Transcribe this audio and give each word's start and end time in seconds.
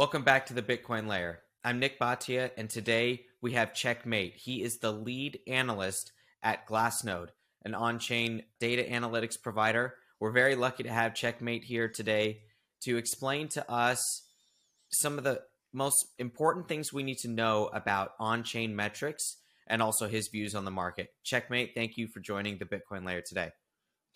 Welcome 0.00 0.22
back 0.22 0.46
to 0.46 0.54
the 0.54 0.62
Bitcoin 0.62 1.08
Layer. 1.08 1.40
I'm 1.62 1.78
Nik 1.78 1.98
Bhatia, 1.98 2.52
and 2.56 2.70
today 2.70 3.26
we 3.42 3.52
have 3.52 3.74
Checkmate. 3.74 4.34
He 4.34 4.62
is 4.62 4.78
the 4.78 4.92
lead 4.92 5.40
analyst 5.46 6.12
at 6.42 6.66
Glassnode, 6.66 7.28
an 7.66 7.74
on 7.74 7.98
chain 7.98 8.44
data 8.60 8.82
analytics 8.82 9.34
provider. 9.38 9.96
We're 10.18 10.30
very 10.30 10.54
lucky 10.54 10.84
to 10.84 10.90
have 10.90 11.12
Checkmate 11.12 11.64
here 11.64 11.86
today 11.86 12.38
to 12.84 12.96
explain 12.96 13.48
to 13.48 13.70
us 13.70 14.00
some 14.90 15.18
of 15.18 15.24
the 15.24 15.42
most 15.74 16.06
important 16.18 16.66
things 16.66 16.94
we 16.94 17.02
need 17.02 17.18
to 17.18 17.28
know 17.28 17.66
about 17.66 18.12
on 18.18 18.42
chain 18.42 18.74
metrics 18.74 19.36
and 19.66 19.82
also 19.82 20.08
his 20.08 20.28
views 20.28 20.54
on 20.54 20.64
the 20.64 20.70
market. 20.70 21.08
Checkmate, 21.24 21.72
thank 21.74 21.98
you 21.98 22.08
for 22.08 22.20
joining 22.20 22.56
the 22.56 22.64
Bitcoin 22.64 23.04
Layer 23.04 23.20
today. 23.20 23.50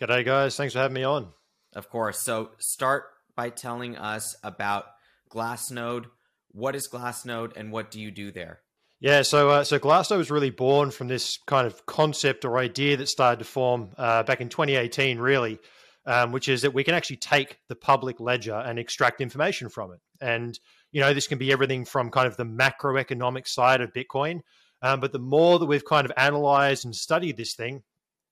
G'day, 0.01 0.25
guys. 0.25 0.57
Thanks 0.57 0.73
for 0.73 0.79
having 0.79 0.95
me 0.95 1.05
on. 1.05 1.29
Of 1.75 1.91
course. 1.91 2.21
So, 2.21 2.53
start 2.57 3.05
by 3.37 3.51
telling 3.51 3.99
us 3.99 4.35
about 4.43 4.87
Glassnode. 5.35 6.07
What 6.53 6.77
is 6.77 6.89
Glassnode 6.89 7.57
and 7.57 7.73
what 7.73 7.91
do 7.91 8.01
you 8.01 8.11
do 8.11 8.31
there? 8.31 8.61
Yeah, 9.01 9.23
so 9.23 9.51
uh, 9.51 9.65
so 9.65 9.79
Glassnode 9.79 10.19
was 10.19 10.31
really 10.31 10.51
born 10.51 10.91
from 10.91 11.09
this 11.09 11.39
kind 11.47 11.67
of 11.67 11.85
concept 11.85 12.45
or 12.45 12.59
idea 12.59 12.97
that 12.97 13.09
started 13.09 13.41
to 13.41 13.45
form 13.45 13.91
uh, 13.99 14.23
back 14.23 14.41
in 14.41 14.49
2018, 14.49 15.19
really, 15.19 15.59
um, 16.07 16.33
which 16.33 16.49
is 16.49 16.63
that 16.63 16.73
we 16.73 16.85
can 16.85 16.95
actually 16.95 17.17
take 17.17 17.59
the 17.69 17.75
public 17.75 18.21
ledger 18.21 18.55
and 18.55 18.79
extract 18.79 19.21
information 19.21 19.69
from 19.69 19.93
it. 19.93 20.01
And 20.21 20.59
you 20.93 21.01
know, 21.01 21.13
this 21.13 21.27
can 21.27 21.39
be 21.39 21.53
everything 21.53 21.85
from 21.85 22.11
kind 22.11 22.29
of 22.29 22.37
the 22.37 22.47
macroeconomic 22.47 23.49
side 23.49 23.81
of 23.81 23.93
Bitcoin, 23.93 24.41
um, 24.81 25.01
but 25.01 25.13
the 25.13 25.19
more 25.19 25.59
that 25.59 25.67
we've 25.67 25.85
kind 25.85 26.07
of 26.07 26.13
analyzed 26.17 26.85
and 26.85 26.95
studied 26.95 27.37
this 27.37 27.55
thing, 27.55 27.83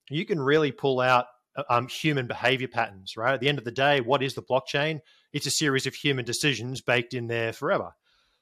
you 0.09 0.25
can 0.25 0.41
really 0.41 0.71
pull 0.73 1.01
out 1.01 1.27
uh, 1.57 1.65
um, 1.69 1.89
human 1.89 2.27
behavior 2.27 2.69
patterns. 2.69 3.17
Right 3.17 3.35
at 3.35 3.41
the 3.41 3.49
end 3.49 3.59
of 3.59 3.65
the 3.65 3.73
day, 3.73 4.01
what 4.01 4.23
is 4.23 4.35
the 4.35 4.43
blockchain? 4.43 5.01
It's 5.33 5.47
a 5.47 5.51
series 5.51 5.87
of 5.87 5.95
human 5.95 6.25
decisions 6.25 6.81
baked 6.81 7.15
in 7.15 7.27
there 7.27 7.53
forever. 7.53 7.93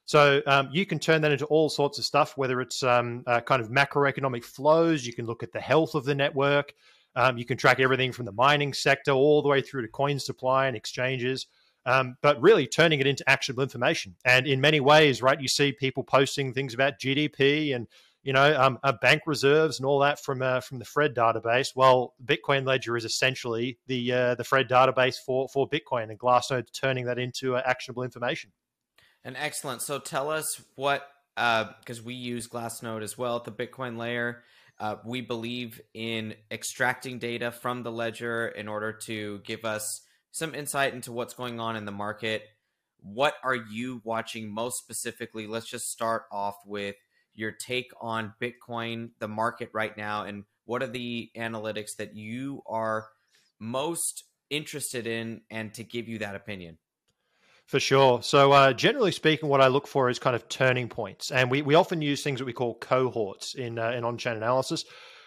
So 0.05 0.41
um, 0.45 0.69
you 0.71 0.85
can 0.85 0.99
turn 0.99 1.21
that 1.21 1.31
into 1.31 1.45
all 1.45 1.69
sorts 1.69 1.97
of 1.97 2.05
stuff, 2.05 2.35
whether 2.35 2.59
it's 2.59 2.83
um, 2.83 3.23
uh, 3.27 3.39
kind 3.41 3.61
of 3.61 3.69
macroeconomic 3.69 4.43
flows. 4.43 5.05
You 5.05 5.13
can 5.13 5.25
look 5.25 5.43
at 5.43 5.53
the 5.53 5.61
health 5.61 5.95
of 5.95 6.05
the 6.05 6.15
network. 6.15 6.73
Um, 7.15 7.37
you 7.37 7.45
can 7.45 7.57
track 7.57 7.79
everything 7.79 8.11
from 8.11 8.25
the 8.25 8.31
mining 8.31 8.73
sector 8.73 9.11
all 9.11 9.41
the 9.41 9.49
way 9.49 9.61
through 9.61 9.83
to 9.83 9.87
coin 9.87 10.19
supply 10.19 10.67
and 10.67 10.75
exchanges. 10.75 11.47
Um, 11.85 12.15
but 12.21 12.39
really 12.41 12.67
turning 12.67 12.99
it 12.99 13.07
into 13.07 13.27
actionable 13.27 13.63
information. 13.63 14.15
And 14.23 14.45
in 14.45 14.61
many 14.61 14.79
ways, 14.79 15.21
right, 15.21 15.41
you 15.41 15.47
see 15.47 15.71
people 15.71 16.03
posting 16.03 16.53
things 16.53 16.75
about 16.75 16.99
GDP 16.99 17.75
and 17.75 17.87
you 18.23 18.33
know 18.33 18.55
um, 18.59 18.79
uh, 18.83 18.93
bank 19.01 19.23
reserves 19.25 19.79
and 19.79 19.85
all 19.85 19.99
that 19.99 20.23
from 20.23 20.41
uh, 20.41 20.61
from 20.61 20.79
the 20.79 20.85
FRED 20.85 21.15
database. 21.15 21.69
Well, 21.75 22.13
Bitcoin 22.23 22.65
Ledger 22.65 22.95
is 22.95 23.05
essentially 23.05 23.79
the 23.87 24.11
uh, 24.11 24.35
the 24.35 24.43
FRED 24.43 24.69
database 24.69 25.15
for 25.25 25.47
for 25.49 25.67
Bitcoin, 25.67 26.09
and 26.09 26.19
Glassnode 26.19 26.67
turning 26.73 27.05
that 27.05 27.17
into 27.17 27.55
uh, 27.55 27.61
actionable 27.65 28.03
information. 28.03 28.51
And 29.23 29.35
excellent. 29.37 29.81
So 29.81 29.99
tell 29.99 30.29
us 30.29 30.61
what, 30.75 31.07
because 31.35 31.99
uh, 31.99 32.03
we 32.03 32.15
use 32.15 32.47
Glassnode 32.47 33.03
as 33.03 33.17
well 33.17 33.35
at 33.37 33.43
the 33.43 33.51
Bitcoin 33.51 33.97
layer. 33.97 34.43
We 35.05 35.21
believe 35.21 35.79
in 35.93 36.33
extracting 36.49 37.19
data 37.19 37.51
from 37.51 37.83
the 37.83 37.91
ledger 37.91 38.47
in 38.47 38.67
order 38.67 38.93
to 39.05 39.39
give 39.45 39.63
us 39.63 40.01
some 40.31 40.55
insight 40.55 40.95
into 40.95 41.11
what's 41.11 41.35
going 41.35 41.59
on 41.59 41.75
in 41.75 41.85
the 41.85 41.91
market. 41.91 42.43
What 42.97 43.35
are 43.43 43.55
you 43.55 44.01
watching 44.03 44.51
most 44.51 44.79
specifically? 44.79 45.45
Let's 45.45 45.69
just 45.69 45.91
start 45.91 46.23
off 46.31 46.55
with 46.65 46.95
your 47.41 47.51
take 47.51 47.91
on 47.99 48.33
Bitcoin, 48.41 49.09
the 49.19 49.27
market 49.27 49.69
right 49.73 49.97
now, 49.97 50.23
and 50.23 50.45
what 50.65 50.81
are 50.81 50.87
the 50.87 51.29
analytics 51.35 51.97
that 51.97 52.15
you 52.15 52.61
are 52.65 53.07
most 53.59 54.23
interested 54.49 55.07
in 55.07 55.41
and 55.49 55.73
to 55.73 55.83
give 55.83 56.07
you 56.07 56.19
that 56.19 56.35
opinion? 56.35 56.77
For 57.65 57.79
sure. 57.79 58.21
So, 58.21 58.51
uh, 58.51 58.73
generally 58.73 59.11
speaking, 59.11 59.49
what 59.49 59.61
I 59.61 59.67
look 59.67 59.87
for 59.87 60.09
is 60.09 60.19
kind 60.19 60.35
of 60.35 60.47
turning 60.49 60.89
points, 60.89 61.31
and 61.31 61.49
we, 61.49 61.61
we 61.61 61.75
often 61.75 62.01
use 62.01 62.21
things 62.21 62.39
that 62.39 62.45
we 62.45 62.53
call 62.53 62.75
cohorts 62.75 63.55
in 63.55 63.79
uh, 63.79 63.91
in 63.91 64.03
on 64.03 64.17
chain 64.17 64.35
analysis, 64.35 64.83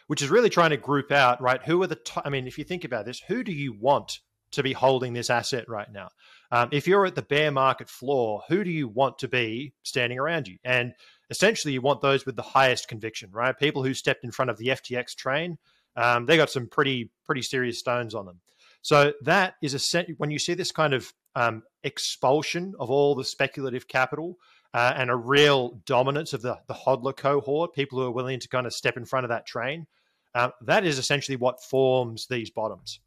which 0.08 0.20
is 0.20 0.28
really 0.30 0.50
trying 0.50 0.70
to 0.70 0.76
group 0.76 1.10
out 1.10 1.40
right 1.40 1.62
who 1.64 1.82
are 1.82 1.86
the. 1.86 1.96
T- 1.96 2.20
I 2.24 2.28
mean, 2.28 2.46
if 2.46 2.58
you 2.58 2.64
think 2.64 2.84
about 2.84 3.06
this, 3.06 3.20
who 3.28 3.42
do 3.44 3.52
you 3.52 3.72
want 3.72 4.20
to 4.52 4.62
be 4.62 4.72
holding 4.72 5.14
this 5.14 5.30
asset 5.30 5.68
right 5.68 5.90
now? 5.90 6.08
Um, 6.50 6.68
if 6.70 6.86
you're 6.86 7.06
at 7.06 7.14
the 7.14 7.22
bear 7.22 7.50
market 7.50 7.88
floor, 7.88 8.42
who 8.48 8.62
do 8.62 8.70
you 8.70 8.88
want 8.88 9.18
to 9.20 9.28
be 9.28 9.72
standing 9.82 10.18
around 10.18 10.46
you? 10.46 10.58
And 10.64 10.92
essentially, 11.30 11.72
you 11.74 11.80
want 11.80 12.00
those 12.00 12.26
with 12.26 12.36
the 12.36 12.42
highest 12.42 12.88
conviction, 12.88 13.30
right? 13.32 13.58
People 13.58 13.82
who 13.82 13.94
stepped 13.94 14.24
in 14.24 14.30
front 14.30 14.50
of 14.50 14.58
the 14.58 14.68
FTX 14.68 15.14
train, 15.16 15.58
um, 15.96 16.26
they 16.26 16.36
got 16.36 16.50
some 16.50 16.68
pretty 16.68 17.10
pretty 17.24 17.42
serious 17.42 17.78
stones 17.78 18.14
on 18.14 18.26
them. 18.26 18.40
So 18.82 19.12
that 19.22 19.54
is 19.62 19.94
a 19.94 20.06
when 20.18 20.30
you 20.30 20.38
see 20.38 20.54
this 20.54 20.72
kind 20.72 20.92
of 20.92 21.12
um, 21.34 21.62
expulsion 21.82 22.74
of 22.78 22.90
all 22.90 23.14
the 23.14 23.24
speculative 23.24 23.88
capital 23.88 24.38
uh, 24.74 24.92
and 24.96 25.10
a 25.10 25.16
real 25.16 25.80
dominance 25.86 26.32
of 26.32 26.42
the, 26.42 26.58
the 26.66 26.74
hodler 26.74 27.16
cohort, 27.16 27.74
people 27.74 27.98
who 27.98 28.06
are 28.06 28.10
willing 28.10 28.40
to 28.40 28.48
kind 28.48 28.66
of 28.66 28.72
step 28.72 28.96
in 28.96 29.04
front 29.04 29.24
of 29.24 29.30
that 29.30 29.46
train. 29.46 29.86
Um, 30.34 30.52
that 30.62 30.84
is 30.84 30.98
essentially 30.98 31.36
what 31.36 31.62
forms 31.62 32.26
these 32.26 32.50
bottoms. 32.50 33.00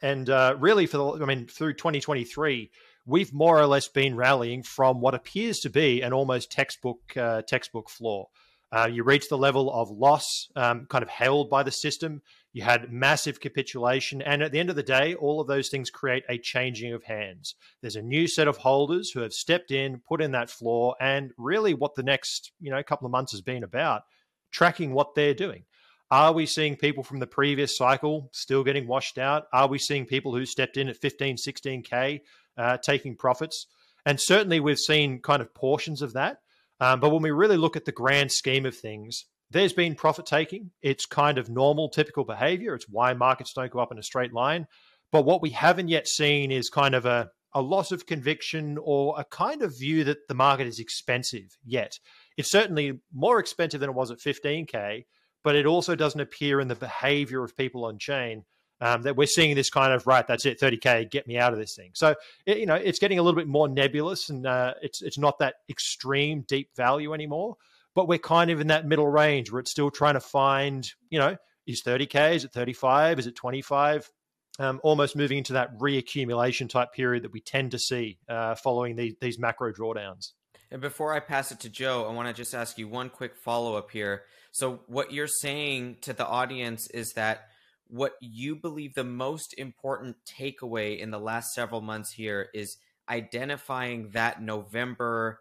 And 0.00 0.28
uh, 0.28 0.56
really, 0.58 0.86
for 0.86 0.96
the, 0.96 1.22
I 1.22 1.26
mean, 1.26 1.46
through 1.46 1.74
2023, 1.74 2.70
we've 3.06 3.32
more 3.32 3.58
or 3.58 3.66
less 3.66 3.88
been 3.88 4.16
rallying 4.16 4.62
from 4.62 5.00
what 5.00 5.14
appears 5.14 5.60
to 5.60 5.70
be 5.70 6.02
an 6.02 6.12
almost 6.12 6.50
textbook 6.50 7.16
uh, 7.16 7.42
textbook 7.42 7.88
floor. 7.88 8.28
Uh, 8.70 8.88
you 8.90 9.04
reach 9.04 9.28
the 9.28 9.36
level 9.36 9.70
of 9.70 9.90
loss 9.90 10.48
um, 10.56 10.86
kind 10.88 11.02
of 11.02 11.08
held 11.10 11.50
by 11.50 11.62
the 11.62 11.70
system. 11.70 12.22
You 12.54 12.62
had 12.62 12.90
massive 12.90 13.38
capitulation. 13.38 14.22
And 14.22 14.42
at 14.42 14.50
the 14.50 14.60
end 14.60 14.70
of 14.70 14.76
the 14.76 14.82
day, 14.82 15.14
all 15.14 15.40
of 15.40 15.46
those 15.46 15.68
things 15.68 15.90
create 15.90 16.24
a 16.28 16.38
changing 16.38 16.94
of 16.94 17.04
hands. 17.04 17.54
There's 17.82 17.96
a 17.96 18.02
new 18.02 18.26
set 18.26 18.48
of 18.48 18.56
holders 18.56 19.10
who 19.10 19.20
have 19.20 19.34
stepped 19.34 19.70
in, 19.70 20.00
put 20.08 20.22
in 20.22 20.32
that 20.32 20.48
floor, 20.48 20.96
and 21.00 21.32
really 21.36 21.74
what 21.74 21.96
the 21.96 22.02
next 22.02 22.52
you 22.60 22.70
know 22.70 22.82
couple 22.82 23.06
of 23.06 23.12
months 23.12 23.32
has 23.32 23.42
been 23.42 23.62
about 23.62 24.02
tracking 24.50 24.92
what 24.92 25.14
they're 25.14 25.34
doing. 25.34 25.64
Are 26.10 26.32
we 26.32 26.44
seeing 26.44 26.76
people 26.76 27.02
from 27.02 27.20
the 27.20 27.26
previous 27.26 27.74
cycle 27.74 28.28
still 28.32 28.64
getting 28.64 28.86
washed 28.86 29.16
out? 29.16 29.44
Are 29.50 29.66
we 29.66 29.78
seeing 29.78 30.04
people 30.04 30.34
who 30.34 30.44
stepped 30.44 30.76
in 30.76 30.90
at 30.90 30.98
15, 30.98 31.36
16K 31.36 32.20
uh, 32.56 32.78
taking 32.78 33.16
profits? 33.16 33.66
And 34.04 34.20
certainly 34.20 34.60
we've 34.60 34.78
seen 34.78 35.20
kind 35.20 35.42
of 35.42 35.54
portions 35.54 36.02
of 36.02 36.12
that. 36.14 36.38
Um, 36.80 37.00
but 37.00 37.10
when 37.10 37.22
we 37.22 37.30
really 37.30 37.56
look 37.56 37.76
at 37.76 37.84
the 37.84 37.92
grand 37.92 38.32
scheme 38.32 38.66
of 38.66 38.76
things, 38.76 39.26
there's 39.50 39.72
been 39.72 39.94
profit 39.94 40.26
taking. 40.26 40.70
It's 40.80 41.06
kind 41.06 41.38
of 41.38 41.48
normal, 41.48 41.90
typical 41.90 42.24
behavior. 42.24 42.74
It's 42.74 42.88
why 42.88 43.14
markets 43.14 43.52
don't 43.52 43.70
go 43.70 43.78
up 43.78 43.92
in 43.92 43.98
a 43.98 44.02
straight 44.02 44.32
line. 44.32 44.66
But 45.12 45.24
what 45.24 45.42
we 45.42 45.50
haven't 45.50 45.88
yet 45.88 46.08
seen 46.08 46.50
is 46.50 46.70
kind 46.70 46.94
of 46.94 47.04
a, 47.04 47.30
a 47.54 47.60
loss 47.60 47.92
of 47.92 48.06
conviction 48.06 48.78
or 48.82 49.14
a 49.18 49.24
kind 49.24 49.62
of 49.62 49.78
view 49.78 50.04
that 50.04 50.26
the 50.26 50.34
market 50.34 50.66
is 50.66 50.80
expensive 50.80 51.56
yet. 51.64 51.98
It's 52.36 52.50
certainly 52.50 53.00
more 53.14 53.38
expensive 53.38 53.80
than 53.80 53.90
it 53.90 53.94
was 53.94 54.10
at 54.10 54.18
15K, 54.18 55.04
but 55.44 55.54
it 55.54 55.66
also 55.66 55.94
doesn't 55.94 56.20
appear 56.20 56.60
in 56.60 56.68
the 56.68 56.74
behavior 56.74 57.44
of 57.44 57.56
people 57.56 57.84
on 57.84 57.98
chain 57.98 58.44
um, 58.82 59.02
that 59.02 59.16
we're 59.16 59.28
seeing 59.28 59.54
this 59.54 59.70
kind 59.70 59.92
of 59.92 60.06
right. 60.08 60.26
That's 60.26 60.44
it, 60.44 60.60
30k, 60.60 61.08
get 61.08 61.28
me 61.28 61.38
out 61.38 61.52
of 61.52 61.58
this 61.58 61.76
thing. 61.76 61.92
So 61.94 62.16
it, 62.46 62.58
you 62.58 62.66
know, 62.66 62.74
it's 62.74 62.98
getting 62.98 63.20
a 63.20 63.22
little 63.22 63.38
bit 63.38 63.46
more 63.46 63.68
nebulous, 63.68 64.28
and 64.28 64.44
uh, 64.44 64.74
it's 64.82 65.02
it's 65.02 65.18
not 65.18 65.38
that 65.38 65.54
extreme 65.70 66.44
deep 66.48 66.70
value 66.76 67.14
anymore. 67.14 67.56
But 67.94 68.08
we're 68.08 68.18
kind 68.18 68.50
of 68.50 68.60
in 68.60 68.68
that 68.68 68.86
middle 68.86 69.06
range 69.06 69.52
where 69.52 69.60
it's 69.60 69.70
still 69.70 69.90
trying 69.90 70.14
to 70.14 70.20
find, 70.20 70.90
you 71.10 71.18
know, 71.18 71.36
is 71.66 71.82
30k, 71.82 72.34
is 72.34 72.44
it 72.44 72.52
35, 72.52 73.18
is 73.18 73.26
it 73.26 73.36
25? 73.36 74.10
Um, 74.58 74.80
almost 74.82 75.14
moving 75.14 75.38
into 75.38 75.52
that 75.54 75.78
reaccumulation 75.78 76.68
type 76.68 76.92
period 76.92 77.24
that 77.24 77.32
we 77.32 77.40
tend 77.40 77.70
to 77.72 77.78
see 77.78 78.18
uh, 78.28 78.54
following 78.54 78.96
these, 78.96 79.14
these 79.20 79.38
macro 79.38 79.72
drawdowns. 79.72 80.32
And 80.70 80.80
before 80.80 81.12
I 81.12 81.20
pass 81.20 81.52
it 81.52 81.60
to 81.60 81.68
Joe, 81.68 82.06
I 82.08 82.12
want 82.14 82.28
to 82.28 82.34
just 82.34 82.54
ask 82.54 82.78
you 82.78 82.88
one 82.88 83.10
quick 83.10 83.36
follow 83.36 83.76
up 83.76 83.90
here. 83.90 84.22
So, 84.52 84.80
what 84.86 85.12
you're 85.12 85.26
saying 85.26 85.98
to 86.02 86.14
the 86.14 86.26
audience 86.26 86.88
is 86.90 87.12
that 87.12 87.48
what 87.92 88.14
you 88.22 88.56
believe 88.56 88.94
the 88.94 89.04
most 89.04 89.54
important 89.58 90.16
takeaway 90.24 90.98
in 90.98 91.10
the 91.10 91.18
last 91.18 91.52
several 91.52 91.82
months 91.82 92.12
here 92.12 92.48
is 92.54 92.78
identifying 93.06 94.08
that 94.12 94.40
November 94.40 95.40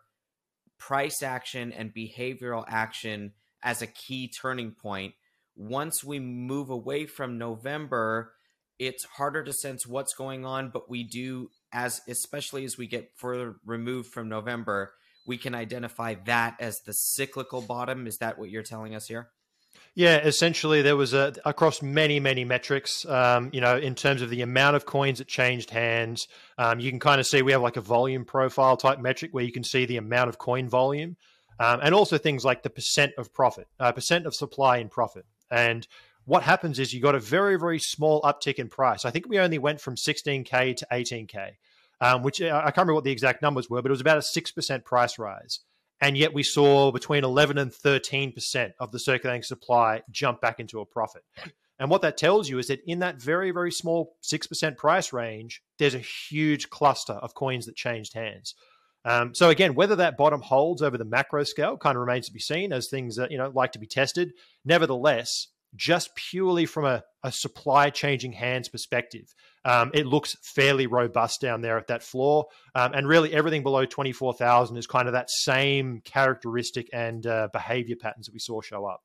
price 0.78 1.24
action 1.24 1.72
and 1.72 1.94
behavioral 1.94 2.66
action 2.68 3.31
as 3.64 3.81
a 3.81 3.88
key 3.88 4.28
turning 4.28 4.72
point. 4.72 5.14
Once 5.56 6.04
we 6.04 6.20
move 6.20 6.70
away 6.70 7.06
from 7.06 7.38
November, 7.38 8.34
it's 8.78 9.06
harder 9.06 9.46
to 9.46 9.54
sense 9.54 9.88
what's 9.88 10.14
going 10.14 10.46
on, 10.46 10.72
but 10.72 10.90
we 10.90 11.06
do 11.06 11.50
as 11.72 12.02
especially 12.10 12.66
as 12.66 12.78
we 12.78 12.86
get 12.86 13.12
further 13.16 13.56
removed 13.66 14.12
from 14.12 14.28
November, 14.28 14.92
we 15.25 15.38
can 15.38 15.56
identify 15.56 16.16
that 16.25 16.58
as 16.60 16.81
the 16.81 16.94
cyclical 16.94 17.62
bottom. 17.62 18.08
Is 18.08 18.18
that 18.18 18.38
what 18.38 18.50
you're 18.50 18.62
telling 18.62 18.94
us 18.94 19.08
here? 19.08 19.30
Yeah, 19.94 20.20
essentially, 20.20 20.82
there 20.82 20.96
was 20.96 21.14
a 21.14 21.34
across 21.44 21.82
many 21.82 22.22
many 22.22 22.46
metrics. 22.46 23.06
Um, 23.06 23.50
you 23.52 23.60
know, 23.60 23.78
in 23.78 23.94
terms 23.94 24.22
of 24.22 24.30
the 24.30 24.42
amount 24.42 24.78
of 24.78 24.86
coins 24.86 25.18
that 25.18 25.28
changed 25.28 25.70
hands, 25.70 26.30
um, 26.58 26.80
you 26.80 26.90
can 26.90 27.00
kind 27.00 27.20
of 27.20 27.28
see 27.28 27.42
we 27.42 27.52
have 27.52 27.62
like 27.62 27.76
a 27.76 27.82
volume 27.82 28.24
profile 28.24 28.78
type 28.78 29.00
metric 29.00 29.34
where 29.34 29.44
you 29.44 29.52
can 29.52 29.66
see 29.66 29.86
the 29.86 29.98
amount 29.98 30.30
of 30.30 30.38
coin 30.38 30.70
volume, 30.70 31.18
um, 31.60 31.82
and 31.84 31.94
also 31.94 32.18
things 32.18 32.46
like 32.46 32.64
the 32.64 32.70
percent 32.70 33.12
of 33.18 33.34
profit, 33.34 33.68
uh, 33.82 33.92
percent 33.92 34.26
of 34.26 34.34
supply 34.34 34.78
in 34.78 34.88
profit. 34.88 35.26
And 35.50 35.86
what 36.24 36.44
happens 36.44 36.80
is 36.80 36.94
you 36.94 37.02
got 37.02 37.16
a 37.16 37.20
very 37.20 37.60
very 37.60 37.80
small 37.80 38.22
uptick 38.22 38.56
in 38.60 38.70
price. 38.70 39.04
I 39.04 39.12
think 39.12 39.28
we 39.28 39.40
only 39.40 39.58
went 39.60 39.82
from 39.82 39.96
16k 39.96 40.78
to 40.78 40.88
18k. 40.90 41.52
um, 42.02 42.24
which 42.24 42.42
I 42.42 42.62
can't 42.62 42.78
remember 42.78 42.96
what 42.96 43.04
the 43.04 43.12
exact 43.12 43.42
numbers 43.42 43.70
were, 43.70 43.82
but 43.82 43.90
it 43.90 43.92
was 43.92 44.02
about 44.02 44.18
a 44.18 44.22
6% 44.22 44.86
price 44.86 45.20
rise. 45.20 45.60
And 46.01 46.18
yet 46.18 46.33
we 46.33 46.44
saw 46.44 46.92
between 46.92 47.24
11 47.24 47.59
and 47.59 47.71
13% 47.71 48.74
of 48.80 48.92
the 48.92 49.00
circulating 49.00 49.44
supply 49.44 50.01
jump 50.09 50.42
back 50.42 50.59
into 50.59 50.81
a 50.81 50.86
profit. 50.86 51.24
And 51.77 51.89
what 51.89 52.01
that 52.01 52.18
tells 52.18 52.50
you 52.50 52.59
is 52.59 52.68
that 52.68 52.81
in 52.86 53.00
that 53.00 53.21
very, 53.21 53.51
very 53.51 53.71
small 53.71 54.15
6% 54.24 54.77
price 54.77 55.13
range, 55.13 55.63
there's 55.80 55.95
a 55.95 56.00
huge 56.00 56.69
cluster 56.69 57.13
of 57.13 57.33
coins 57.33 57.65
that 57.68 57.75
changed 57.75 58.13
hands. 58.13 58.56
Um, 59.03 59.33
so 59.33 59.50
again, 59.50 59.74
whether 59.74 59.95
that 59.95 60.18
bottom 60.18 60.42
holds 60.42 60.81
over 60.81 60.98
the 60.98 61.06
macro 61.06 61.44
scale 61.44 61.77
kind 61.77 61.95
of 61.95 62.01
remains 62.01 62.27
to 62.27 62.33
be 62.33 62.39
seen 62.39 62.71
as 62.71 62.88
things 62.88 63.15
that, 63.15 63.31
you 63.31 63.38
know, 63.38 63.51
like 63.53 63.71
to 63.71 63.80
be 63.80 63.88
tested. 63.88 64.33
Nevertheless, 64.63 65.48
just 65.76 66.16
purely 66.16 66.66
from 66.66 66.86
a, 66.86 67.04
a 67.24 67.32
supply 67.32 67.90
changing 67.90 68.34
hands 68.34 68.70
perspective, 68.70 69.34
um, 69.66 69.92
it 69.94 70.06
looks 70.06 70.36
fairly 70.42 70.88
robust 70.88 71.42
down 71.42 71.62
there 71.62 71.78
at 71.78 71.88
that 71.88 72.04
floor. 72.04 72.48
Um, 72.76 72.94
and 72.94 73.08
really 73.08 73.34
everything 73.34 73.64
below 73.64 73.86
24,000 73.86 74.78
is 74.78 74.88
kind 74.88 75.08
of 75.08 75.14
that 75.14 75.30
same 75.30 76.02
characteristic 76.04 76.90
and 76.94 77.26
uh, 77.26 77.50
behavior 77.54 77.96
patterns 77.96 78.28
that 78.28 78.34
we 78.34 78.40
saw 78.40 78.62
show 78.62 78.86
up. 78.86 79.02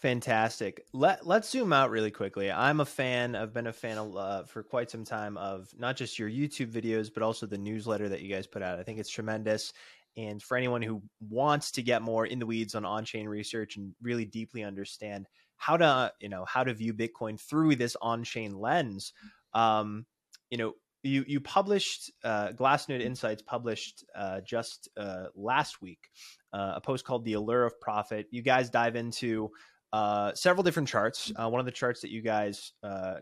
Fantastic. 0.00 0.86
Let 0.94 1.26
Let's 1.26 1.50
zoom 1.50 1.74
out 1.74 1.90
really 1.90 2.10
quickly. 2.10 2.50
I'm 2.50 2.80
a 2.80 2.86
fan. 2.86 3.36
I've 3.36 3.52
been 3.52 3.66
a 3.66 3.72
fan 3.72 3.98
of, 3.98 4.16
uh, 4.16 4.44
for 4.44 4.62
quite 4.62 4.90
some 4.90 5.04
time 5.04 5.36
of 5.36 5.68
not 5.78 5.96
just 5.96 6.18
your 6.18 6.30
YouTube 6.30 6.72
videos, 6.72 7.10
but 7.12 7.22
also 7.22 7.46
the 7.46 7.58
newsletter 7.58 8.08
that 8.08 8.22
you 8.22 8.34
guys 8.34 8.46
put 8.46 8.62
out. 8.62 8.78
I 8.78 8.82
think 8.82 8.98
it's 8.98 9.10
tremendous. 9.10 9.74
And 10.16 10.42
for 10.42 10.56
anyone 10.56 10.80
who 10.80 11.02
wants 11.20 11.72
to 11.72 11.82
get 11.82 12.00
more 12.00 12.24
in 12.24 12.38
the 12.38 12.46
weeds 12.46 12.74
on 12.74 12.86
on-chain 12.86 13.28
research 13.28 13.76
and 13.76 13.94
really 14.02 14.24
deeply 14.24 14.64
understand 14.64 15.28
how 15.60 15.76
to, 15.76 16.10
you 16.20 16.30
know, 16.30 16.46
how 16.46 16.64
to 16.64 16.72
view 16.72 16.94
Bitcoin 16.94 17.38
through 17.38 17.76
this 17.76 17.94
on-chain 18.00 18.58
lens, 18.58 19.12
um, 19.52 20.06
you 20.48 20.56
know, 20.56 20.72
you 21.02 21.22
you 21.28 21.40
published 21.40 22.10
uh, 22.24 22.48
Glassnode 22.52 23.02
Insights 23.02 23.42
published 23.42 24.04
uh, 24.14 24.40
just 24.40 24.88
uh, 24.96 25.26
last 25.34 25.82
week 25.82 26.08
uh, 26.52 26.72
a 26.76 26.80
post 26.80 27.04
called 27.04 27.24
"The 27.24 27.34
Allure 27.34 27.64
of 27.64 27.78
Profit." 27.78 28.26
You 28.30 28.42
guys 28.42 28.70
dive 28.70 28.96
into 28.96 29.50
uh, 29.92 30.32
several 30.34 30.62
different 30.62 30.88
charts. 30.88 31.30
Uh, 31.36 31.48
one 31.50 31.60
of 31.60 31.66
the 31.66 31.72
charts 31.72 32.00
that 32.02 32.10
you 32.10 32.22
guys 32.22 32.72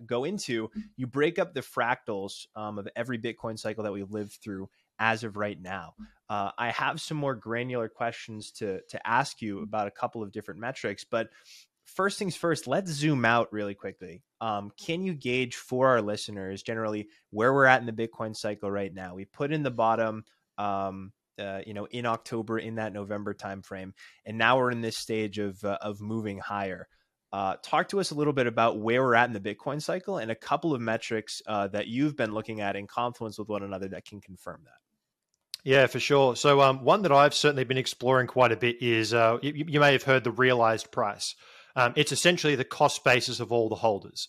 go 0.06 0.25
into, 0.25 0.70
you 0.96 1.06
break 1.06 1.38
up 1.38 1.55
the 1.55 1.61
fractals 1.61 2.46
um, 2.55 2.79
of 2.79 2.88
every 2.94 3.19
Bitcoin 3.19 3.58
cycle 3.58 3.84
that 3.84 3.93
we've 3.93 4.11
lived 4.11 4.38
through 4.43 4.69
as 5.00 5.25
of 5.25 5.37
right 5.37 5.61
now. 5.61 5.94
I 6.29 6.70
have 6.70 7.00
some 7.00 7.17
more 7.17 7.34
granular 7.34 7.88
questions 7.88 8.52
to 8.52 8.81
to 8.88 9.06
ask 9.06 9.41
you 9.41 9.62
about 9.62 9.88
a 9.88 9.93
couple 9.93 10.23
of 10.23 10.32
different 10.32 10.61
metrics, 10.61 11.05
but 11.05 11.31
first 11.88 12.19
things 12.19 12.37
first, 12.37 12.67
let's 12.67 12.90
zoom 12.90 13.25
out 13.25 13.52
really 13.52 13.75
quickly. 13.75 14.23
Um, 14.40 14.70
can 14.79 15.02
you 15.02 15.14
gauge 15.14 15.56
for 15.56 15.88
our 15.88 16.02
listeners 16.02 16.62
generally 16.62 17.08
where 17.31 17.52
we're 17.52 17.64
at 17.67 17.81
in 17.81 17.87
the 17.87 18.08
Bitcoin 18.08 18.37
cycle 18.37 18.70
right 18.70 18.93
now? 18.93 19.14
We 19.14 19.25
put 19.25 19.52
in 19.52 19.62
the 19.62 19.70
bottom. 19.70 20.25
Um, 20.56 21.12
uh, 21.38 21.61
you 21.64 21.73
know, 21.73 21.87
in 21.87 22.05
October, 22.05 22.58
in 22.58 22.75
that 22.75 22.93
November 22.93 23.32
timeframe, 23.32 23.93
and 24.26 24.37
now 24.37 24.58
we're 24.58 24.73
in 24.73 24.81
this 24.81 24.96
stage 24.96 25.38
of 25.38 25.62
uh, 25.64 25.79
of 25.81 26.00
moving 26.00 26.38
higher. 26.38 26.88
Uh, 27.32 27.55
talk 27.62 27.88
to 27.88 28.00
us 28.00 28.11
a 28.11 28.14
little 28.14 28.32
bit 28.32 28.49
about 28.49 28.81
where 28.81 29.02
we're 29.02 29.14
at 29.14 29.29
in 29.29 29.34
the 29.34 29.55
Bitcoin 29.55 29.81
cycle 29.81 30.19
and 30.19 30.32
a 30.32 30.34
couple 30.34 30.75
of 30.75 30.81
metrics 30.81 31.43
uh, 31.46 31.69
that 31.69 31.87
you've 31.87 32.17
been 32.17 32.32
looking 32.32 32.61
at 32.61 32.75
in 32.75 32.88
confluence 32.88 33.38
with 33.38 33.49
one 33.49 33.62
another 33.62 33.87
that 33.87 34.05
can 34.05 34.20
confirm 34.20 34.61
that. 34.64 34.79
Yeah, 35.64 35.87
for 35.87 36.00
sure. 36.00 36.37
So, 36.37 36.61
um, 36.61 36.82
one 36.82 37.02
that 37.02 37.12
I've 37.12 37.34
certainly 37.34 37.64
been 37.64 37.79
exploring 37.79 38.26
quite 38.26 38.52
a 38.52 38.56
bit 38.56 38.81
is 38.81 39.12
uh, 39.12 39.38
you, 39.43 39.64
you, 39.69 39.81
may 39.81 39.93
have 39.93 40.05
heard 40.05 40.25
the 40.25 40.31
realized 40.31 40.91
price. 40.91 41.34
Um, 41.76 41.93
it's 41.97 42.12
essentially 42.12 42.55
the 42.55 42.65
cost 42.65 43.05
basis 43.05 43.41
of 43.41 43.53
all 43.53 43.69
the 43.69 43.76
holders. 43.76 44.29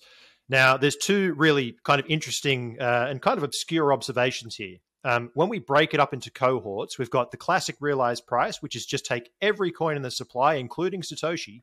Now, 0.49 0.77
there's 0.77 0.95
two 0.95 1.33
really 1.37 1.77
kind 1.83 1.99
of 1.99 2.07
interesting 2.09 2.77
uh, 2.79 3.07
and 3.09 3.21
kind 3.21 3.37
of 3.37 3.43
obscure 3.43 3.93
observations 3.93 4.55
here. 4.55 4.77
Um, 5.03 5.31
when 5.33 5.47
we 5.47 5.59
break 5.59 5.93
it 5.93 5.99
up 5.99 6.13
into 6.13 6.31
cohorts, 6.31 6.97
we've 6.97 7.09
got 7.09 7.31
the 7.31 7.37
classic 7.37 7.77
realized 7.79 8.27
price, 8.27 8.61
which 8.61 8.75
is 8.75 8.85
just 8.85 9.05
take 9.05 9.29
every 9.41 9.71
coin 9.71 9.95
in 9.95 10.01
the 10.01 10.11
supply, 10.11 10.55
including 10.55 11.01
Satoshi, 11.01 11.61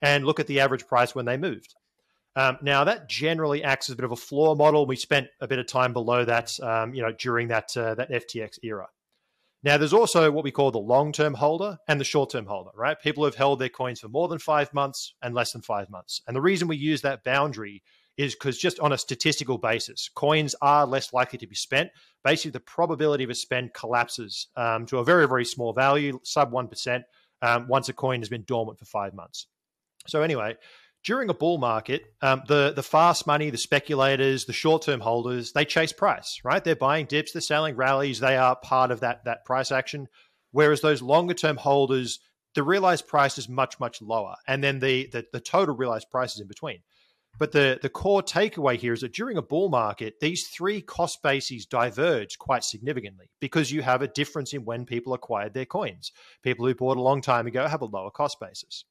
and 0.00 0.24
look 0.24 0.40
at 0.40 0.48
the 0.48 0.60
average 0.60 0.86
price 0.86 1.14
when 1.14 1.26
they 1.26 1.36
moved. 1.36 1.74
Um, 2.34 2.58
now 2.62 2.84
that 2.84 3.08
generally 3.08 3.62
acts 3.62 3.88
as 3.88 3.94
a 3.94 3.96
bit 3.96 4.04
of 4.04 4.12
a 4.12 4.16
floor 4.16 4.56
model. 4.56 4.86
We 4.86 4.96
spent 4.96 5.28
a 5.40 5.46
bit 5.46 5.58
of 5.58 5.66
time 5.66 5.92
below 5.92 6.24
that, 6.24 6.58
um, 6.60 6.94
you 6.94 7.02
know, 7.02 7.12
during 7.12 7.48
that 7.48 7.76
uh, 7.76 7.94
that 7.96 8.10
FTX 8.10 8.58
era. 8.62 8.88
Now 9.64 9.76
there's 9.76 9.92
also 9.92 10.30
what 10.30 10.44
we 10.44 10.50
call 10.50 10.70
the 10.70 10.78
long-term 10.78 11.34
holder 11.34 11.78
and 11.86 12.00
the 12.00 12.04
short-term 12.04 12.46
holder, 12.46 12.70
right? 12.74 13.00
People 13.00 13.24
have 13.24 13.36
held 13.36 13.60
their 13.60 13.68
coins 13.68 14.00
for 14.00 14.08
more 14.08 14.28
than 14.28 14.38
five 14.38 14.72
months 14.74 15.14
and 15.22 15.34
less 15.34 15.52
than 15.52 15.62
five 15.62 15.88
months, 15.88 16.20
and 16.26 16.36
the 16.36 16.40
reason 16.40 16.68
we 16.68 16.76
use 16.76 17.02
that 17.02 17.24
boundary 17.24 17.82
is 18.16 18.34
because 18.34 18.58
just 18.58 18.78
on 18.80 18.92
a 18.92 18.98
statistical 18.98 19.58
basis, 19.58 20.10
coins 20.14 20.54
are 20.60 20.86
less 20.86 21.12
likely 21.12 21.38
to 21.38 21.46
be 21.46 21.54
spent. 21.54 21.90
Basically, 22.24 22.50
the 22.50 22.60
probability 22.60 23.24
of 23.24 23.30
a 23.30 23.34
spend 23.34 23.72
collapses 23.72 24.48
um, 24.56 24.86
to 24.86 24.98
a 24.98 25.04
very, 25.04 25.26
very 25.26 25.44
small 25.44 25.72
value, 25.72 26.18
sub 26.22 26.52
1%, 26.52 27.02
um, 27.40 27.68
once 27.68 27.88
a 27.88 27.92
coin 27.92 28.20
has 28.20 28.28
been 28.28 28.44
dormant 28.46 28.78
for 28.78 28.84
five 28.84 29.14
months. 29.14 29.46
So, 30.06 30.22
anyway, 30.22 30.56
during 31.04 31.28
a 31.28 31.34
bull 31.34 31.58
market, 31.58 32.14
um, 32.22 32.42
the, 32.46 32.72
the 32.74 32.82
fast 32.82 33.26
money, 33.26 33.50
the 33.50 33.58
speculators, 33.58 34.44
the 34.44 34.52
short 34.52 34.82
term 34.82 35.00
holders, 35.00 35.52
they 35.52 35.64
chase 35.64 35.92
price, 35.92 36.40
right? 36.44 36.62
They're 36.62 36.76
buying 36.76 37.06
dips, 37.06 37.32
they're 37.32 37.42
selling 37.42 37.76
rallies, 37.76 38.20
they 38.20 38.36
are 38.36 38.56
part 38.56 38.90
of 38.90 39.00
that, 39.00 39.24
that 39.24 39.44
price 39.44 39.72
action. 39.72 40.08
Whereas 40.52 40.80
those 40.80 41.02
longer 41.02 41.34
term 41.34 41.56
holders, 41.56 42.20
the 42.54 42.62
realized 42.62 43.08
price 43.08 43.38
is 43.38 43.48
much, 43.48 43.80
much 43.80 44.00
lower. 44.00 44.36
And 44.46 44.62
then 44.62 44.78
the, 44.78 45.08
the, 45.10 45.24
the 45.32 45.40
total 45.40 45.74
realized 45.74 46.10
price 46.10 46.34
is 46.34 46.40
in 46.40 46.46
between. 46.48 46.78
But 47.38 47.52
the, 47.52 47.78
the 47.80 47.88
core 47.88 48.22
takeaway 48.22 48.76
here 48.76 48.92
is 48.92 49.00
that 49.00 49.14
during 49.14 49.38
a 49.38 49.42
bull 49.42 49.70
market, 49.70 50.20
these 50.20 50.46
three 50.48 50.82
cost 50.82 51.22
bases 51.22 51.64
diverge 51.64 52.38
quite 52.38 52.62
significantly 52.62 53.30
because 53.40 53.72
you 53.72 53.80
have 53.82 54.02
a 54.02 54.08
difference 54.08 54.52
in 54.52 54.66
when 54.66 54.84
people 54.84 55.14
acquired 55.14 55.54
their 55.54 55.64
coins. 55.64 56.12
People 56.42 56.66
who 56.66 56.74
bought 56.74 56.98
a 56.98 57.02
long 57.02 57.22
time 57.22 57.46
ago 57.46 57.66
have 57.66 57.80
a 57.80 57.86
lower 57.86 58.10
cost 58.10 58.38
basis. 58.38 58.84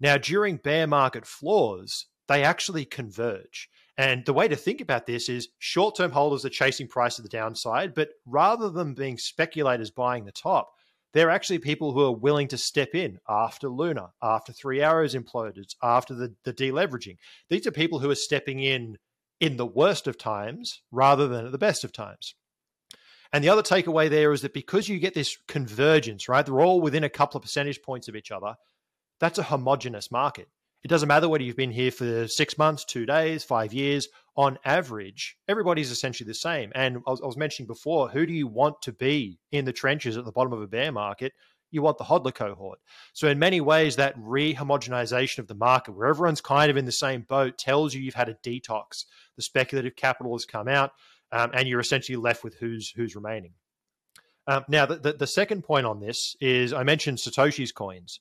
Now, 0.00 0.16
during 0.16 0.56
bear 0.56 0.86
market 0.86 1.26
floors, 1.26 2.06
they 2.28 2.42
actually 2.44 2.84
converge. 2.84 3.68
And 3.96 4.24
the 4.24 4.32
way 4.32 4.46
to 4.46 4.54
think 4.54 4.80
about 4.80 5.06
this 5.06 5.28
is 5.28 5.48
short 5.58 5.96
term 5.96 6.12
holders 6.12 6.44
are 6.44 6.50
chasing 6.50 6.86
price 6.86 7.16
to 7.16 7.22
the 7.22 7.28
downside, 7.28 7.94
but 7.94 8.10
rather 8.26 8.70
than 8.70 8.94
being 8.94 9.18
speculators 9.18 9.90
buying 9.90 10.24
the 10.24 10.32
top, 10.32 10.70
they're 11.14 11.30
actually 11.30 11.58
people 11.58 11.92
who 11.92 12.02
are 12.02 12.14
willing 12.14 12.48
to 12.48 12.58
step 12.58 12.94
in 12.94 13.18
after 13.28 13.68
Luna, 13.68 14.10
after 14.22 14.52
Three 14.52 14.80
Arrows 14.80 15.14
imploded, 15.14 15.74
after 15.82 16.14
the, 16.14 16.34
the 16.44 16.52
deleveraging. 16.52 17.16
These 17.48 17.66
are 17.66 17.72
people 17.72 17.98
who 17.98 18.10
are 18.10 18.14
stepping 18.14 18.60
in 18.60 18.98
in 19.40 19.56
the 19.56 19.66
worst 19.66 20.06
of 20.06 20.18
times 20.18 20.82
rather 20.90 21.26
than 21.26 21.46
at 21.46 21.52
the 21.52 21.58
best 21.58 21.82
of 21.82 21.92
times. 21.92 22.34
And 23.32 23.42
the 23.42 23.48
other 23.48 23.62
takeaway 23.62 24.08
there 24.08 24.32
is 24.32 24.42
that 24.42 24.54
because 24.54 24.88
you 24.88 24.98
get 24.98 25.14
this 25.14 25.36
convergence, 25.48 26.28
right? 26.28 26.44
They're 26.44 26.60
all 26.60 26.80
within 26.80 27.04
a 27.04 27.10
couple 27.10 27.38
of 27.38 27.42
percentage 27.42 27.82
points 27.82 28.08
of 28.08 28.16
each 28.16 28.30
other. 28.30 28.54
That's 29.20 29.38
a 29.38 29.42
homogenous 29.42 30.10
market. 30.10 30.48
It 30.84 30.88
doesn't 30.88 31.08
matter 31.08 31.28
whether 31.28 31.42
you've 31.42 31.56
been 31.56 31.72
here 31.72 31.90
for 31.90 32.28
six 32.28 32.56
months, 32.56 32.84
two 32.84 33.04
days, 33.04 33.42
five 33.42 33.72
years. 33.72 34.08
On 34.36 34.56
average, 34.64 35.36
everybody's 35.48 35.90
essentially 35.90 36.28
the 36.28 36.34
same. 36.34 36.70
And 36.74 36.98
I 37.06 37.10
was, 37.10 37.20
I 37.20 37.26
was, 37.26 37.36
mentioning 37.36 37.66
before, 37.66 38.08
who 38.08 38.24
do 38.24 38.32
you 38.32 38.46
want 38.46 38.80
to 38.82 38.92
be 38.92 39.40
in 39.50 39.64
the 39.64 39.72
trenches 39.72 40.16
at 40.16 40.24
the 40.24 40.30
bottom 40.30 40.52
of 40.52 40.62
a 40.62 40.68
bear 40.68 40.92
market? 40.92 41.32
You 41.72 41.82
want 41.82 41.98
the 41.98 42.04
hodler 42.04 42.32
cohort. 42.32 42.78
So, 43.12 43.26
in 43.26 43.40
many 43.40 43.60
ways, 43.60 43.96
that 43.96 44.16
rehomogenization 44.16 45.40
of 45.40 45.48
the 45.48 45.54
market, 45.56 45.92
where 45.92 46.08
everyone's 46.08 46.40
kind 46.40 46.70
of 46.70 46.76
in 46.76 46.84
the 46.84 46.92
same 46.92 47.22
boat, 47.22 47.58
tells 47.58 47.92
you 47.92 48.00
you've 48.00 48.14
had 48.14 48.28
a 48.28 48.34
detox. 48.34 49.04
The 49.36 49.42
speculative 49.42 49.96
capital 49.96 50.32
has 50.34 50.46
come 50.46 50.68
out, 50.68 50.92
um, 51.32 51.50
and 51.52 51.68
you're 51.68 51.80
essentially 51.80 52.16
left 52.16 52.44
with 52.44 52.54
who's 52.54 52.88
who's 52.90 53.16
remaining. 53.16 53.52
Um, 54.46 54.64
now, 54.68 54.86
the, 54.86 54.96
the, 54.96 55.12
the 55.12 55.26
second 55.26 55.62
point 55.62 55.84
on 55.84 56.00
this 56.00 56.36
is 56.40 56.72
I 56.72 56.84
mentioned 56.84 57.18
Satoshi's 57.18 57.72
coins. 57.72 58.20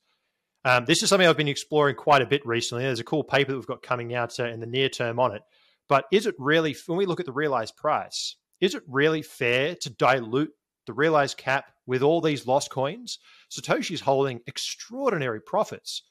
Um, 0.68 0.84
this 0.84 1.02
is 1.02 1.08
something 1.08 1.26
I've 1.26 1.38
been 1.38 1.48
exploring 1.48 1.96
quite 1.96 2.22
a 2.22 2.26
bit 2.26 2.46
recently. 2.46 2.84
There's 2.84 3.00
a 3.00 3.06
cool 3.06 3.24
paper 3.24 3.52
that 3.52 3.58
we've 3.58 3.66
got 3.66 3.82
coming 3.82 4.14
out 4.14 4.38
uh, 4.38 4.48
in 4.48 4.60
the 4.60 4.66
near 4.66 4.90
term 4.90 5.18
on 5.18 5.34
it. 5.34 5.42
But 5.88 6.04
is 6.12 6.26
it 6.26 6.36
really, 6.38 6.76
when 6.88 6.98
we 6.98 7.06
look 7.06 7.22
at 7.22 7.26
the 7.26 7.32
realized 7.32 7.78
price, 7.78 8.36
is 8.60 8.76
it 8.76 8.84
really 8.86 9.22
fair 9.22 9.76
to 9.76 9.90
dilute 9.90 10.52
the 10.86 10.92
realized 10.92 11.38
cap 11.38 11.72
with 11.86 12.02
all 12.02 12.20
these 12.20 12.46
lost 12.46 12.70
coins? 12.70 13.18
Satoshi's 13.50 14.02
holding 14.02 14.42
extraordinary 14.46 15.40
profits. 15.40 16.04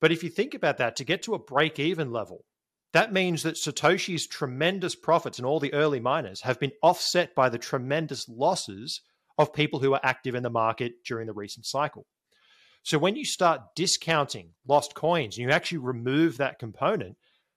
But 0.00 0.10
if 0.10 0.24
you 0.24 0.28
think 0.28 0.54
about 0.54 0.78
that, 0.78 0.96
to 0.96 1.04
get 1.04 1.22
to 1.22 1.34
a 1.34 1.38
break 1.38 1.78
even 1.78 2.10
level, 2.10 2.44
that 2.92 3.12
means 3.12 3.44
that 3.44 3.54
Satoshi's 3.54 4.26
tremendous 4.26 4.96
profits 4.96 5.38
and 5.38 5.46
all 5.46 5.60
the 5.60 5.72
early 5.72 6.00
miners 6.00 6.40
have 6.40 6.58
been 6.58 6.72
offset 6.82 7.36
by 7.36 7.48
the 7.48 7.58
tremendous 7.58 8.28
losses 8.28 9.02
of 9.38 9.52
people 9.52 9.78
who 9.78 9.94
are 9.94 10.00
active 10.02 10.34
in 10.34 10.42
the 10.42 10.50
market 10.50 10.94
during 11.06 11.28
the 11.28 11.32
recent 11.32 11.64
cycle. 11.64 12.06
So 12.82 12.98
when 12.98 13.16
you 13.16 13.24
start 13.24 13.60
discounting 13.76 14.50
lost 14.66 14.94
coins 14.94 15.36
and 15.36 15.46
you 15.46 15.50
actually 15.50 15.78
remove 15.78 16.38
that 16.38 16.58
component, 16.58 17.16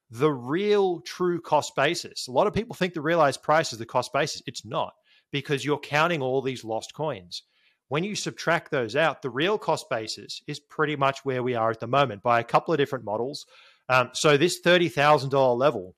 the 0.10 0.32
real 0.32 1.00
true 1.02 1.42
cost 1.42 1.76
basis, 1.76 2.28
a 2.28 2.32
lot 2.32 2.48
of 2.48 2.54
people 2.54 2.76
think 2.76 2.94
the 2.94 3.02
realized 3.02 3.42
price 3.42 3.74
is 3.74 3.80
the 3.80 3.86
cost 3.86 4.14
basis. 4.14 4.44
It's 4.46 4.66
not 4.66 4.94
because 5.32 5.66
you're 5.66 5.80
counting 5.80 6.22
all 6.22 6.42
these 6.42 6.64
lost 6.64 6.94
coins. 6.94 7.44
When 7.88 8.04
you 8.04 8.16
subtract 8.16 8.72
those 8.72 8.96
out, 8.96 9.22
the 9.22 9.30
real 9.30 9.58
cost 9.58 9.90
basis 9.90 10.42
is 10.48 10.60
pretty 10.60 10.96
much 10.96 11.26
where 11.26 11.44
we 11.44 11.56
are 11.56 11.72
at 11.72 11.80
the 11.80 11.88
moment 11.88 12.24
by 12.24 12.40
a 12.40 12.44
couple 12.44 12.74
of 12.74 12.78
different 12.78 13.06
models. 13.06 13.46
Um, 13.90 14.10
so 14.14 14.38
this 14.38 14.62
$30,000 14.62 15.58
level 15.58 15.96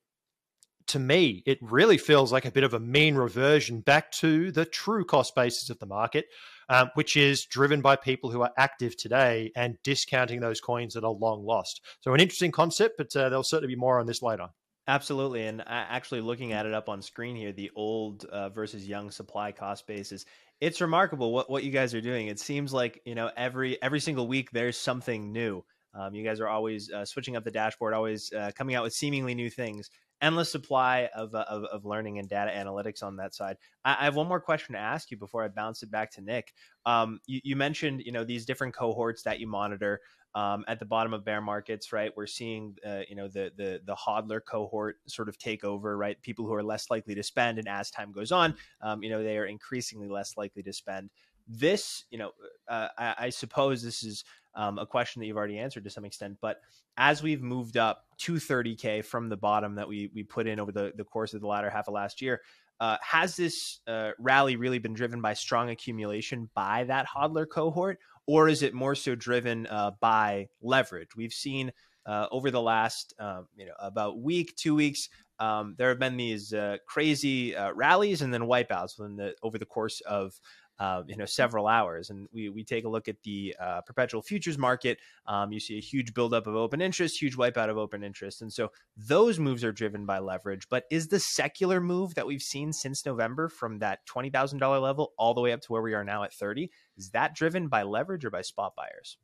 to 0.88 0.98
me, 0.98 1.42
it 1.46 1.58
really 1.60 1.98
feels 1.98 2.32
like 2.32 2.44
a 2.44 2.50
bit 2.50 2.64
of 2.64 2.74
a 2.74 2.80
mean 2.80 3.16
reversion 3.16 3.80
back 3.80 4.10
to 4.12 4.52
the 4.52 4.64
true 4.64 5.04
cost 5.04 5.34
basis 5.34 5.70
of 5.70 5.78
the 5.78 5.86
market, 5.86 6.26
um, 6.68 6.90
which 6.94 7.16
is 7.16 7.44
driven 7.44 7.80
by 7.80 7.96
people 7.96 8.30
who 8.30 8.42
are 8.42 8.52
active 8.58 8.96
today 8.96 9.52
and 9.56 9.76
discounting 9.82 10.40
those 10.40 10.60
coins 10.60 10.94
that 10.94 11.04
are 11.04 11.12
long 11.12 11.44
lost. 11.44 11.82
So, 12.00 12.14
an 12.14 12.20
interesting 12.20 12.52
concept, 12.52 12.96
but 12.98 13.14
uh, 13.16 13.28
there'll 13.28 13.44
certainly 13.44 13.74
be 13.74 13.80
more 13.80 14.00
on 14.00 14.06
this 14.06 14.22
later. 14.22 14.48
Absolutely, 14.88 15.46
and 15.46 15.64
actually 15.66 16.20
looking 16.20 16.52
at 16.52 16.64
it 16.64 16.72
up 16.72 16.88
on 16.88 17.02
screen 17.02 17.34
here, 17.34 17.52
the 17.52 17.72
old 17.74 18.24
uh, 18.26 18.48
versus 18.50 18.86
young 18.86 19.10
supply 19.10 19.50
cost 19.50 19.86
basis. 19.86 20.24
It's 20.60 20.80
remarkable 20.80 21.32
what, 21.32 21.50
what 21.50 21.64
you 21.64 21.72
guys 21.72 21.92
are 21.92 22.00
doing. 22.00 22.28
It 22.28 22.38
seems 22.38 22.72
like 22.72 23.02
you 23.04 23.16
know 23.16 23.30
every 23.36 23.82
every 23.82 23.98
single 23.98 24.28
week 24.28 24.50
there's 24.52 24.76
something 24.76 25.32
new. 25.32 25.64
Um, 25.92 26.14
you 26.14 26.22
guys 26.22 26.40
are 26.40 26.48
always 26.48 26.92
uh, 26.92 27.04
switching 27.04 27.36
up 27.36 27.42
the 27.42 27.50
dashboard, 27.50 27.94
always 27.94 28.32
uh, 28.32 28.52
coming 28.54 28.76
out 28.76 28.84
with 28.84 28.92
seemingly 28.92 29.34
new 29.34 29.50
things. 29.50 29.90
Endless 30.22 30.50
supply 30.50 31.08
of, 31.14 31.34
uh, 31.34 31.44
of, 31.48 31.64
of 31.64 31.84
learning 31.84 32.18
and 32.18 32.28
data 32.28 32.50
analytics 32.50 33.02
on 33.02 33.16
that 33.16 33.34
side. 33.34 33.56
I, 33.84 33.96
I, 34.00 34.04
have 34.04 34.16
one 34.16 34.28
more 34.28 34.40
question 34.40 34.72
to 34.74 34.78
ask 34.78 35.10
you 35.10 35.18
before 35.18 35.44
I 35.44 35.48
bounce 35.48 35.82
it 35.82 35.90
back 35.90 36.10
to 36.12 36.22
Nik. 36.22 36.54
Um, 36.86 37.20
you, 37.26 37.40
you 37.44 37.56
mentioned 37.56 38.02
you 38.04 38.12
know 38.12 38.24
these 38.24 38.46
different 38.46 38.74
cohorts 38.74 39.22
that 39.24 39.40
you 39.40 39.46
monitor 39.46 40.00
um, 40.36 40.66
at 40.68 40.78
the 40.78 40.84
bottom 40.84 41.14
of 41.14 41.24
bear 41.24 41.40
markets, 41.40 41.94
right? 41.94 42.12
We're 42.14 42.26
seeing, 42.26 42.76
uh, 42.86 43.00
you 43.08 43.16
know, 43.16 43.26
the 43.26 43.50
the 43.56 43.80
the 43.86 43.94
hodler 43.94 44.40
cohort 44.44 44.98
sort 45.06 45.30
of 45.30 45.38
take 45.38 45.64
over, 45.64 45.96
right? 45.96 46.20
People 46.20 46.46
who 46.46 46.52
are 46.52 46.62
less 46.62 46.90
likely 46.90 47.14
to 47.14 47.22
spend, 47.22 47.58
and 47.58 47.66
as 47.66 47.90
time 47.90 48.12
goes 48.12 48.32
on, 48.32 48.54
um, 48.82 49.02
you 49.02 49.08
know, 49.08 49.22
they 49.22 49.38
are 49.38 49.46
increasingly 49.46 50.08
less 50.08 50.36
likely 50.36 50.62
to 50.62 50.74
spend. 50.74 51.08
This, 51.48 52.04
you 52.10 52.18
know, 52.18 52.30
uh, 52.68 52.88
I, 52.98 53.14
I, 53.18 53.30
suppose 53.30 53.82
this 53.82 54.02
is 54.02 54.24
um, 54.54 54.78
a 54.78 54.86
question 54.86 55.20
that 55.20 55.26
you've 55.26 55.36
already 55.36 55.58
answered 55.58 55.84
to 55.84 55.90
some 55.90 56.04
extent, 56.04 56.38
but 56.40 56.60
as 56.96 57.22
we've 57.22 57.42
moved 57.42 57.76
up 57.76 58.04
to 58.18 58.34
30k 58.34 59.04
from 59.04 59.28
the 59.28 59.36
bottom 59.36 59.74
that 59.76 59.86
we 59.86 60.10
we 60.14 60.22
put 60.22 60.46
in 60.46 60.58
over 60.58 60.72
the 60.72 60.92
the 60.96 61.04
course 61.04 61.34
of 61.34 61.40
the 61.40 61.46
latter 61.46 61.70
half 61.70 61.88
of 61.88 61.94
last 61.94 62.20
year, 62.20 62.40
uh, 62.80 62.96
has 63.00 63.36
this 63.36 63.80
uh, 63.86 64.10
rally 64.18 64.56
really 64.56 64.78
been 64.78 64.94
driven 64.94 65.20
by 65.20 65.34
strong 65.34 65.70
accumulation 65.70 66.50
by 66.54 66.84
that 66.84 67.06
hodler 67.06 67.48
cohort, 67.48 67.98
or 68.26 68.48
is 68.48 68.62
it 68.62 68.74
more 68.74 68.94
so 68.94 69.14
driven 69.14 69.66
uh, 69.68 69.92
by 70.00 70.48
leverage? 70.60 71.14
We've 71.16 71.32
seen 71.32 71.72
uh, 72.06 72.26
over 72.30 72.50
the 72.50 72.62
last 72.62 73.14
um, 73.18 73.46
you 73.56 73.66
know 73.66 73.74
about 73.78 74.20
week, 74.20 74.56
two 74.56 74.74
weeks, 74.74 75.08
um, 75.38 75.74
there 75.78 75.90
have 75.90 75.98
been 75.98 76.16
these 76.16 76.52
uh, 76.52 76.78
crazy 76.86 77.54
rallies 77.74 78.22
and 78.22 78.32
then 78.32 78.42
wipeouts 78.42 78.98
when 78.98 79.16
the, 79.16 79.34
over 79.42 79.58
the 79.58 79.66
course 79.66 80.00
of 80.02 80.38
uh, 80.78 81.02
you 81.06 81.16
know 81.16 81.24
several 81.24 81.66
hours. 81.66 82.10
And 82.10 82.28
we 82.32 82.48
we 82.48 82.64
take 82.64 82.84
a 82.84 82.88
look 82.88 83.08
at 83.08 83.22
the 83.22 83.54
uh, 83.58 83.80
perpetual 83.82 84.22
futures 84.22 84.58
market. 84.58 84.98
Um, 85.26 85.52
you 85.52 85.60
see 85.60 85.78
a 85.78 85.80
huge 85.80 86.14
buildup 86.14 86.46
of 86.46 86.54
open 86.54 86.80
interest, 86.80 87.20
huge 87.20 87.36
wipeout 87.36 87.70
of 87.70 87.78
open 87.78 88.02
interest, 88.02 88.42
and 88.42 88.52
so 88.52 88.70
those 88.96 89.38
moves 89.38 89.64
are 89.64 89.72
driven 89.72 90.06
by 90.06 90.18
leverage. 90.18 90.68
But 90.68 90.84
is 90.90 91.08
the 91.08 91.20
secular 91.20 91.80
move 91.80 92.14
that 92.14 92.26
we've 92.26 92.42
seen 92.42 92.72
since 92.72 93.06
November 93.06 93.48
from 93.48 93.78
that 93.78 94.04
twenty 94.06 94.30
thousand 94.30 94.58
dollar 94.58 94.78
level 94.78 95.12
all 95.18 95.34
the 95.34 95.40
way 95.40 95.52
up 95.52 95.60
to 95.62 95.72
where 95.72 95.82
we 95.82 95.94
are 95.94 96.04
now 96.04 96.22
at 96.22 96.32
thirty? 96.32 96.70
Is 96.96 97.10
that 97.10 97.34
driven 97.34 97.68
by 97.68 97.82
leverage 97.82 98.24
or 98.24 98.30
by 98.30 98.42
spot 98.42 98.74
buyers? 98.76 99.18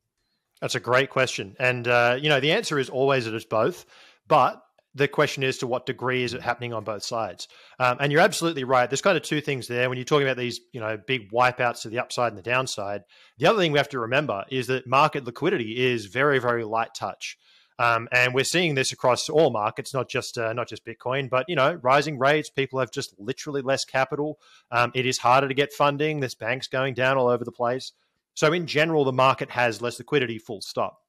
That's 0.60 0.74
a 0.76 0.80
great 0.80 1.10
question, 1.10 1.56
and 1.58 1.88
uh, 1.88 2.18
you 2.20 2.28
know 2.28 2.40
the 2.40 2.52
answer 2.52 2.78
is 2.78 2.88
always 2.88 3.24
that 3.24 3.34
it's 3.34 3.44
both. 3.44 3.84
But 4.28 4.62
the 4.94 5.08
question 5.08 5.42
is 5.42 5.58
to 5.58 5.66
what 5.66 5.86
degree 5.86 6.22
is 6.22 6.34
it 6.34 6.42
happening 6.42 6.72
on 6.72 6.84
both 6.84 7.02
sides? 7.02 7.48
Um, 7.78 7.96
and 8.00 8.12
you're 8.12 8.20
absolutely 8.20 8.64
right. 8.64 8.88
There's 8.88 9.00
kind 9.00 9.16
of 9.16 9.22
two 9.22 9.40
things 9.40 9.66
there 9.66 9.88
when 9.88 9.98
you're 9.98 10.04
talking 10.04 10.26
about 10.26 10.36
these, 10.36 10.60
you 10.72 10.80
know, 10.80 10.98
big 11.06 11.30
wipeouts 11.30 11.82
to 11.82 11.88
the 11.88 11.98
upside 11.98 12.32
and 12.32 12.38
the 12.38 12.42
downside. 12.42 13.02
The 13.38 13.46
other 13.46 13.58
thing 13.58 13.72
we 13.72 13.78
have 13.78 13.88
to 13.90 14.00
remember 14.00 14.44
is 14.50 14.66
that 14.66 14.86
market 14.86 15.24
liquidity 15.24 15.90
is 15.90 16.06
very, 16.06 16.38
very 16.38 16.64
light 16.64 16.94
touch. 16.94 17.38
Um, 17.78 18.06
and 18.12 18.34
we're 18.34 18.44
seeing 18.44 18.74
this 18.74 18.92
across 18.92 19.28
all 19.28 19.50
markets, 19.50 19.94
not 19.94 20.08
just 20.08 20.36
uh, 20.36 20.52
not 20.52 20.68
just 20.68 20.84
Bitcoin, 20.84 21.30
but 21.30 21.46
you 21.48 21.56
know, 21.56 21.74
rising 21.82 22.18
rates. 22.18 22.50
People 22.50 22.78
have 22.78 22.90
just 22.90 23.14
literally 23.18 23.62
less 23.62 23.84
capital. 23.84 24.38
Um, 24.70 24.92
it 24.94 25.06
is 25.06 25.18
harder 25.18 25.48
to 25.48 25.54
get 25.54 25.72
funding. 25.72 26.20
There's 26.20 26.34
banks 26.34 26.68
going 26.68 26.94
down 26.94 27.16
all 27.16 27.28
over 27.28 27.44
the 27.44 27.52
place. 27.52 27.92
So 28.34 28.52
in 28.52 28.66
general, 28.66 29.04
the 29.04 29.12
market 29.12 29.50
has 29.50 29.82
less 29.82 29.98
liquidity. 29.98 30.38
Full 30.38 30.60
stop. 30.60 31.01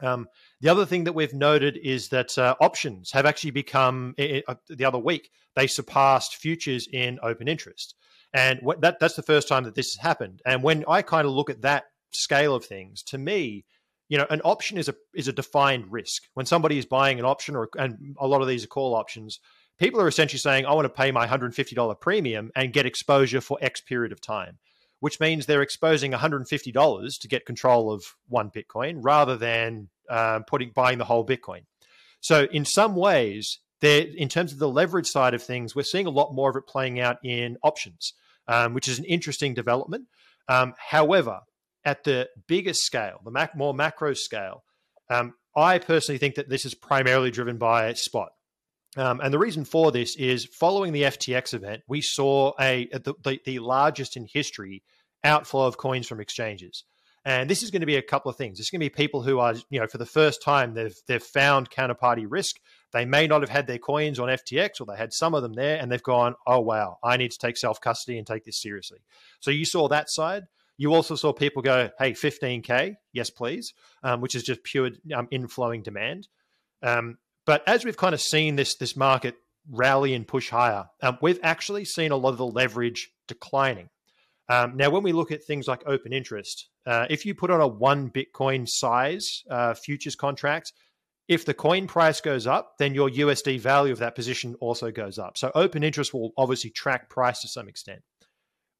Um, 0.00 0.28
the 0.60 0.68
other 0.68 0.86
thing 0.86 1.04
that 1.04 1.14
we've 1.14 1.34
noted 1.34 1.78
is 1.82 2.08
that 2.08 2.36
uh, 2.38 2.54
options 2.60 3.10
have 3.12 3.26
actually 3.26 3.50
become 3.50 4.14
uh, 4.18 4.54
the 4.68 4.84
other 4.84 4.98
week 4.98 5.30
they 5.56 5.66
surpassed 5.66 6.36
futures 6.36 6.88
in 6.92 7.18
open 7.22 7.48
interest, 7.48 7.94
and 8.32 8.60
that 8.80 9.00
that's 9.00 9.16
the 9.16 9.22
first 9.22 9.48
time 9.48 9.64
that 9.64 9.74
this 9.74 9.94
has 9.94 10.02
happened. 10.02 10.40
And 10.46 10.62
when 10.62 10.84
I 10.88 11.02
kind 11.02 11.26
of 11.26 11.32
look 11.32 11.50
at 11.50 11.62
that 11.62 11.84
scale 12.12 12.54
of 12.54 12.64
things, 12.64 13.02
to 13.04 13.18
me, 13.18 13.64
you 14.08 14.18
know, 14.18 14.26
an 14.30 14.40
option 14.44 14.78
is 14.78 14.88
a 14.88 14.94
is 15.14 15.28
a 15.28 15.32
defined 15.32 15.90
risk. 15.90 16.22
When 16.34 16.46
somebody 16.46 16.78
is 16.78 16.86
buying 16.86 17.18
an 17.18 17.24
option, 17.24 17.56
or 17.56 17.68
and 17.76 18.16
a 18.18 18.26
lot 18.26 18.40
of 18.40 18.48
these 18.48 18.64
are 18.64 18.68
call 18.68 18.94
options, 18.94 19.38
people 19.78 20.00
are 20.00 20.08
essentially 20.08 20.38
saying, 20.38 20.66
"I 20.66 20.74
want 20.74 20.86
to 20.86 20.90
pay 20.90 21.12
my 21.12 21.26
hundred 21.26 21.54
fifty 21.54 21.74
dollar 21.74 21.94
premium 21.94 22.50
and 22.54 22.72
get 22.72 22.86
exposure 22.86 23.40
for 23.40 23.58
X 23.60 23.80
period 23.80 24.12
of 24.12 24.20
time." 24.20 24.58
Which 25.00 25.20
means 25.20 25.46
they're 25.46 25.62
exposing 25.62 26.12
$150 26.12 27.18
to 27.20 27.28
get 27.28 27.46
control 27.46 27.92
of 27.92 28.04
one 28.28 28.50
Bitcoin 28.50 28.98
rather 29.00 29.36
than 29.36 29.88
um, 30.08 30.44
putting 30.44 30.70
buying 30.74 30.98
the 30.98 31.04
whole 31.04 31.24
Bitcoin. 31.24 31.62
So 32.20 32.44
in 32.50 32.64
some 32.64 32.96
ways, 32.96 33.60
in 33.82 34.28
terms 34.28 34.52
of 34.52 34.58
the 34.58 34.68
leverage 34.68 35.06
side 35.06 35.34
of 35.34 35.42
things, 35.42 35.74
we're 35.74 35.82
seeing 35.82 36.06
a 36.06 36.10
lot 36.10 36.34
more 36.34 36.50
of 36.50 36.56
it 36.56 36.66
playing 36.66 36.98
out 37.00 37.18
in 37.22 37.58
options, 37.62 38.12
um, 38.48 38.74
which 38.74 38.88
is 38.88 38.98
an 38.98 39.04
interesting 39.04 39.54
development. 39.54 40.06
Um, 40.48 40.74
however, 40.78 41.40
at 41.84 42.04
the 42.04 42.28
bigger 42.46 42.74
scale, 42.74 43.20
the 43.24 43.30
mac- 43.30 43.56
more 43.56 43.72
macro 43.72 44.14
scale, 44.14 44.64
um, 45.10 45.34
I 45.54 45.78
personally 45.78 46.18
think 46.18 46.34
that 46.34 46.48
this 46.48 46.64
is 46.64 46.74
primarily 46.74 47.30
driven 47.30 47.56
by 47.56 47.92
spot. 47.94 48.32
Um, 48.96 49.20
and 49.20 49.32
the 49.32 49.38
reason 49.38 49.64
for 49.64 49.92
this 49.92 50.16
is 50.16 50.46
following 50.46 50.92
the 50.92 51.02
FTX 51.02 51.54
event, 51.54 51.82
we 51.86 52.00
saw 52.00 52.52
a 52.58 52.88
the, 52.92 53.14
the, 53.22 53.40
the, 53.44 53.58
largest 53.58 54.16
in 54.16 54.26
history 54.32 54.82
outflow 55.22 55.66
of 55.66 55.76
coins 55.76 56.06
from 56.06 56.20
exchanges. 56.20 56.84
And 57.24 57.50
this 57.50 57.62
is 57.62 57.70
going 57.70 57.80
to 57.80 57.86
be 57.86 57.96
a 57.96 58.02
couple 58.02 58.30
of 58.30 58.36
things. 58.36 58.58
It's 58.58 58.70
going 58.70 58.80
to 58.80 58.86
be 58.86 58.90
people 58.90 59.22
who 59.22 59.38
are, 59.40 59.54
you 59.68 59.80
know, 59.80 59.86
for 59.86 59.98
the 59.98 60.06
first 60.06 60.42
time 60.42 60.72
they've 60.72 60.96
they've 61.06 61.22
found 61.22 61.70
counterparty 61.70 62.26
risk. 62.26 62.56
They 62.92 63.04
may 63.04 63.26
not 63.26 63.42
have 63.42 63.50
had 63.50 63.66
their 63.66 63.78
coins 63.78 64.18
on 64.18 64.28
FTX 64.28 64.80
or 64.80 64.86
they 64.86 64.96
had 64.96 65.12
some 65.12 65.34
of 65.34 65.42
them 65.42 65.52
there 65.52 65.78
and 65.78 65.92
they've 65.92 66.02
gone, 66.02 66.34
oh 66.46 66.60
wow, 66.60 66.96
I 67.04 67.18
need 67.18 67.32
to 67.32 67.38
take 67.38 67.58
self 67.58 67.80
custody 67.80 68.16
and 68.16 68.26
take 68.26 68.44
this 68.44 68.62
seriously. 68.62 69.00
So 69.40 69.50
you 69.50 69.66
saw 69.66 69.88
that 69.88 70.08
side. 70.08 70.44
You 70.78 70.94
also 70.94 71.16
saw 71.16 71.32
people 71.32 71.60
go, 71.60 71.90
hey, 71.98 72.12
15K, 72.12 72.94
yes, 73.12 73.30
please, 73.30 73.74
um, 74.04 74.20
which 74.20 74.36
is 74.36 74.44
just 74.44 74.62
pure 74.62 74.90
um, 75.14 75.26
inflowing 75.32 75.82
demand. 75.82 76.28
Um, 76.82 77.18
but 77.48 77.66
as 77.66 77.82
we've 77.82 77.96
kind 77.96 78.12
of 78.12 78.20
seen 78.20 78.56
this 78.56 78.74
this 78.74 78.94
market 78.94 79.34
rally 79.70 80.12
and 80.12 80.28
push 80.28 80.50
higher, 80.50 80.84
um, 81.02 81.16
we've 81.22 81.40
actually 81.42 81.86
seen 81.86 82.10
a 82.10 82.16
lot 82.16 82.28
of 82.28 82.36
the 82.36 82.46
leverage 82.46 83.10
declining. 83.26 83.88
Um, 84.50 84.76
now, 84.76 84.90
when 84.90 85.02
we 85.02 85.12
look 85.12 85.32
at 85.32 85.42
things 85.44 85.66
like 85.66 85.82
open 85.86 86.12
interest, 86.12 86.68
uh, 86.84 87.06
if 87.08 87.24
you 87.24 87.34
put 87.34 87.50
on 87.50 87.62
a 87.62 87.66
one 87.66 88.10
Bitcoin 88.10 88.66
size 88.68 89.44
uh, 89.50 89.72
futures 89.72 90.14
contract, 90.14 90.74
if 91.26 91.46
the 91.46 91.54
coin 91.54 91.86
price 91.86 92.20
goes 92.20 92.46
up, 92.46 92.74
then 92.78 92.92
your 92.94 93.08
USD 93.08 93.60
value 93.60 93.94
of 93.94 93.98
that 94.00 94.14
position 94.14 94.54
also 94.60 94.90
goes 94.90 95.18
up. 95.18 95.38
So 95.38 95.50
open 95.54 95.82
interest 95.82 96.12
will 96.12 96.32
obviously 96.36 96.68
track 96.68 97.08
price 97.08 97.40
to 97.40 97.48
some 97.48 97.66
extent 97.66 98.02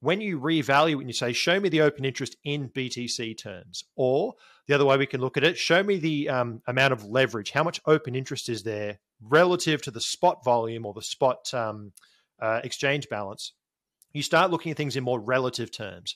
when 0.01 0.21
you 0.21 0.39
revalue 0.39 0.99
and 0.99 1.09
you 1.09 1.13
say, 1.13 1.33
show 1.33 1.59
me 1.59 1.69
the 1.69 1.81
open 1.81 2.05
interest 2.05 2.37
in 2.45 2.69
BTC 2.69 3.37
terms, 3.37 3.85
or 3.97 4.35
the 4.67 4.75
other 4.75 4.85
way 4.85 4.97
we 4.97 5.07
can 5.07 5.21
look 5.21 5.37
at 5.37 5.45
it, 5.45 5.59
show 5.59 5.83
me 5.83 5.97
the 5.97 6.29
um, 6.29 6.63
amount 6.67 6.93
of 6.93 7.05
leverage, 7.05 7.51
how 7.51 7.65
much 7.65 7.81
open 7.87 8.15
interest 8.15 8.49
is 8.49 8.63
there 8.63 8.99
relative 9.21 9.83
to 9.83 9.91
the 9.91 10.01
spot 10.01 10.45
volume 10.45 10.87
or 10.87 10.95
the 10.95 11.03
spot 11.03 11.53
um, 11.53 11.93
uh, 12.41 12.61
exchange 12.63 13.09
balance, 13.09 13.53
you 14.13 14.23
start 14.23 14.51
looking 14.51 14.71
at 14.71 14.77
things 14.77 14.97
in 14.97 15.05
more 15.05 15.21
relative 15.21 15.71
terms. 15.71 16.15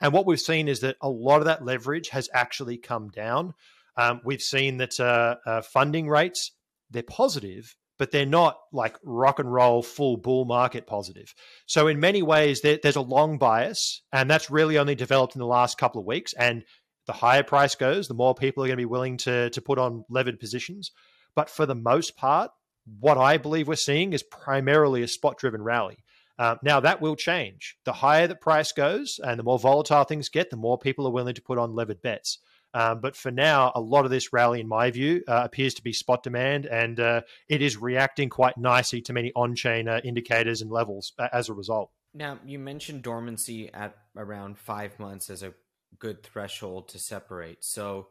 And 0.00 0.12
what 0.12 0.26
we've 0.26 0.40
seen 0.40 0.68
is 0.68 0.80
that 0.80 0.96
a 1.00 1.08
lot 1.08 1.38
of 1.38 1.44
that 1.46 1.64
leverage 1.64 2.10
has 2.10 2.28
actually 2.34 2.76
come 2.76 3.08
down. 3.08 3.54
Um, 3.96 4.20
we've 4.24 4.42
seen 4.42 4.78
that 4.78 4.98
uh, 4.98 5.36
uh, 5.46 5.62
funding 5.62 6.08
rates, 6.08 6.52
they're 6.90 7.02
positive, 7.02 7.76
but 8.02 8.10
they're 8.10 8.26
not 8.26 8.58
like 8.72 8.96
rock 9.04 9.38
and 9.38 9.54
roll 9.54 9.80
full 9.80 10.16
bull 10.16 10.44
market 10.44 10.88
positive. 10.88 11.32
So 11.66 11.86
in 11.86 12.00
many 12.00 12.20
ways, 12.20 12.60
there, 12.60 12.76
there's 12.82 12.96
a 12.96 13.00
long 13.00 13.38
bias, 13.38 14.02
and 14.12 14.28
that's 14.28 14.50
really 14.50 14.76
only 14.76 14.96
developed 14.96 15.36
in 15.36 15.38
the 15.38 15.46
last 15.46 15.78
couple 15.78 16.00
of 16.00 16.06
weeks. 16.08 16.32
And 16.32 16.64
the 17.06 17.12
higher 17.12 17.44
price 17.44 17.76
goes, 17.76 18.08
the 18.08 18.14
more 18.14 18.34
people 18.34 18.64
are 18.64 18.66
going 18.66 18.76
to 18.76 18.80
be 18.80 18.86
willing 18.86 19.18
to 19.18 19.50
to 19.50 19.60
put 19.60 19.78
on 19.78 20.04
levered 20.10 20.40
positions. 20.40 20.90
But 21.36 21.48
for 21.48 21.64
the 21.64 21.76
most 21.76 22.16
part, 22.16 22.50
what 22.98 23.18
I 23.18 23.36
believe 23.36 23.68
we're 23.68 23.76
seeing 23.76 24.14
is 24.14 24.24
primarily 24.24 25.04
a 25.04 25.06
spot 25.06 25.38
driven 25.38 25.62
rally. 25.62 25.98
Uh, 26.40 26.56
now 26.60 26.80
that 26.80 27.00
will 27.00 27.14
change. 27.14 27.76
The 27.84 27.92
higher 27.92 28.26
the 28.26 28.34
price 28.34 28.72
goes 28.72 29.20
and 29.22 29.38
the 29.38 29.44
more 29.44 29.60
volatile 29.60 30.02
things 30.02 30.28
get, 30.28 30.50
the 30.50 30.56
more 30.56 30.76
people 30.76 31.06
are 31.06 31.12
willing 31.12 31.36
to 31.36 31.40
put 31.40 31.56
on 31.56 31.76
levered 31.76 32.02
bets. 32.02 32.40
Um, 32.74 33.00
but 33.00 33.16
for 33.16 33.30
now, 33.30 33.72
a 33.74 33.80
lot 33.80 34.04
of 34.04 34.10
this 34.10 34.32
rally, 34.32 34.60
in 34.60 34.68
my 34.68 34.90
view, 34.90 35.22
uh, 35.28 35.42
appears 35.44 35.74
to 35.74 35.82
be 35.82 35.92
spot 35.92 36.22
demand, 36.22 36.66
and 36.66 36.98
uh, 36.98 37.20
it 37.48 37.62
is 37.62 37.76
reacting 37.76 38.28
quite 38.28 38.56
nicely 38.56 39.00
to 39.02 39.12
many 39.12 39.32
on-chain 39.34 39.88
uh, 39.88 40.00
indicators 40.04 40.62
and 40.62 40.70
levels 40.70 41.12
as 41.32 41.48
a 41.48 41.54
result. 41.54 41.90
Now, 42.14 42.38
you 42.44 42.58
mentioned 42.58 43.02
dormancy 43.02 43.72
at 43.72 43.96
around 44.16 44.58
five 44.58 44.98
months 44.98 45.30
as 45.30 45.42
a 45.42 45.54
good 45.98 46.22
threshold 46.22 46.88
to 46.88 46.98
separate. 46.98 47.64
So 47.64 48.08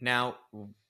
now 0.00 0.36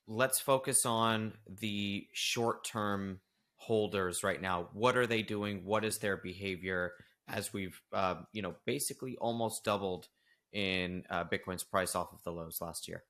let's 0.07 0.41
focus 0.41 0.87
on 0.87 1.33
the 1.49 2.07
short-term 2.13 3.21
holders 3.65 4.23
right 4.23 4.41
now? 4.41 4.69
What 4.73 4.97
are 4.97 5.07
they 5.07 5.23
doing? 5.23 5.65
What 5.65 5.85
is 5.85 5.99
their 5.99 6.19
behavior 6.19 6.93
as 7.29 7.53
we've, 7.53 7.81
uh, 7.93 8.17
you 8.33 8.43
know, 8.43 8.55
basically 8.67 9.17
almost 9.17 9.65
doubled 9.65 10.09
in 10.53 11.05
uh, 11.09 11.25
Bitcoin's 11.25 11.65
price 11.65 11.95
off 11.95 12.13
of 12.13 12.23
the 12.25 12.33
lows 12.33 12.59
last 12.61 12.89
year? 12.89 13.05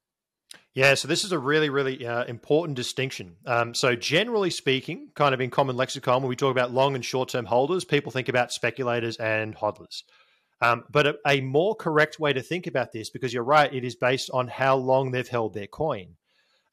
Yeah, 0.75 0.95
so 0.95 1.07
this 1.07 1.23
is 1.23 1.31
a 1.31 1.39
really, 1.39 1.71
really 1.71 2.05
uh, 2.05 2.25
important 2.25 2.75
distinction. 2.75 3.37
Um, 3.47 3.75
so, 3.75 3.95
generally 3.95 4.51
speaking, 4.51 5.11
kind 5.15 5.33
of 5.33 5.41
in 5.41 5.51
common 5.51 5.77
lexicon, 5.77 6.21
when 6.21 6.29
we 6.29 6.35
talk 6.35 6.51
about 6.51 6.73
long 6.73 6.97
and 6.97 7.05
short 7.05 7.29
term 7.29 7.47
holders, 7.47 7.85
people 7.85 8.11
think 8.11 8.29
about 8.29 8.53
speculators 8.53 9.17
and 9.19 9.55
hodlers. 9.55 10.03
Um, 10.61 10.83
but 10.91 11.07
a, 11.07 11.17
a, 11.27 11.41
more 11.43 11.77
correct 11.77 12.19
way 12.19 12.33
to 12.33 12.43
think 12.43 12.67
about 12.67 12.91
this, 12.93 13.09
because 13.09 13.33
you're 13.33 13.45
right, 13.45 13.73
it 13.73 13.85
is 13.85 13.95
based 13.95 14.31
on 14.33 14.49
how 14.49 14.77
long 14.77 15.11
they've 15.11 15.29
held 15.29 15.55
their 15.55 15.67
coin. 15.69 16.17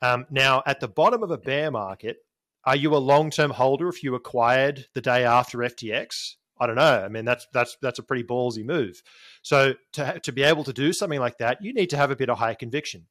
Um, 0.02 0.26
now, 0.32 0.64
at 0.66 0.80
the 0.80 0.88
bottom 0.88 1.22
of 1.22 1.30
a 1.30 1.38
bear 1.38 1.70
market, 1.70 2.18
are 2.66 2.76
you 2.76 2.96
a 2.96 2.98
long 2.98 3.30
term 3.30 3.52
holder 3.52 3.88
if 3.88 4.02
you 4.02 4.16
acquired 4.16 4.88
the 4.96 5.02
day 5.02 5.26
after 5.26 5.60
FTX? 5.60 6.38
I 6.60 6.66
don't 6.66 6.76
know. 6.76 7.04
I 7.04 7.08
mean, 7.08 7.26
that's 7.26 7.46
that's 7.54 7.78
that's 7.84 8.00
a 8.00 8.04
pretty 8.04 8.24
ballsy 8.24 8.66
move. 8.66 9.04
So 9.44 9.76
to 9.94 10.20
to 10.22 10.32
be 10.32 10.42
able 10.42 10.64
to 10.64 10.74
do 10.74 10.92
something 10.92 11.20
like 11.20 11.38
that, 11.38 11.64
you 11.64 11.72
need 11.72 11.92
to 11.92 11.98
have 11.98 12.10
a 12.10 12.16
bit 12.16 12.30
of 12.30 12.40
high 12.40 12.56
conviction. 12.56 13.06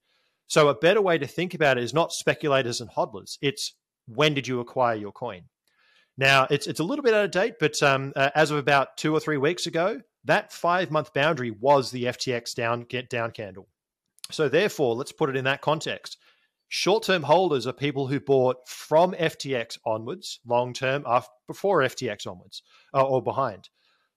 So 0.51 0.69
a 0.69 0.75
better 0.75 1.01
way 1.01 1.17
to 1.17 1.29
think 1.29 1.55
about 1.55 1.79
it 1.79 1.85
is 1.85 1.95
not 1.95 2.13
speculators 2.13 2.81
and 2.81 2.91
hodlers. 2.91 3.39
It's 3.41 3.77
when 4.09 4.35
did 4.35 4.49
you 4.49 4.59
acquire 4.59 4.97
your 4.97 5.13
coin? 5.13 5.43
Now 6.19 6.49
it's 6.51 6.67
it's 6.67 6.81
a 6.81 6.85
little 6.85 7.05
bit 7.05 7.15
out 7.15 7.25
of 7.25 7.31
date, 7.31 7.55
but 7.61 7.81
um, 7.85 8.13
uh, 8.17 8.31
as 8.35 8.51
of 8.51 8.59
about 8.59 8.97
two 8.97 9.15
or 9.15 9.21
three 9.21 9.37
weeks 9.37 9.69
ago, 9.69 10.01
that 10.25 10.53
five 10.53 10.91
month 10.91 11.15
boundary 11.15 11.53
was 11.53 11.93
the 11.93 12.07
FTX 12.07 12.53
down 12.57 12.81
get 12.83 13.09
down 13.09 13.31
candle. 13.31 13.69
So 14.33 14.49
therefore, 14.49 14.97
let's 14.97 15.13
put 15.13 15.31
it 15.31 15.37
in 15.37 15.45
that 15.45 15.61
context. 15.61 16.19
Short 16.67 17.05
term 17.05 17.23
holders 17.23 17.69
are 17.69 17.73
people 17.73 18.09
who 18.09 18.19
bought 18.19 18.57
from 18.67 19.13
FTX 19.13 19.79
onwards, 19.87 20.41
long 20.45 20.73
term 20.73 21.05
before 21.47 21.79
FTX 21.83 22.27
onwards 22.27 22.65
uh, 22.93 23.05
or 23.05 23.23
behind. 23.23 23.69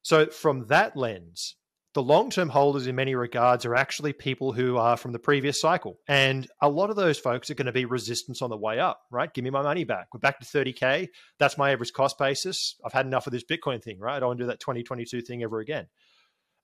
So 0.02 0.25
from 0.25 0.66
that 0.70 0.98
lens, 0.98 1.58
the 1.94 2.02
long 2.02 2.30
term 2.30 2.50
holders, 2.50 2.88
in 2.88 2.96
many 2.96 3.14
regards, 3.14 3.66
are 3.66 3.76
actually 3.76 4.14
people 4.14 4.52
who 4.52 4.78
are 4.78 4.98
from 4.98 5.12
the 5.12 5.20
previous 5.20 5.62
cycle. 5.62 6.00
And 6.08 6.48
a 6.62 6.70
lot 6.70 6.90
of 6.90 6.96
those 6.96 7.20
folks 7.20 7.52
are 7.52 7.56
going 7.56 7.68
to 7.68 7.72
be 7.72 7.86
resistance 7.86 8.42
on 8.42 8.50
the 8.50 8.58
way 8.58 8.80
up, 8.80 9.02
right? 9.12 9.32
Give 9.32 9.44
me 9.44 9.52
my 9.52 9.62
money 9.62 9.84
back. 9.84 10.08
We're 10.14 10.20
back 10.20 10.40
to 10.40 10.46
30K. 10.46 11.10
That's 11.38 11.58
my 11.58 11.72
average 11.72 11.94
cost 11.94 12.18
basis. 12.18 12.76
I've 12.84 12.94
had 12.94 13.06
enough 13.06 13.28
of 13.28 13.34
this 13.34 13.44
Bitcoin 13.44 13.84
thing, 13.84 14.00
right? 14.00 14.16
I 14.16 14.20
don't 14.20 14.30
want 14.30 14.40
to 14.40 14.44
do 14.46 14.48
that 14.48 14.60
2022 14.60 15.22
thing 15.22 15.44
ever 15.44 15.60
again. 15.60 15.88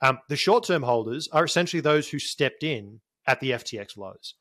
Um, 0.02 0.20
the 0.30 0.36
short 0.36 0.66
term 0.66 0.84
holders 0.84 1.28
are 1.32 1.44
essentially 1.44 1.82
those 1.82 2.10
who 2.10 2.20
stepped 2.20 2.64
in 2.64 3.02
at 3.28 3.40
the 3.40 3.52
FTX 3.52 3.98
lows. 3.98 4.34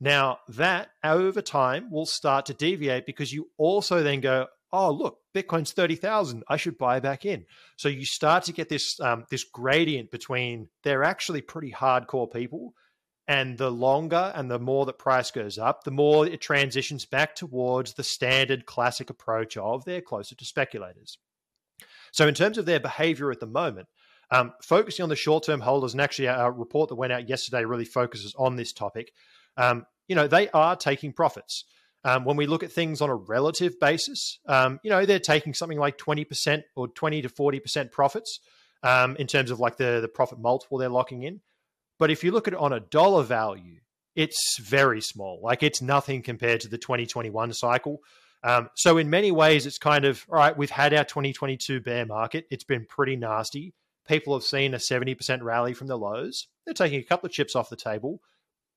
Now, 0.00 0.38
that 0.48 0.88
over 1.04 1.42
time 1.42 1.90
will 1.90 2.06
start 2.06 2.46
to 2.46 2.54
deviate 2.54 3.04
because 3.04 3.32
you 3.32 3.48
also 3.58 4.02
then 4.02 4.20
go, 4.20 4.46
oh 4.72 4.90
look 4.90 5.18
bitcoin's 5.34 5.72
30000 5.72 6.42
i 6.48 6.56
should 6.56 6.78
buy 6.78 7.00
back 7.00 7.24
in. 7.24 7.44
So 7.76 7.88
you 7.88 8.04
start 8.04 8.44
to 8.44 8.52
get 8.52 8.68
this 8.68 8.98
um, 9.00 9.24
this 9.30 9.44
gradient 9.44 10.10
between 10.10 10.68
they're 10.82 11.04
actually 11.04 11.42
pretty 11.42 11.72
hardcore 11.72 12.32
people 12.32 12.74
and 13.28 13.58
the 13.58 13.70
longer 13.70 14.32
and 14.34 14.50
the 14.50 14.58
more 14.58 14.86
that 14.86 14.98
price 14.98 15.30
goes 15.30 15.58
up 15.58 15.84
the 15.84 15.90
more 15.90 16.26
it 16.26 16.40
transitions 16.40 17.04
back 17.06 17.34
towards 17.34 17.94
the 17.94 18.04
standard 18.04 18.66
classic 18.66 19.10
approach 19.10 19.56
of 19.56 19.84
they're 19.84 20.00
closer 20.00 20.34
to 20.34 20.44
speculators. 20.44 21.18
So 22.12 22.26
in 22.26 22.34
terms 22.34 22.58
of 22.58 22.66
their 22.66 22.80
behavior 22.80 23.30
at 23.30 23.40
the 23.40 23.46
moment 23.46 23.88
um, 24.32 24.52
focusing 24.62 25.02
on 25.02 25.08
the 25.08 25.16
short-term 25.16 25.60
holders 25.60 25.92
and 25.92 26.00
actually 26.00 26.26
a 26.26 26.50
report 26.50 26.88
that 26.88 26.94
went 26.94 27.12
out 27.12 27.28
yesterday 27.28 27.64
really 27.64 27.84
focuses 27.84 28.34
on 28.38 28.56
this 28.56 28.72
topic 28.72 29.12
um, 29.56 29.84
you 30.08 30.16
know 30.16 30.26
they 30.26 30.48
are 30.50 30.76
taking 30.76 31.12
profits 31.12 31.64
um, 32.04 32.24
when 32.24 32.36
we 32.36 32.46
look 32.46 32.62
at 32.62 32.72
things 32.72 33.00
on 33.00 33.10
a 33.10 33.14
relative 33.14 33.78
basis, 33.78 34.38
um, 34.46 34.80
you 34.82 34.90
know, 34.90 35.04
they're 35.04 35.18
taking 35.18 35.54
something 35.54 35.78
like 35.78 35.98
20% 35.98 36.62
or 36.76 36.88
20 36.88 37.22
to 37.22 37.28
40% 37.28 37.92
profits 37.92 38.40
um, 38.82 39.16
in 39.16 39.26
terms 39.26 39.50
of 39.50 39.60
like 39.60 39.76
the, 39.76 40.00
the 40.00 40.08
profit 40.08 40.38
multiple 40.38 40.78
they're 40.78 40.88
locking 40.88 41.22
in. 41.22 41.40
But 41.98 42.10
if 42.10 42.24
you 42.24 42.32
look 42.32 42.48
at 42.48 42.54
it 42.54 42.60
on 42.60 42.72
a 42.72 42.80
dollar 42.80 43.22
value, 43.22 43.80
it's 44.16 44.58
very 44.58 45.00
small. 45.00 45.40
Like 45.42 45.62
it's 45.62 45.82
nothing 45.82 46.22
compared 46.22 46.62
to 46.62 46.68
the 46.68 46.78
2021 46.78 47.52
cycle. 47.52 48.00
Um, 48.42 48.70
so 48.74 48.96
in 48.96 49.10
many 49.10 49.30
ways, 49.30 49.66
it's 49.66 49.78
kind 49.78 50.06
of 50.06 50.24
all 50.30 50.36
right. 50.36 50.56
We've 50.56 50.70
had 50.70 50.94
our 50.94 51.04
2022 51.04 51.80
bear 51.80 52.06
market. 52.06 52.46
It's 52.50 52.64
been 52.64 52.86
pretty 52.86 53.16
nasty. 53.16 53.74
People 54.08 54.32
have 54.34 54.42
seen 54.42 54.72
a 54.72 54.78
70% 54.78 55.42
rally 55.42 55.74
from 55.74 55.88
the 55.88 55.98
lows. 55.98 56.48
They're 56.64 56.74
taking 56.74 57.00
a 57.00 57.04
couple 57.04 57.26
of 57.26 57.32
chips 57.32 57.54
off 57.54 57.68
the 57.68 57.76
table, 57.76 58.22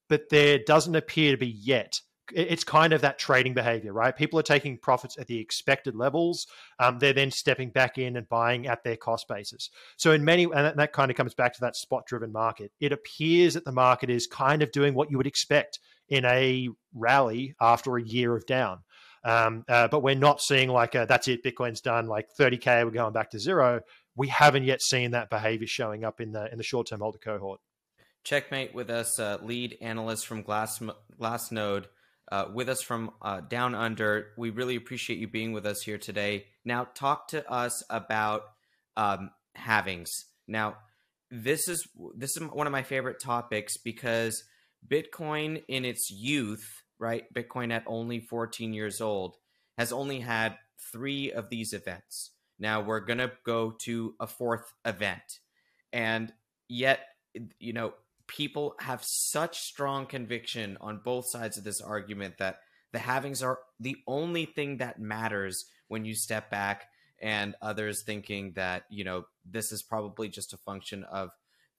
but 0.10 0.30
there 0.30 0.60
doesn't 0.60 0.96
appear 0.96 1.32
to 1.32 1.38
be 1.38 1.48
yet 1.48 2.02
it's 2.32 2.64
kind 2.64 2.94
of 2.94 3.02
that 3.02 3.20
trading 3.20 3.54
behavior, 3.54 3.92
right? 3.92 4.16
People 4.16 4.40
are 4.40 4.44
taking 4.44 4.78
profits 4.78 5.18
at 5.18 5.28
the 5.28 5.40
expected 5.40 5.96
levels. 5.96 6.48
Um, 6.80 7.00
they're 7.00 7.14
then 7.14 7.32
stepping 7.32 7.70
back 7.70 7.98
in 7.98 8.16
and 8.16 8.28
buying 8.30 8.68
at 8.68 8.84
their 8.84 8.96
cost 8.96 9.28
basis. 9.28 9.70
So, 9.98 10.12
in 10.12 10.24
many, 10.24 10.46
and 10.46 10.78
that 10.80 10.94
kind 10.94 11.12
of 11.12 11.18
comes 11.18 11.34
back 11.34 11.54
to 11.54 11.62
that 11.62 11.76
spot 11.76 12.06
driven 12.08 12.32
market. 12.32 12.72
It 12.80 12.92
appears 12.92 13.56
that 13.56 13.66
the 13.66 13.72
market 13.72 14.10
is 14.10 14.28
kind 14.28 14.64
of 14.64 14.72
doing 14.72 14.94
what 14.94 15.12
you 15.12 15.18
would 15.18 15.28
expect 15.28 15.80
in 16.10 16.26
a 16.26 16.70
rally 16.94 17.56
after 17.60 17.98
a 17.98 18.04
year 18.04 18.36
of 18.36 18.46
down. 18.46 18.80
Um, 19.26 19.64
uh, 19.70 19.88
but 19.88 20.04
we're 20.04 20.16
not 20.16 20.42
seeing 20.42 20.70
like 20.70 20.96
a, 20.96 21.06
that's 21.08 21.28
it, 21.28 21.44
Bitcoin's 21.44 21.80
done, 21.80 22.08
like 22.08 22.28
30K, 22.38 22.84
we're 22.84 22.92
going 22.92 23.14
back 23.14 23.32
to 23.32 23.40
zero. 23.40 23.82
We 24.16 24.28
haven't 24.28 24.64
yet 24.64 24.82
seen 24.82 25.12
that 25.12 25.30
behavior 25.30 25.68
showing 25.68 26.04
up 26.04 26.20
in 26.20 26.34
the 26.34 26.52
in 26.52 26.58
the 26.58 26.64
short 26.64 26.88
term 26.88 27.00
holder 27.00 27.18
cohort. 27.18 27.60
Checkmate 28.24 28.74
with 28.74 28.90
us, 28.90 29.20
uh, 29.20 29.38
lead 29.42 29.78
analyst 29.82 30.28
from 30.28 30.44
Glass 30.44 30.80
Glassnode 31.20 31.86
uh, 32.34 32.48
with 32.52 32.68
us 32.68 32.82
from 32.82 33.12
uh, 33.22 33.42
down 33.42 33.76
under. 33.76 34.30
We 34.38 34.50
really 34.50 34.76
appreciate 34.76 35.20
you 35.20 35.28
being 35.28 35.54
with 35.54 35.68
us 35.68 35.84
here 35.84 36.00
today. 36.00 36.46
Now, 36.66 36.88
talk 36.96 37.28
to 37.28 37.48
us 37.50 37.84
about 37.92 38.42
um, 38.98 39.30
halvings. 39.56 40.10
Now, 40.48 40.78
this 41.30 41.68
is 41.68 41.88
this 42.16 42.36
is 42.36 42.42
one 42.42 42.66
of 42.66 42.74
my 42.74 42.82
favorite 42.82 43.20
topics 43.22 43.78
because 43.78 44.44
Bitcoin 44.88 45.64
in 45.68 45.86
its 45.86 46.10
youth, 46.10 46.66
right? 46.98 47.32
Bitcoin 47.32 47.72
at 47.72 47.84
only 47.86 48.20
14 48.20 48.74
years 48.74 49.00
old 49.00 49.38
has 49.78 49.94
only 49.94 50.20
had 50.20 50.58
three 50.92 51.32
of 51.32 51.52
these 51.52 51.72
events. 51.72 52.32
Now 52.58 52.82
we're 52.82 53.02
gonna 53.02 53.32
go 53.46 53.76
to 53.86 54.16
a 54.20 54.26
fourth 54.26 54.74
event, 54.84 55.40
and 55.92 56.34
yet, 56.68 57.02
you 57.60 57.74
know, 57.74 57.94
people 58.28 58.76
have 58.80 59.04
such 59.04 59.60
strong 59.60 60.06
conviction 60.06 60.78
on 60.82 61.02
both 61.04 61.30
sides 61.30 61.58
of 61.58 61.64
this 61.64 61.82
argument 61.82 62.38
that 62.38 62.58
the 62.92 63.00
halvings 63.00 63.44
are 63.44 63.60
the 63.80 63.98
only 64.08 64.46
thing 64.46 64.78
that 64.78 65.00
matters 65.00 65.66
when 65.88 66.06
you 66.06 66.16
step 66.16 66.50
back 66.50 66.86
and 67.22 67.56
others 67.62 68.04
thinking 68.04 68.54
that 68.56 68.84
you 68.90 69.04
know 69.04 69.26
this 69.46 69.72
is 69.72 69.82
probably 69.82 70.30
just 70.30 70.54
a 70.54 70.58
function 70.58 71.04
of 71.06 71.30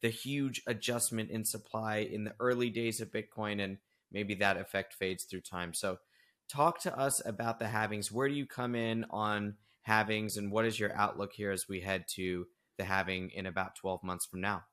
the 0.02 0.08
huge 0.08 0.62
adjustment 0.66 1.30
in 1.30 1.44
supply 1.44 1.98
in 1.98 2.24
the 2.24 2.34
early 2.40 2.68
days 2.68 3.00
of 3.00 3.10
bitcoin 3.10 3.62
and 3.62 3.78
maybe 4.14 4.34
that 4.36 4.56
effect 4.56 4.94
fades 4.94 5.24
through 5.24 5.40
time. 5.40 5.74
So 5.74 5.98
talk 6.48 6.80
to 6.82 6.96
us 6.96 7.20
about 7.26 7.58
the 7.58 7.66
halvings. 7.66 8.10
Where 8.10 8.28
do 8.28 8.34
you 8.34 8.46
come 8.46 8.74
in 8.74 9.04
on 9.10 9.56
halvings 9.86 10.38
and 10.38 10.50
what 10.50 10.64
is 10.64 10.78
your 10.78 10.94
outlook 10.96 11.32
here 11.34 11.50
as 11.50 11.68
we 11.68 11.80
head 11.80 12.04
to 12.14 12.46
the 12.78 12.84
halving 12.84 13.30
in 13.30 13.44
about 13.46 13.76
12 13.76 14.02
months 14.02 14.24
from 14.24 14.40
now 14.40 14.64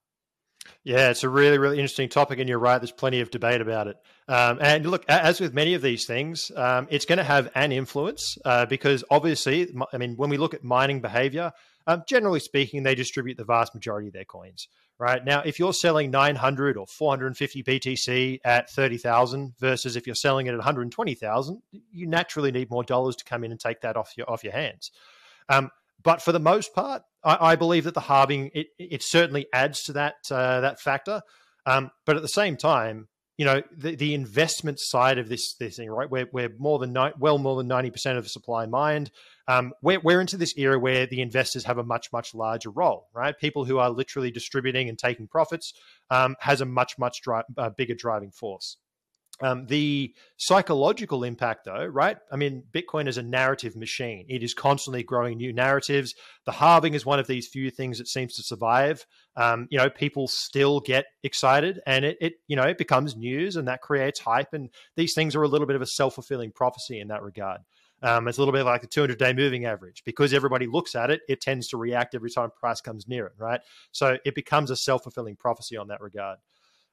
yeah, 0.83 1.09
it's 1.09 1.23
a 1.23 1.29
really, 1.29 1.57
really 1.57 1.77
interesting 1.77 2.09
topic, 2.09 2.39
and 2.39 2.49
you're 2.49 2.59
right. 2.59 2.79
There's 2.79 2.91
plenty 2.91 3.21
of 3.21 3.29
debate 3.29 3.61
about 3.61 3.87
it. 3.87 3.97
Um, 4.27 4.57
and 4.61 4.85
look, 4.85 5.05
as 5.07 5.39
with 5.39 5.53
many 5.53 5.73
of 5.73 5.81
these 5.81 6.05
things, 6.05 6.51
um, 6.55 6.87
it's 6.89 7.05
going 7.05 7.17
to 7.17 7.23
have 7.23 7.51
an 7.55 7.71
influence 7.71 8.37
uh, 8.45 8.65
because 8.65 9.03
obviously, 9.09 9.73
I 9.93 9.97
mean, 9.97 10.17
when 10.17 10.29
we 10.29 10.37
look 10.37 10.53
at 10.53 10.63
mining 10.63 11.01
behavior, 11.01 11.51
um, 11.87 12.03
generally 12.07 12.39
speaking, 12.39 12.83
they 12.83 12.95
distribute 12.95 13.37
the 13.37 13.43
vast 13.43 13.73
majority 13.75 14.07
of 14.07 14.13
their 14.13 14.25
coins. 14.25 14.67
Right 14.97 15.25
now, 15.25 15.41
if 15.41 15.57
you're 15.57 15.73
selling 15.73 16.11
900 16.11 16.77
or 16.77 16.85
450 16.85 17.63
BTC 17.63 18.39
at 18.45 18.69
30,000 18.69 19.53
versus 19.59 19.95
if 19.95 20.05
you're 20.05 20.15
selling 20.15 20.45
it 20.45 20.51
at 20.51 20.57
120,000, 20.57 21.61
you 21.91 22.05
naturally 22.05 22.51
need 22.51 22.69
more 22.69 22.83
dollars 22.83 23.15
to 23.15 23.23
come 23.25 23.43
in 23.43 23.49
and 23.49 23.59
take 23.59 23.81
that 23.81 23.97
off 23.97 24.13
your 24.15 24.29
off 24.29 24.43
your 24.43 24.53
hands. 24.53 24.91
Um, 25.49 25.71
but 26.03 26.21
for 26.21 26.31
the 26.31 26.39
most 26.39 26.75
part, 26.75 27.01
I, 27.23 27.51
I 27.51 27.55
believe 27.55 27.83
that 27.85 27.93
the 27.93 28.01
halving 28.01 28.51
it, 28.53 28.67
it 28.77 29.03
certainly 29.03 29.47
adds 29.53 29.83
to 29.83 29.93
that 29.93 30.15
uh, 30.29 30.61
that 30.61 30.79
factor. 30.79 31.21
Um, 31.65 31.91
but 32.05 32.15
at 32.15 32.21
the 32.21 32.27
same 32.27 32.57
time, 32.57 33.07
you 33.37 33.45
know, 33.45 33.61
the, 33.75 33.95
the 33.95 34.13
investment 34.13 34.79
side 34.79 35.17
of 35.17 35.29
this 35.29 35.55
this 35.59 35.77
thing, 35.77 35.89
right? 35.89 36.09
We're, 36.09 36.27
we're 36.31 36.53
more 36.57 36.79
than 36.79 36.93
ni- 36.93 37.13
well 37.19 37.37
more 37.37 37.57
than 37.57 37.67
ninety 37.67 37.89
percent 37.89 38.17
of 38.17 38.23
the 38.23 38.29
supply 38.29 38.65
mined. 38.65 39.11
Um, 39.47 39.73
we're, 39.81 39.99
we're 39.99 40.21
into 40.21 40.37
this 40.37 40.53
era 40.57 40.79
where 40.79 41.07
the 41.07 41.21
investors 41.21 41.65
have 41.65 41.77
a 41.77 41.83
much 41.83 42.07
much 42.13 42.33
larger 42.33 42.69
role, 42.69 43.07
right? 43.13 43.37
People 43.37 43.65
who 43.65 43.79
are 43.79 43.89
literally 43.89 44.31
distributing 44.31 44.89
and 44.89 44.97
taking 44.97 45.27
profits 45.27 45.73
um, 46.09 46.35
has 46.39 46.61
a 46.61 46.65
much 46.65 46.97
much 46.97 47.21
dri- 47.23 47.41
uh, 47.57 47.69
bigger 47.69 47.95
driving 47.95 48.31
force. 48.31 48.77
Um, 49.41 49.65
the 49.65 50.13
psychological 50.37 51.23
impact, 51.23 51.65
though, 51.65 51.85
right? 51.85 52.17
I 52.31 52.35
mean, 52.35 52.63
Bitcoin 52.71 53.07
is 53.07 53.17
a 53.17 53.23
narrative 53.23 53.75
machine. 53.75 54.25
It 54.29 54.43
is 54.43 54.53
constantly 54.53 55.03
growing 55.03 55.37
new 55.37 55.51
narratives. 55.51 56.13
The 56.45 56.51
halving 56.51 56.93
is 56.93 57.05
one 57.05 57.19
of 57.19 57.27
these 57.27 57.47
few 57.47 57.71
things 57.71 57.97
that 57.97 58.07
seems 58.07 58.35
to 58.35 58.43
survive. 58.43 59.05
Um, 59.35 59.67
you 59.71 59.77
know, 59.77 59.89
people 59.89 60.27
still 60.27 60.79
get 60.79 61.05
excited, 61.23 61.81
and 61.85 62.05
it, 62.05 62.17
it, 62.21 62.33
you 62.47 62.55
know, 62.55 62.63
it 62.63 62.77
becomes 62.77 63.15
news, 63.15 63.55
and 63.55 63.67
that 63.67 63.81
creates 63.81 64.19
hype. 64.19 64.53
And 64.53 64.69
these 64.95 65.13
things 65.13 65.35
are 65.35 65.43
a 65.43 65.47
little 65.47 65.67
bit 65.67 65.75
of 65.75 65.81
a 65.81 65.87
self 65.87 66.15
fulfilling 66.15 66.51
prophecy 66.51 66.99
in 66.99 67.07
that 67.07 67.23
regard. 67.23 67.61
Um, 68.03 68.27
it's 68.27 68.37
a 68.37 68.41
little 68.41 68.53
bit 68.53 68.65
like 68.65 68.81
the 68.81 68.87
200 68.87 69.17
day 69.17 69.33
moving 69.33 69.65
average. 69.65 70.03
Because 70.05 70.33
everybody 70.33 70.67
looks 70.67 70.95
at 70.95 71.11
it, 71.11 71.21
it 71.29 71.41
tends 71.41 71.67
to 71.69 71.77
react 71.77 72.15
every 72.15 72.31
time 72.31 72.49
price 72.51 72.81
comes 72.81 73.07
near 73.07 73.27
it, 73.27 73.33
right? 73.37 73.61
So 73.91 74.17
it 74.25 74.35
becomes 74.35 74.71
a 74.71 74.75
self 74.75 75.03
fulfilling 75.03 75.35
prophecy 75.35 75.77
on 75.77 75.87
that 75.89 76.01
regard. 76.01 76.39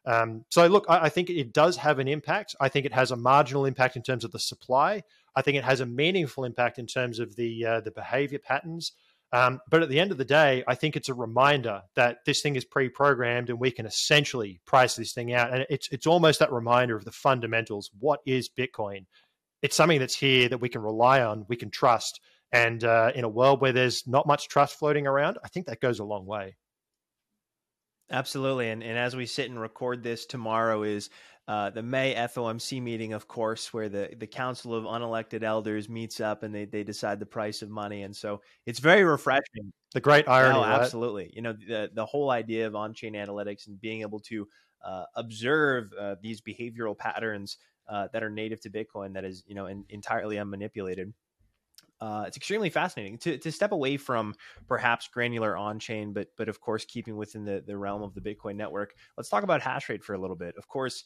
Um, 0.08 0.46
so 0.48 0.66
look, 0.66 0.86
I, 0.88 1.04
I, 1.04 1.08
think 1.10 1.28
it 1.28 1.52
does 1.52 1.76
have 1.76 1.98
an 1.98 2.08
impact. 2.08 2.56
I 2.58 2.70
think 2.70 2.86
it 2.86 2.94
has 2.94 3.10
a 3.10 3.16
marginal 3.16 3.66
impact 3.66 3.94
in 3.94 4.02
terms 4.02 4.24
of 4.24 4.32
the 4.32 4.38
supply. 4.38 5.02
I 5.36 5.42
think 5.42 5.58
it 5.58 5.64
has 5.64 5.80
a 5.80 5.86
meaningful 5.86 6.44
impact 6.44 6.78
in 6.78 6.86
terms 6.86 7.18
of 7.18 7.36
the 7.36 7.66
uh, 7.66 7.80
the 7.82 7.90
behavior 7.90 8.38
patterns. 8.38 8.92
Um, 9.34 9.60
but 9.68 9.82
at 9.82 9.90
the 9.90 10.00
end 10.00 10.10
of 10.10 10.16
the 10.16 10.24
day, 10.24 10.64
I 10.66 10.74
think 10.74 10.96
it's 10.96 11.10
a 11.10 11.14
reminder 11.14 11.82
that 11.94 12.24
this 12.24 12.40
thing 12.40 12.56
is 12.56 12.64
pre-programmed 12.64 13.50
and 13.50 13.60
we 13.60 13.70
can 13.70 13.84
essentially 13.84 14.60
price 14.64 14.96
this 14.96 15.12
thing 15.12 15.34
out. 15.34 15.52
And 15.52 15.66
it's 15.68 15.90
it's 15.92 16.06
almost 16.06 16.38
that 16.38 16.52
reminder 16.52 16.96
of 16.96 17.04
the 17.04 17.12
fundamentals. 17.12 17.90
What 18.00 18.20
is 18.24 18.48
Bitcoin? 18.48 19.04
It's 19.60 19.76
something 19.76 19.98
that's 19.98 20.16
here 20.16 20.48
that 20.48 20.58
we 20.58 20.70
can 20.70 20.80
rely 20.80 21.20
on, 21.20 21.44
we 21.48 21.56
can 21.56 21.70
trust. 21.70 22.20
And 22.50 22.82
uh, 22.82 23.12
in 23.14 23.24
a 23.24 23.28
world 23.28 23.60
where 23.60 23.72
there's 23.72 24.06
not 24.06 24.26
much 24.26 24.48
trust 24.48 24.78
floating 24.78 25.06
around, 25.06 25.36
I 25.44 25.48
think 25.48 25.66
that 25.66 25.82
goes 25.82 25.98
a 25.98 26.04
long 26.04 26.24
way. 26.24 26.56
Absolutely. 28.10 28.70
And, 28.70 28.82
and 28.82 28.98
as 28.98 29.14
we 29.14 29.26
sit 29.26 29.50
and 29.50 29.60
record 29.60 30.02
this, 30.02 30.24
tomorrow 30.26 30.82
is 30.82 31.10
uh, 31.46 31.70
the 31.70 31.82
May 31.82 32.14
FOMC 32.14 32.82
meeting, 32.82 33.12
of 33.12 33.26
course, 33.26 33.72
where 33.72 33.88
the, 33.88 34.10
the 34.18 34.26
Council 34.26 34.74
of 34.74 34.84
Unelected 34.84 35.42
Elders 35.42 35.88
meets 35.88 36.20
up 36.20 36.42
and 36.42 36.54
they, 36.54 36.64
they 36.64 36.84
decide 36.84 37.20
the 37.20 37.26
price 37.26 37.62
of 37.62 37.70
money. 37.70 38.02
And 38.02 38.14
so 38.14 38.42
it's 38.66 38.78
very 38.78 39.04
refreshing. 39.04 39.72
The 39.94 40.00
great 40.00 40.28
irony. 40.28 40.60
Absolutely. 40.60 41.30
You 41.34 41.42
know, 41.42 41.52
the, 41.52 41.90
the 41.92 42.04
whole 42.04 42.30
idea 42.30 42.66
of 42.66 42.74
on 42.74 42.92
chain 42.92 43.14
analytics 43.14 43.66
and 43.66 43.80
being 43.80 44.02
able 44.02 44.20
to 44.20 44.46
uh, 44.84 45.04
observe 45.16 45.90
uh, 45.98 46.16
these 46.22 46.40
behavioral 46.40 46.96
patterns 46.96 47.56
uh, 47.88 48.08
that 48.12 48.22
are 48.22 48.30
native 48.30 48.60
to 48.60 48.70
Bitcoin 48.70 49.14
that 49.14 49.24
is, 49.24 49.42
you 49.46 49.54
know, 49.54 49.66
in, 49.66 49.84
entirely 49.88 50.36
unmanipulated 50.36 51.12
uh, 52.00 52.24
it's 52.26 52.36
extremely 52.36 52.70
fascinating 52.70 53.18
to, 53.18 53.38
to 53.38 53.50
step 53.50 53.72
away 53.72 53.96
from 53.96 54.34
perhaps 54.66 55.08
granular 55.08 55.56
on 55.56 55.78
chain, 55.78 56.12
but 56.12 56.28
but 56.36 56.48
of 56.48 56.60
course 56.60 56.84
keeping 56.84 57.16
within 57.16 57.44
the, 57.44 57.62
the 57.66 57.76
realm 57.76 58.02
of 58.02 58.14
the 58.14 58.20
Bitcoin 58.20 58.56
network. 58.56 58.94
Let's 59.16 59.28
talk 59.28 59.42
about 59.42 59.62
hash 59.62 59.88
rate 59.88 60.04
for 60.04 60.14
a 60.14 60.18
little 60.18 60.36
bit. 60.36 60.54
Of 60.56 60.68
course, 60.68 61.04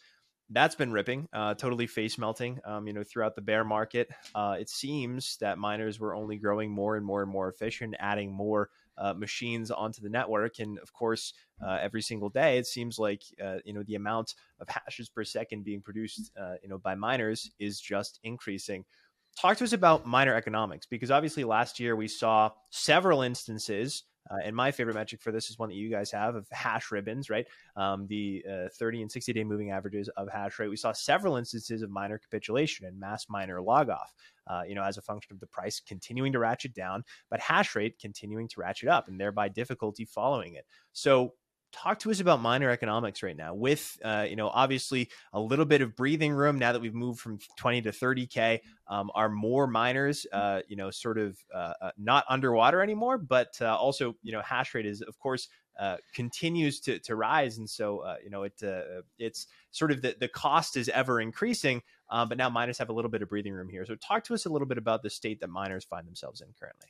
that's 0.50 0.74
been 0.74 0.92
ripping, 0.92 1.28
uh, 1.32 1.54
totally 1.54 1.86
face 1.86 2.18
melting. 2.18 2.60
Um, 2.64 2.86
you 2.86 2.92
know, 2.92 3.02
throughout 3.02 3.34
the 3.34 3.40
bear 3.40 3.64
market, 3.64 4.10
uh, 4.34 4.56
it 4.60 4.68
seems 4.68 5.38
that 5.38 5.56
miners 5.58 5.98
were 5.98 6.14
only 6.14 6.36
growing 6.36 6.70
more 6.70 6.96
and 6.96 7.06
more 7.06 7.22
and 7.22 7.30
more 7.30 7.48
efficient, 7.48 7.94
adding 7.98 8.30
more 8.30 8.68
uh, 8.98 9.14
machines 9.14 9.70
onto 9.70 10.02
the 10.02 10.10
network, 10.10 10.58
and 10.58 10.78
of 10.80 10.92
course, 10.92 11.32
uh, 11.64 11.78
every 11.80 12.02
single 12.02 12.28
day, 12.28 12.58
it 12.58 12.66
seems 12.66 12.98
like 12.98 13.22
uh, 13.42 13.56
you 13.64 13.72
know 13.72 13.82
the 13.84 13.94
amount 13.94 14.34
of 14.60 14.68
hashes 14.68 15.08
per 15.08 15.24
second 15.24 15.64
being 15.64 15.80
produced, 15.80 16.30
uh, 16.38 16.54
you 16.62 16.68
know, 16.68 16.76
by 16.76 16.94
miners 16.94 17.50
is 17.58 17.80
just 17.80 18.20
increasing 18.22 18.84
talk 19.38 19.56
to 19.58 19.64
us 19.64 19.72
about 19.72 20.06
miner 20.06 20.34
economics 20.34 20.86
because 20.86 21.10
obviously 21.10 21.44
last 21.44 21.80
year 21.80 21.96
we 21.96 22.08
saw 22.08 22.50
several 22.70 23.22
instances 23.22 24.04
uh, 24.30 24.36
and 24.44 24.54
my 24.54 24.70
favorite 24.70 24.94
metric 24.94 25.20
for 25.20 25.32
this 25.32 25.50
is 25.50 25.58
one 25.58 25.68
that 25.68 25.74
you 25.74 25.90
guys 25.90 26.10
have 26.10 26.36
of 26.36 26.46
hash 26.50 26.90
ribbons, 26.90 27.28
right? 27.28 27.46
Um, 27.76 28.06
the 28.06 28.44
uh, 28.48 28.68
30 28.78 29.02
and 29.02 29.12
60 29.12 29.32
day 29.32 29.44
moving 29.44 29.70
averages 29.70 30.08
of 30.16 30.28
hash 30.30 30.58
rate. 30.58 30.68
We 30.68 30.76
saw 30.76 30.92
several 30.92 31.36
instances 31.36 31.82
of 31.82 31.90
miner 31.90 32.18
capitulation 32.18 32.86
and 32.86 32.98
mass 32.98 33.26
miner 33.28 33.60
log 33.60 33.90
off, 33.90 34.14
uh, 34.46 34.62
you 34.66 34.74
know, 34.74 34.84
as 34.84 34.96
a 34.96 35.02
function 35.02 35.32
of 35.32 35.40
the 35.40 35.46
price 35.46 35.80
continuing 35.80 36.32
to 36.32 36.38
ratchet 36.38 36.72
down, 36.72 37.04
but 37.30 37.40
hash 37.40 37.74
rate 37.74 37.98
continuing 37.98 38.48
to 38.48 38.60
ratchet 38.60 38.88
up 38.88 39.08
and 39.08 39.20
thereby 39.20 39.48
difficulty 39.48 40.04
following 40.04 40.54
it. 40.54 40.66
So, 40.92 41.34
talk 41.72 41.98
to 41.98 42.10
us 42.10 42.20
about 42.20 42.40
miner 42.40 42.70
economics 42.70 43.22
right 43.22 43.36
now 43.36 43.54
with 43.54 43.98
uh, 44.04 44.26
you 44.28 44.36
know 44.36 44.48
obviously 44.48 45.08
a 45.32 45.40
little 45.40 45.64
bit 45.64 45.80
of 45.80 45.96
breathing 45.96 46.32
room 46.32 46.58
now 46.58 46.72
that 46.72 46.80
we've 46.80 46.94
moved 46.94 47.20
from 47.20 47.38
20 47.56 47.82
to 47.82 47.90
30k 47.90 48.60
um, 48.88 49.10
are 49.14 49.28
more 49.28 49.66
miners 49.66 50.26
uh, 50.32 50.60
you 50.68 50.76
know 50.76 50.90
sort 50.90 51.18
of 51.18 51.36
uh, 51.54 51.72
uh 51.80 51.90
not 51.98 52.24
underwater 52.28 52.82
anymore 52.82 53.18
but 53.18 53.56
uh, 53.60 53.74
also 53.76 54.14
you 54.22 54.32
know 54.32 54.42
hash 54.42 54.74
rate 54.74 54.86
is 54.86 55.00
of 55.02 55.18
course 55.18 55.48
uh, 55.80 55.96
continues 56.14 56.80
to, 56.80 56.98
to 56.98 57.16
rise. 57.16 57.56
And 57.56 57.68
so 57.68 58.04
you 58.22 58.28
know 58.28 58.42
it 58.42 58.62
it's 59.18 59.46
sort 59.70 59.90
of 59.90 60.02
the, 60.02 60.14
the 60.20 60.28
cost 60.28 60.76
is 60.76 60.90
ever 60.90 61.18
increasing 61.18 61.80
but 62.10 62.36
now 62.36 62.50
miners 62.50 62.76
have 62.76 62.90
a 62.90 62.92
little 62.92 63.10
bit 63.10 63.22
of 63.22 63.30
breathing 63.30 63.54
room 63.54 63.70
here. 63.70 63.86
So 63.86 63.94
talk 63.94 64.22
to 64.24 64.34
us 64.34 64.44
a 64.44 64.50
little 64.50 64.68
bit 64.68 64.76
about 64.76 65.02
the 65.02 65.08
state 65.08 65.40
that 65.40 65.48
miners 65.48 65.84
find 65.86 66.06
themselves 66.06 66.42
in 66.42 66.48
currently. 66.60 66.88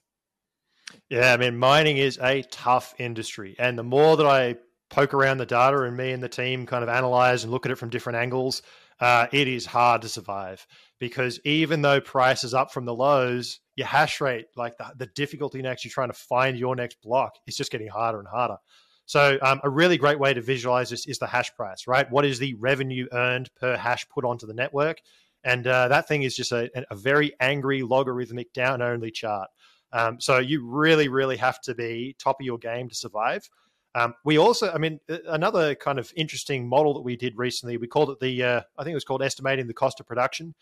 Yeah, 1.08 1.32
I 1.32 1.36
mean, 1.36 1.56
mining 1.56 1.96
is 1.98 2.18
a 2.20 2.42
tough 2.42 2.94
industry. 2.98 3.54
And 3.58 3.78
the 3.78 3.82
more 3.82 4.16
that 4.16 4.26
I 4.26 4.56
poke 4.92 5.14
around 5.14 5.38
the 5.38 5.46
data 5.46 5.82
and 5.82 5.96
me 5.96 6.12
and 6.12 6.22
the 6.22 6.28
team 6.28 6.66
kind 6.66 6.82
of 6.82 6.88
analyze 6.88 7.42
and 7.42 7.50
look 7.50 7.64
at 7.64 7.72
it 7.72 7.76
from 7.76 7.88
different 7.88 8.18
angles, 8.18 8.62
uh, 9.00 9.26
it 9.32 9.48
is 9.48 9.64
hard 9.66 10.02
to 10.02 10.08
survive 10.08 10.64
because 11.00 11.40
even 11.44 11.82
though 11.82 12.00
price 12.00 12.44
is 12.44 12.54
up 12.54 12.70
from 12.70 12.84
the 12.84 12.94
lows, 12.94 13.58
your 13.74 13.86
hash 13.86 14.20
rate, 14.20 14.46
like 14.54 14.76
the, 14.76 14.92
the 14.98 15.06
difficulty 15.06 15.58
in 15.58 15.66
actually 15.66 15.90
trying 15.90 16.10
to 16.10 16.14
find 16.14 16.58
your 16.58 16.76
next 16.76 17.00
block, 17.02 17.36
is 17.46 17.56
just 17.56 17.72
getting 17.72 17.88
harder 17.88 18.18
and 18.18 18.28
harder. 18.28 18.58
So, 19.06 19.38
um, 19.42 19.60
a 19.64 19.70
really 19.70 19.96
great 19.96 20.20
way 20.20 20.32
to 20.32 20.40
visualize 20.40 20.90
this 20.90 21.06
is 21.06 21.18
the 21.18 21.26
hash 21.26 21.52
price, 21.56 21.86
right? 21.86 22.08
What 22.10 22.24
is 22.24 22.38
the 22.38 22.54
revenue 22.54 23.08
earned 23.12 23.50
per 23.58 23.76
hash 23.76 24.08
put 24.08 24.24
onto 24.24 24.46
the 24.46 24.54
network? 24.54 25.00
And 25.42 25.66
uh, 25.66 25.88
that 25.88 26.06
thing 26.06 26.22
is 26.22 26.36
just 26.36 26.52
a, 26.52 26.70
a 26.88 26.94
very 26.94 27.32
angry 27.40 27.82
logarithmic 27.82 28.52
down 28.52 28.80
only 28.80 29.10
chart. 29.10 29.50
Um, 29.92 30.20
so, 30.20 30.38
you 30.38 30.64
really, 30.64 31.08
really 31.08 31.38
have 31.38 31.60
to 31.62 31.74
be 31.74 32.14
top 32.18 32.40
of 32.40 32.46
your 32.46 32.58
game 32.58 32.88
to 32.90 32.94
survive. 32.94 33.48
Um, 33.94 34.14
we 34.24 34.38
also, 34.38 34.72
I 34.72 34.78
mean, 34.78 35.00
another 35.26 35.74
kind 35.74 35.98
of 35.98 36.12
interesting 36.16 36.68
model 36.68 36.94
that 36.94 37.02
we 37.02 37.16
did 37.16 37.36
recently, 37.36 37.76
we 37.76 37.86
called 37.86 38.10
it 38.10 38.20
the, 38.20 38.42
uh, 38.42 38.60
I 38.78 38.84
think 38.84 38.92
it 38.92 38.96
was 38.96 39.04
called 39.04 39.22
estimating 39.22 39.66
the 39.66 39.74
cost 39.74 40.00
of 40.00 40.06
production. 40.06 40.54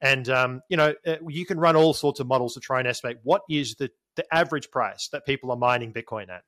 And, 0.00 0.28
um, 0.28 0.60
you 0.68 0.76
know, 0.76 0.94
uh, 1.06 1.16
you 1.26 1.46
can 1.46 1.58
run 1.58 1.74
all 1.74 1.94
sorts 1.94 2.20
of 2.20 2.26
models 2.26 2.54
to 2.54 2.60
try 2.60 2.80
and 2.80 2.88
estimate 2.88 3.18
what 3.22 3.42
is 3.48 3.76
the, 3.76 3.90
the 4.16 4.24
average 4.34 4.70
price 4.70 5.08
that 5.12 5.24
people 5.24 5.50
are 5.50 5.56
mining 5.56 5.92
Bitcoin 5.92 6.28
at. 6.28 6.42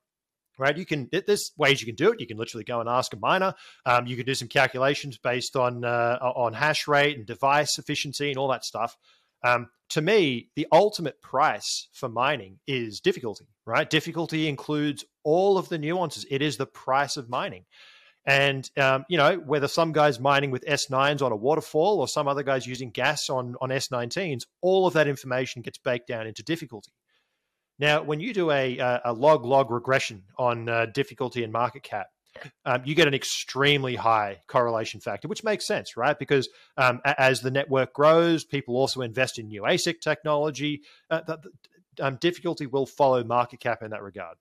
Right, 0.60 0.76
you 0.76 0.84
can. 0.84 1.08
There's 1.12 1.52
ways 1.56 1.80
you 1.80 1.86
can 1.86 1.94
do 1.94 2.10
it. 2.10 2.18
You 2.18 2.26
can 2.26 2.36
literally 2.36 2.64
go 2.64 2.80
and 2.80 2.88
ask 2.88 3.14
a 3.14 3.16
miner. 3.16 3.54
Um, 3.86 4.08
you 4.08 4.16
can 4.16 4.26
do 4.26 4.34
some 4.34 4.48
calculations 4.48 5.16
based 5.16 5.54
on 5.54 5.84
uh, 5.84 6.18
on 6.20 6.52
hash 6.52 6.88
rate 6.88 7.16
and 7.16 7.24
device 7.24 7.78
efficiency 7.78 8.28
and 8.30 8.38
all 8.38 8.48
that 8.48 8.64
stuff. 8.64 8.96
Um, 9.44 9.68
to 9.90 10.02
me, 10.02 10.48
the 10.56 10.66
ultimate 10.72 11.22
price 11.22 11.86
for 11.92 12.08
mining 12.08 12.58
is 12.66 12.98
difficulty, 12.98 13.46
right? 13.66 13.88
Difficulty 13.88 14.48
includes 14.48 15.04
all 15.28 15.58
of 15.58 15.68
the 15.68 15.76
nuances. 15.76 16.24
It 16.30 16.40
is 16.40 16.56
the 16.56 16.64
price 16.64 17.18
of 17.18 17.28
mining. 17.28 17.66
And, 18.24 18.68
um, 18.78 19.04
you 19.10 19.18
know, 19.18 19.36
whether 19.36 19.68
some 19.68 19.92
guy's 19.92 20.18
mining 20.18 20.50
with 20.50 20.64
S9s 20.64 21.20
on 21.20 21.32
a 21.32 21.36
waterfall 21.36 22.00
or 22.00 22.08
some 22.08 22.26
other 22.26 22.42
guy's 22.42 22.66
using 22.66 22.90
gas 22.90 23.28
on, 23.28 23.54
on 23.60 23.68
S19s, 23.68 24.44
all 24.62 24.86
of 24.86 24.94
that 24.94 25.06
information 25.06 25.60
gets 25.60 25.76
baked 25.76 26.08
down 26.08 26.26
into 26.26 26.42
difficulty. 26.42 26.92
Now, 27.78 28.02
when 28.02 28.20
you 28.20 28.32
do 28.32 28.50
a, 28.50 28.78
a 29.04 29.12
log 29.12 29.44
log 29.44 29.70
regression 29.70 30.24
on 30.38 30.68
uh, 30.68 30.86
difficulty 30.86 31.44
and 31.44 31.52
market 31.52 31.82
cap, 31.82 32.08
um, 32.64 32.82
you 32.84 32.94
get 32.94 33.06
an 33.06 33.14
extremely 33.14 33.96
high 33.96 34.38
correlation 34.46 35.00
factor, 35.00 35.28
which 35.28 35.44
makes 35.44 35.66
sense, 35.66 35.96
right? 35.96 36.18
Because 36.18 36.48
um, 36.76 37.00
as 37.04 37.40
the 37.40 37.50
network 37.50 37.92
grows, 37.92 38.44
people 38.44 38.76
also 38.76 39.02
invest 39.02 39.38
in 39.38 39.48
new 39.48 39.62
ASIC 39.62 40.00
technology. 40.00 40.82
Uh, 41.10 41.20
the, 41.26 41.38
the 41.96 42.06
um, 42.06 42.16
difficulty 42.16 42.66
will 42.66 42.86
follow 42.86 43.22
market 43.24 43.60
cap 43.60 43.82
in 43.82 43.90
that 43.90 44.02
regard. 44.02 44.36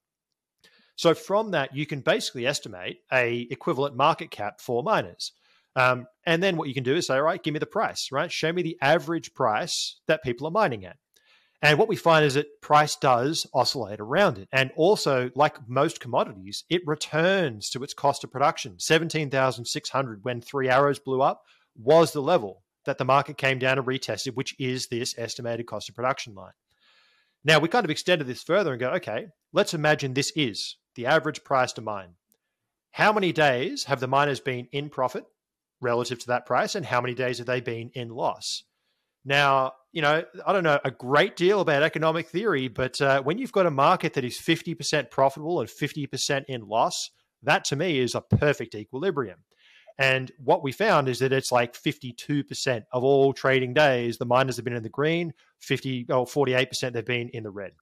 So 0.98 1.14
from 1.14 1.52
that, 1.52 1.76
you 1.76 1.86
can 1.86 2.02
basically 2.02 2.46
estimate 2.46 3.00
a 3.14 3.48
equivalent 3.52 3.96
market 3.96 4.32
cap 4.32 4.60
for 4.60 4.84
miners. 4.84 5.32
Um, 5.76 6.08
and 6.26 6.42
then 6.42 6.58
what 6.58 6.68
you 6.68 6.74
can 6.74 6.84
do 6.84 6.96
is 6.96 7.06
say, 7.06 7.16
all 7.16 7.22
right, 7.22 7.42
give 7.42 7.54
me 7.54 7.60
the 7.60 7.68
price, 7.68 8.10
right? 8.12 8.32
Show 8.32 8.52
me 8.52 8.64
the 8.64 8.78
average 8.82 9.34
price 9.36 10.00
that 10.08 10.24
people 10.24 10.48
are 10.48 10.52
mining 10.52 10.86
at. 10.86 10.98
And 11.62 11.78
what 11.78 11.88
we 11.88 11.96
find 11.96 12.26
is 12.26 12.34
that 12.34 12.62
price 12.62 12.96
does 12.96 13.46
oscillate 13.54 14.00
around 14.00 14.40
it. 14.40 14.50
And 14.52 14.72
also, 14.76 15.30
like 15.36 15.68
most 15.68 16.00
commodities, 16.00 16.64
it 16.68 16.82
returns 16.86 17.70
to 17.72 17.84
its 17.84 17.94
cost 17.94 18.24
of 18.24 18.32
production. 18.32 18.80
17,600 18.80 20.24
when 20.24 20.42
Three 20.42 20.68
Arrows 20.68 21.00
blew 21.00 21.22
up 21.22 21.44
was 21.76 22.12
the 22.12 22.22
level 22.22 22.64
that 22.86 22.98
the 22.98 23.06
market 23.06 23.38
came 23.38 23.60
down 23.60 23.78
and 23.78 23.88
retested, 23.88 24.34
which 24.34 24.56
is 24.60 24.88
this 24.88 25.14
estimated 25.18 25.68
cost 25.68 25.90
of 25.90 25.96
production 25.96 26.34
line. 26.34 26.54
Now, 27.44 27.60
we 27.60 27.70
kind 27.70 27.86
of 27.86 27.92
extended 27.92 28.26
this 28.26 28.44
further 28.44 28.72
and 28.72 28.80
go, 28.80 28.90
okay, 28.92 29.28
let's 29.54 29.76
imagine 29.76 30.14
this 30.14 30.32
is 30.36 30.76
the 30.98 31.06
average 31.06 31.46
price 31.46 31.72
to 31.74 31.82
mine. 31.82 32.10
How 32.92 33.14
many 33.14 33.32
days 33.32 33.86
have 33.86 34.02
the 34.02 34.08
miners 34.08 34.42
been 34.42 34.68
in 34.74 34.90
profit 34.90 35.26
relative 35.80 36.20
to 36.20 36.28
that 36.28 36.46
price, 36.46 36.76
and 36.76 36.86
how 36.86 37.00
many 37.00 37.14
days 37.14 37.38
have 37.38 37.48
they 37.48 37.62
been 37.62 37.92
in 37.94 38.10
loss? 38.10 38.64
Now, 39.24 39.74
you 39.94 40.02
know, 40.02 40.24
I 40.46 40.54
don't 40.54 40.64
know 40.64 40.80
a 40.84 40.92
great 40.92 41.36
deal 41.36 41.62
about 41.62 41.84
economic 41.84 42.28
theory, 42.28 42.68
but 42.68 43.00
uh, 43.00 43.22
when 43.22 43.38
you've 43.38 43.52
got 43.52 43.66
a 43.66 43.72
market 43.72 44.14
that 44.14 44.26
is 44.26 44.38
50% 44.38 45.12
profitable 45.12 45.60
and 45.60 45.70
50% 45.70 46.46
in 46.48 46.68
loss, 46.68 47.12
that 47.44 47.66
to 47.66 47.76
me 47.76 48.00
is 48.00 48.16
a 48.16 48.22
perfect 48.22 48.74
equilibrium. 48.74 49.40
And 50.00 50.32
what 50.44 50.64
we 50.64 50.72
found 50.72 51.10
is 51.10 51.20
that 51.20 51.34
it's 51.34 51.52
like 51.52 51.74
52% 51.74 52.84
of 52.92 53.04
all 53.04 53.34
trading 53.34 53.74
days, 53.74 54.18
the 54.18 54.26
miners 54.26 54.56
have 54.56 54.66
been 54.66 54.76
in 54.76 54.84
the 54.84 54.90
green, 54.90 55.34
50 55.62 56.08
or 56.10 56.26
48% 56.26 56.94
they've 56.94 57.06
been 57.06 57.30
in 57.30 57.44
the 57.44 57.52
red. 57.52 57.74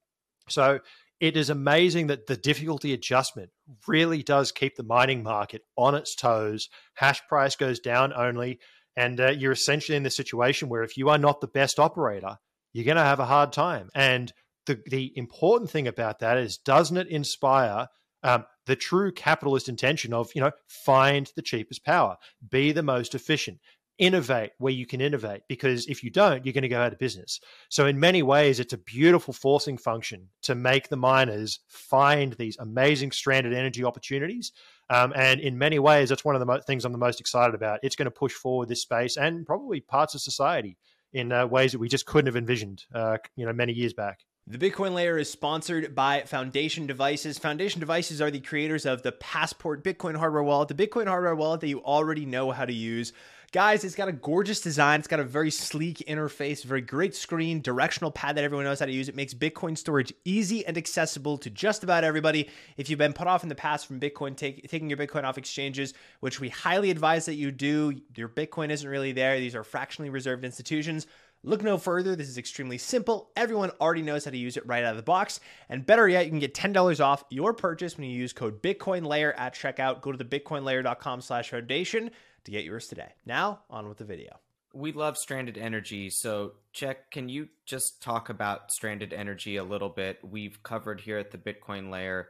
So 0.47 0.79
it 1.19 1.37
is 1.37 1.49
amazing 1.49 2.07
that 2.07 2.27
the 2.27 2.35
difficulty 2.35 2.93
adjustment 2.93 3.49
really 3.87 4.21
does 4.21 4.51
keep 4.51 4.75
the 4.75 4.83
mining 4.83 5.23
market 5.23 5.61
on 5.77 5.95
its 5.95 6.15
toes. 6.15 6.69
Hash 6.95 7.21
price 7.27 7.55
goes 7.55 7.79
down 7.79 8.13
only. 8.13 8.59
And 8.97 9.19
uh, 9.19 9.31
you're 9.31 9.51
essentially 9.51 9.95
in 9.97 10.03
the 10.03 10.09
situation 10.09 10.69
where 10.69 10.83
if 10.83 10.97
you 10.97 11.09
are 11.09 11.17
not 11.17 11.41
the 11.41 11.47
best 11.47 11.79
operator, 11.79 12.37
you're 12.73 12.85
going 12.85 12.97
to 12.97 13.03
have 13.03 13.19
a 13.19 13.25
hard 13.25 13.51
time. 13.51 13.89
And 13.93 14.31
the 14.65 14.79
the 14.85 15.11
important 15.15 15.69
thing 15.69 15.87
about 15.87 16.19
that 16.19 16.37
is, 16.37 16.57
doesn't 16.57 16.97
it 16.97 17.07
inspire 17.07 17.87
um, 18.23 18.45
the 18.65 18.75
true 18.75 19.11
capitalist 19.11 19.69
intention 19.69 20.13
of 20.13 20.31
you 20.33 20.41
know 20.41 20.51
find 20.67 21.31
the 21.35 21.41
cheapest 21.41 21.85
power, 21.85 22.17
be 22.49 22.71
the 22.71 22.83
most 22.83 23.13
efficient, 23.13 23.59
innovate 23.97 24.51
where 24.57 24.73
you 24.73 24.85
can 24.85 24.99
innovate 24.99 25.41
because 25.47 25.87
if 25.87 26.03
you 26.03 26.09
don't 26.09 26.45
you're 26.45 26.53
going 26.53 26.63
to 26.63 26.67
go 26.67 26.81
out 26.81 26.91
of 26.91 26.99
business 26.99 27.39
so 27.69 27.85
in 27.85 27.97
many 27.97 28.21
ways 28.21 28.59
it's 28.59 28.73
a 28.73 28.77
beautiful 28.77 29.33
forcing 29.33 29.77
function 29.77 30.27
to 30.41 30.53
make 30.53 30.89
the 30.89 30.97
miners 30.97 31.59
find 31.69 32.33
these 32.33 32.57
amazing 32.57 33.11
stranded 33.11 33.53
energy 33.53 33.85
opportunities 33.85 34.51
um, 34.89 35.13
and 35.15 35.39
in 35.39 35.57
many 35.57 35.79
ways 35.79 36.09
that's 36.09 36.25
one 36.25 36.35
of 36.35 36.39
the 36.39 36.45
mo- 36.45 36.59
things 36.59 36.83
i'm 36.83 36.91
the 36.91 36.97
most 36.97 37.21
excited 37.21 37.55
about 37.55 37.79
it's 37.83 37.95
going 37.95 38.05
to 38.05 38.11
push 38.11 38.33
forward 38.33 38.67
this 38.67 38.81
space 38.81 39.15
and 39.15 39.45
probably 39.45 39.79
parts 39.79 40.13
of 40.13 40.19
society 40.19 40.77
in 41.13 41.31
uh, 41.31 41.47
ways 41.47 41.71
that 41.71 41.79
we 41.79 41.87
just 41.87 42.05
couldn't 42.05 42.27
have 42.27 42.35
envisioned 42.35 42.83
uh, 42.93 43.17
you 43.37 43.45
know 43.45 43.53
many 43.53 43.71
years 43.71 43.93
back 43.93 44.25
the 44.47 44.59
Bitcoin 44.59 44.93
layer 44.93 45.17
is 45.17 45.27
sponsored 45.27 45.95
by 45.95 46.21
Foundation 46.21 46.85
Devices. 46.85 47.39
Foundation 47.39 47.79
Devices 47.79 48.21
are 48.21 48.29
the 48.29 48.39
creators 48.39 48.85
of 48.85 49.01
the 49.01 49.11
Passport 49.11 49.83
Bitcoin 49.83 50.15
hardware 50.15 50.43
wallet, 50.43 50.67
the 50.67 50.75
Bitcoin 50.75 51.07
hardware 51.07 51.33
wallet 51.33 51.61
that 51.61 51.67
you 51.67 51.83
already 51.83 52.27
know 52.27 52.51
how 52.51 52.63
to 52.63 52.71
use. 52.71 53.11
Guys, 53.51 53.83
it's 53.83 53.95
got 53.95 54.07
a 54.07 54.13
gorgeous 54.13 54.59
design. 54.59 54.99
It's 54.99 55.07
got 55.07 55.19
a 55.19 55.23
very 55.23 55.51
sleek 55.51 55.99
interface, 56.07 56.63
very 56.63 56.81
great 56.81 57.15
screen, 57.15 57.61
directional 57.61 58.11
pad 58.11 58.35
that 58.37 58.43
everyone 58.43 58.65
knows 58.65 58.79
how 58.79 58.85
to 58.85 58.91
use. 58.91 59.07
It 59.07 59.15
makes 59.15 59.33
Bitcoin 59.33 59.77
storage 59.77 60.13
easy 60.25 60.65
and 60.65 60.77
accessible 60.77 61.37
to 61.39 61.49
just 61.49 61.83
about 61.83 62.03
everybody. 62.03 62.49
If 62.77 62.89
you've 62.89 62.99
been 62.99 63.13
put 63.13 63.27
off 63.27 63.43
in 63.43 63.49
the 63.49 63.55
past 63.55 63.87
from 63.87 63.99
Bitcoin, 63.99 64.35
take, 64.35 64.69
taking 64.69 64.89
your 64.89 64.97
Bitcoin 64.97 65.23
off 65.23 65.37
exchanges, 65.37 65.93
which 66.19 66.39
we 66.39 66.49
highly 66.49 66.91
advise 66.91 67.25
that 67.25 67.35
you 67.35 67.51
do, 67.51 67.93
your 68.15 68.29
Bitcoin 68.29 68.69
isn't 68.69 68.89
really 68.89 69.11
there. 69.11 69.39
These 69.39 69.55
are 69.55 69.63
fractionally 69.63 70.09
reserved 70.09 70.43
institutions. 70.43 71.07
Look 71.43 71.61
no 71.61 71.77
further. 71.77 72.15
This 72.15 72.27
is 72.27 72.39
extremely 72.39 72.79
simple. 72.79 73.29
Everyone 73.35 73.69
already 73.79 74.01
knows 74.01 74.25
how 74.25 74.31
to 74.31 74.37
use 74.37 74.57
it 74.57 74.65
right 74.65 74.83
out 74.83 74.91
of 74.91 74.97
the 74.97 75.03
box. 75.03 75.39
And 75.69 75.85
better 75.85 76.09
yet, 76.09 76.25
you 76.25 76.31
can 76.31 76.39
get 76.39 76.55
$10 76.55 76.99
off 77.05 77.23
your 77.29 77.53
purchase 77.53 77.97
when 77.97 78.09
you 78.09 78.17
use 78.17 78.33
code 78.33 78.63
BitcoinLayer 78.63 79.33
at 79.37 79.53
checkout. 79.53 80.01
Go 80.01 80.11
to 80.11 80.17
the 80.17 80.25
bitcoinlayer.com 80.25 81.21
slash 81.21 81.51
foundation 81.51 82.09
to 82.45 82.51
get 82.51 82.63
yours 82.63 82.87
today. 82.87 83.09
Now, 83.25 83.61
on 83.69 83.87
with 83.89 83.97
the 83.97 84.05
video. 84.05 84.39
We 84.73 84.91
love 84.91 85.17
stranded 85.17 85.57
energy. 85.57 86.09
So, 86.09 86.53
Check, 86.73 87.11
can 87.11 87.29
you 87.29 87.47
just 87.65 88.01
talk 88.01 88.29
about 88.29 88.71
stranded 88.71 89.13
energy 89.13 89.57
a 89.57 89.63
little 89.63 89.89
bit? 89.89 90.19
We've 90.23 90.61
covered 90.63 91.01
here 91.01 91.17
at 91.17 91.31
the 91.31 91.37
Bitcoin 91.37 91.89
layer 91.89 92.29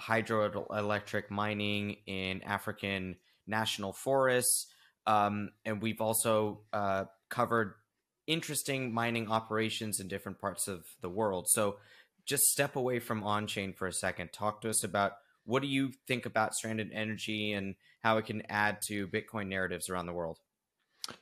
hydroelectric 0.00 1.30
mining 1.30 1.96
in 2.06 2.42
African 2.44 3.16
national 3.46 3.92
forests. 3.92 4.68
Um, 5.06 5.50
and 5.64 5.82
we've 5.82 6.00
also 6.00 6.60
uh, 6.72 7.04
covered 7.28 7.74
interesting 8.26 8.94
mining 8.94 9.30
operations 9.30 10.00
in 10.00 10.08
different 10.08 10.38
parts 10.38 10.68
of 10.68 10.84
the 11.02 11.10
world. 11.10 11.46
So, 11.48 11.76
just 12.24 12.44
step 12.44 12.76
away 12.76 13.00
from 13.00 13.24
on 13.24 13.46
chain 13.46 13.72
for 13.72 13.86
a 13.86 13.92
second. 13.92 14.32
Talk 14.32 14.60
to 14.62 14.70
us 14.70 14.84
about 14.84 15.14
what 15.44 15.62
do 15.62 15.68
you 15.68 15.92
think 16.06 16.26
about 16.26 16.54
stranded 16.54 16.90
energy 16.92 17.52
and 17.52 17.74
how 18.00 18.18
it 18.18 18.26
can 18.26 18.42
add 18.48 18.78
to 18.88 19.08
Bitcoin 19.08 19.48
narratives 19.48 19.88
around 19.88 20.06
the 20.06 20.12
world? 20.12 20.38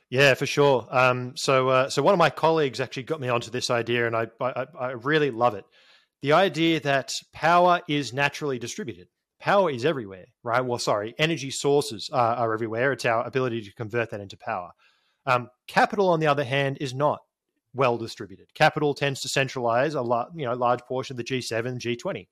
Yeah, 0.09 0.33
for 0.35 0.45
sure. 0.45 0.87
Um, 0.91 1.33
so, 1.35 1.69
uh, 1.69 1.89
so 1.89 2.03
one 2.03 2.13
of 2.13 2.19
my 2.19 2.29
colleagues 2.29 2.79
actually 2.79 3.03
got 3.03 3.19
me 3.19 3.29
onto 3.29 3.49
this 3.49 3.69
idea, 3.69 4.05
and 4.05 4.15
I, 4.15 4.27
I, 4.39 4.65
I 4.79 4.91
really 4.91 5.31
love 5.31 5.55
it. 5.55 5.65
The 6.21 6.33
idea 6.33 6.79
that 6.81 7.13
power 7.33 7.81
is 7.87 8.13
naturally 8.13 8.59
distributed. 8.59 9.07
Power 9.39 9.71
is 9.71 9.85
everywhere, 9.85 10.25
right? 10.43 10.61
Well, 10.61 10.77
sorry, 10.77 11.15
energy 11.17 11.49
sources 11.49 12.09
are, 12.13 12.35
are 12.35 12.53
everywhere. 12.53 12.91
It's 12.91 13.05
our 13.05 13.25
ability 13.25 13.63
to 13.63 13.73
convert 13.73 14.11
that 14.11 14.21
into 14.21 14.37
power. 14.37 14.71
Um, 15.25 15.49
capital, 15.67 16.09
on 16.09 16.19
the 16.19 16.27
other 16.27 16.43
hand, 16.43 16.77
is 16.79 16.93
not 16.93 17.19
well 17.73 17.97
distributed. 17.97 18.53
Capital 18.53 18.93
tends 18.93 19.21
to 19.21 19.29
centralize 19.29 19.95
a 19.95 20.01
lot, 20.01 20.29
you 20.35 20.45
know, 20.45 20.53
large 20.53 20.81
portion 20.81 21.15
of 21.15 21.17
the 21.17 21.23
G7, 21.23 21.79
G20. 21.79 22.27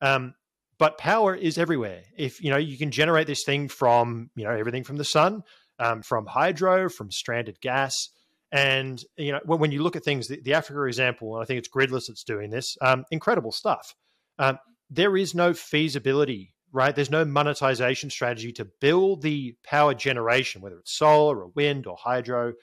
Um, 0.00 0.34
but 0.78 0.98
power 0.98 1.34
is 1.34 1.58
everywhere. 1.58 2.02
If 2.16 2.42
you 2.42 2.50
know, 2.50 2.56
you 2.56 2.78
can 2.78 2.90
generate 2.90 3.26
this 3.26 3.44
thing 3.44 3.68
from 3.68 4.30
you 4.34 4.44
know 4.44 4.52
everything 4.52 4.84
from 4.84 4.96
the 4.96 5.04
sun, 5.04 5.42
um, 5.78 6.02
from 6.02 6.26
hydro, 6.26 6.88
from 6.88 7.10
stranded 7.10 7.60
gas, 7.60 7.94
and 8.52 9.02
you 9.16 9.32
know 9.32 9.40
when, 9.44 9.58
when 9.58 9.72
you 9.72 9.82
look 9.82 9.96
at 9.96 10.04
things, 10.04 10.28
the, 10.28 10.40
the, 10.40 10.54
Africa 10.54 10.82
example, 10.84 11.34
and 11.34 11.42
I 11.42 11.46
think 11.46 11.58
it's 11.58 11.68
Gridless 11.68 12.06
that's 12.08 12.24
doing 12.24 12.50
this, 12.50 12.76
um, 12.80 13.04
incredible 13.10 13.52
stuff. 13.52 13.94
Um, 14.38 14.58
there 14.90 15.16
is 15.16 15.34
no 15.34 15.52
feasibility, 15.52 16.54
right? 16.72 16.94
There's 16.94 17.10
no 17.10 17.24
monetization 17.24 18.10
strategy 18.10 18.52
to 18.52 18.66
build 18.80 19.22
the 19.22 19.54
power 19.64 19.94
generation, 19.94 20.62
whether 20.62 20.78
it's 20.78 20.96
solar 20.96 21.42
or 21.42 21.50
wind 21.54 21.86
or 21.86 21.96
hydro, 22.00 22.54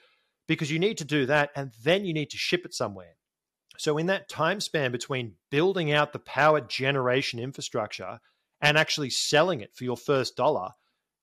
because 0.48 0.70
you 0.70 0.78
need 0.78 0.98
to 0.98 1.04
do 1.04 1.26
that, 1.26 1.50
and 1.54 1.72
then 1.84 2.04
you 2.04 2.14
need 2.14 2.30
to 2.30 2.38
ship 2.38 2.64
it 2.64 2.74
somewhere. 2.74 3.16
So, 3.78 3.98
in 3.98 4.06
that 4.06 4.28
time 4.28 4.60
span 4.60 4.92
between 4.92 5.34
building 5.50 5.92
out 5.92 6.12
the 6.12 6.18
power 6.18 6.60
generation 6.60 7.38
infrastructure 7.38 8.18
and 8.60 8.78
actually 8.78 9.10
selling 9.10 9.60
it 9.60 9.74
for 9.74 9.84
your 9.84 9.96
first 9.96 10.36
dollar, 10.36 10.70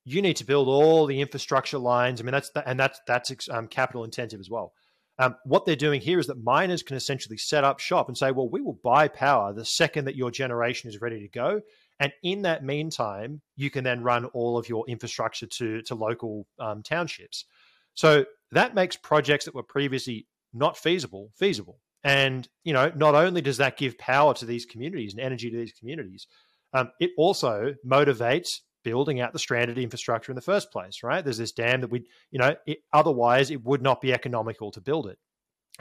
you 0.06 0.22
need 0.22 0.38
to 0.38 0.46
build 0.46 0.68
all 0.68 1.06
the 1.06 1.22
infrastructure 1.22 1.78
lines. 1.78 2.20
I 2.20 2.24
mean, 2.24 2.34
that's 2.34 2.52
the, 2.52 2.68
and 2.68 2.80
that's 2.80 3.00
that's 3.08 3.32
um, 3.50 3.68
capital 3.68 4.04
intensive 4.04 4.40
as 4.40 4.50
well. 4.50 4.74
Um, 5.20 5.36
what 5.46 5.66
they're 5.66 5.76
doing 5.76 6.02
here 6.02 6.20
is 6.20 6.28
that 6.28 6.44
miners 6.44 6.82
can 6.82 6.98
essentially 6.98 7.38
set 7.38 7.64
up 7.64 7.80
shop 7.80 8.08
and 8.08 8.18
say, 8.18 8.32
well, 8.32 8.50
we 8.50 8.62
will 8.62 8.80
buy 8.84 9.08
power 9.08 9.54
the 9.54 9.66
second 9.66 10.06
that 10.06 10.16
your 10.16 10.32
generation 10.32 10.90
is 10.90 11.02
ready 11.02 11.20
to 11.20 11.28
go. 11.28 11.62
And 12.00 12.12
in 12.24 12.42
that 12.42 12.64
meantime, 12.64 13.42
you 13.56 13.70
can 13.70 13.84
then 13.84 14.02
run 14.02 14.26
all 14.26 14.58
of 14.58 14.68
your 14.68 14.84
infrastructure 14.88 15.46
to, 15.46 15.84
to 15.84 15.96
local 15.96 16.48
um, 16.60 16.82
townships. 16.82 17.46
So 17.94 18.26
that 18.52 18.74
makes 18.74 18.96
projects 18.96 19.46
that 19.46 19.54
were 19.54 19.64
previously 19.64 20.26
not 20.54 20.78
feasible 20.78 21.32
feasible. 21.36 21.80
And 22.04 22.48
you 22.64 22.74
know, 22.74 22.92
not 22.96 23.16
only 23.16 23.42
does 23.42 23.58
that 23.58 23.78
give 23.78 23.98
power 23.98 24.34
to 24.36 24.46
these 24.46 24.66
communities 24.66 25.14
and 25.14 25.22
energy 25.22 25.50
to 25.50 25.58
these 25.58 25.74
communities, 25.74 26.28
um, 26.74 26.92
it 27.00 27.12
also 27.18 27.76
motivates 27.86 28.60
building 28.84 29.22
out 29.22 29.32
the 29.32 29.40
stranded 29.40 29.78
infrastructure 29.78 30.32
in 30.32 30.36
the 30.36 30.42
first 30.42 30.72
place. 30.72 31.04
Right? 31.04 31.24
There's 31.24 31.38
this 31.38 31.52
dam 31.52 31.82
that 31.82 31.92
we, 31.92 32.06
you 32.32 32.40
know, 32.40 32.56
it, 32.66 32.80
otherwise 32.92 33.52
it 33.52 33.64
would 33.64 33.82
not 33.82 34.02
be 34.02 34.14
economical 34.14 34.72
to 34.72 34.82
build 34.82 35.08
it. 35.08 35.18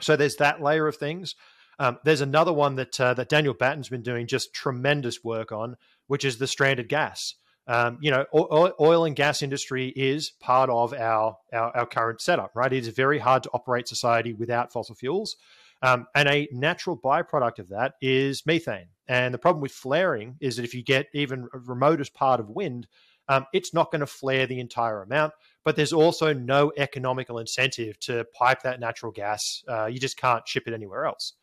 So 0.01 0.15
there's 0.15 0.37
that 0.37 0.61
layer 0.61 0.87
of 0.87 0.95
things. 0.95 1.35
Um, 1.79 1.97
there's 2.03 2.21
another 2.21 2.53
one 2.53 2.75
that 2.75 2.99
uh, 2.99 3.13
that 3.15 3.29
Daniel 3.29 3.53
Batten's 3.53 3.89
been 3.89 4.03
doing 4.03 4.27
just 4.27 4.53
tremendous 4.53 5.23
work 5.23 5.51
on, 5.51 5.75
which 6.07 6.23
is 6.23 6.37
the 6.37 6.47
stranded 6.47 6.87
gas. 6.87 7.33
Um, 7.65 7.97
you 8.01 8.11
know, 8.11 8.25
oil, 8.33 8.73
oil, 8.79 9.05
and 9.05 9.15
gas 9.15 9.41
industry 9.41 9.93
is 9.95 10.33
part 10.41 10.69
of 10.69 10.93
our, 10.93 11.37
our, 11.53 11.77
our 11.77 11.85
current 11.85 12.19
setup, 12.19 12.51
right? 12.55 12.73
It 12.73 12.79
is 12.79 12.89
very 12.89 13.19
hard 13.19 13.43
to 13.43 13.49
operate 13.53 13.87
society 13.87 14.33
without 14.33 14.73
fossil 14.73 14.95
fuels. 14.95 15.37
Um, 15.83 16.07
and 16.15 16.29
a 16.29 16.47
natural 16.51 16.97
byproduct 16.97 17.59
of 17.59 17.69
that 17.69 17.95
is 18.01 18.45
methane. 18.45 18.87
And 19.07 19.33
the 19.33 19.37
problem 19.37 19.61
with 19.61 19.73
flaring 19.73 20.37
is 20.39 20.55
that 20.55 20.63
if 20.63 20.73
you 20.73 20.81
get 20.81 21.07
even 21.13 21.47
remotest 21.53 22.13
part 22.13 22.39
of 22.39 22.49
wind, 22.49 22.87
um, 23.27 23.45
it's 23.53 23.73
not 23.73 23.91
going 23.91 23.99
to 23.99 24.07
flare 24.07 24.47
the 24.47 24.61
entire 24.61 25.01
amount. 25.01 25.33
But 25.65 25.75
there's 25.75 25.91
also 25.93 26.33
no 26.33 26.71
economical 26.77 27.37
incentive 27.37 27.99
to 28.01 28.25
pipe 28.33 28.61
that 28.63 28.79
natural 28.79 29.11
gas. 29.11 29.61
Uh, 29.67 29.85
you 29.87 29.99
just 29.99 30.17
can't 30.17 30.47
ship 30.47 30.63
it 30.67 30.73
anywhere 30.73 31.05
else. 31.05 31.33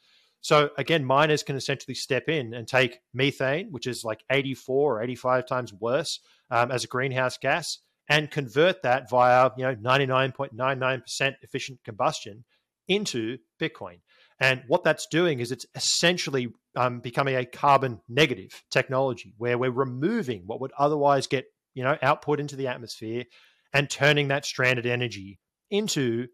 So 0.40 0.70
again, 0.78 1.04
miners 1.04 1.42
can 1.42 1.56
essentially 1.56 1.94
step 1.94 2.28
in 2.28 2.54
and 2.54 2.66
take 2.66 3.00
methane, 3.12 3.68
which 3.70 3.86
is 3.86 4.04
like 4.04 4.24
84 4.30 4.96
or 4.96 5.02
85 5.02 5.46
times 5.46 5.72
worse 5.74 6.20
um, 6.50 6.70
as 6.70 6.82
a 6.82 6.86
greenhouse 6.88 7.36
gas, 7.36 7.78
and 8.08 8.30
convert 8.30 8.82
that 8.82 9.10
via 9.10 9.50
you 9.58 9.64
know 9.64 9.74
99.99% 9.76 11.34
efficient 11.42 11.78
combustion 11.84 12.44
into 12.88 13.36
Bitcoin. 13.60 14.00
And 14.40 14.62
what 14.68 14.84
that's 14.84 15.06
doing 15.06 15.40
is 15.40 15.52
it's 15.52 15.66
essentially 15.74 16.48
um, 16.74 17.00
becoming 17.00 17.36
a 17.36 17.44
carbon 17.44 18.00
negative 18.08 18.64
technology 18.70 19.34
where 19.36 19.58
we're 19.58 19.70
removing 19.70 20.42
what 20.46 20.60
would 20.60 20.72
otherwise 20.78 21.26
get 21.26 21.44
you 21.74 21.84
know 21.84 21.96
output 22.02 22.40
into 22.40 22.56
the 22.56 22.68
atmosphere 22.68 23.24
and 23.72 23.88
turning 23.88 24.28
that 24.28 24.44
stranded 24.44 24.86
energy 24.86 25.38
into 25.70 26.26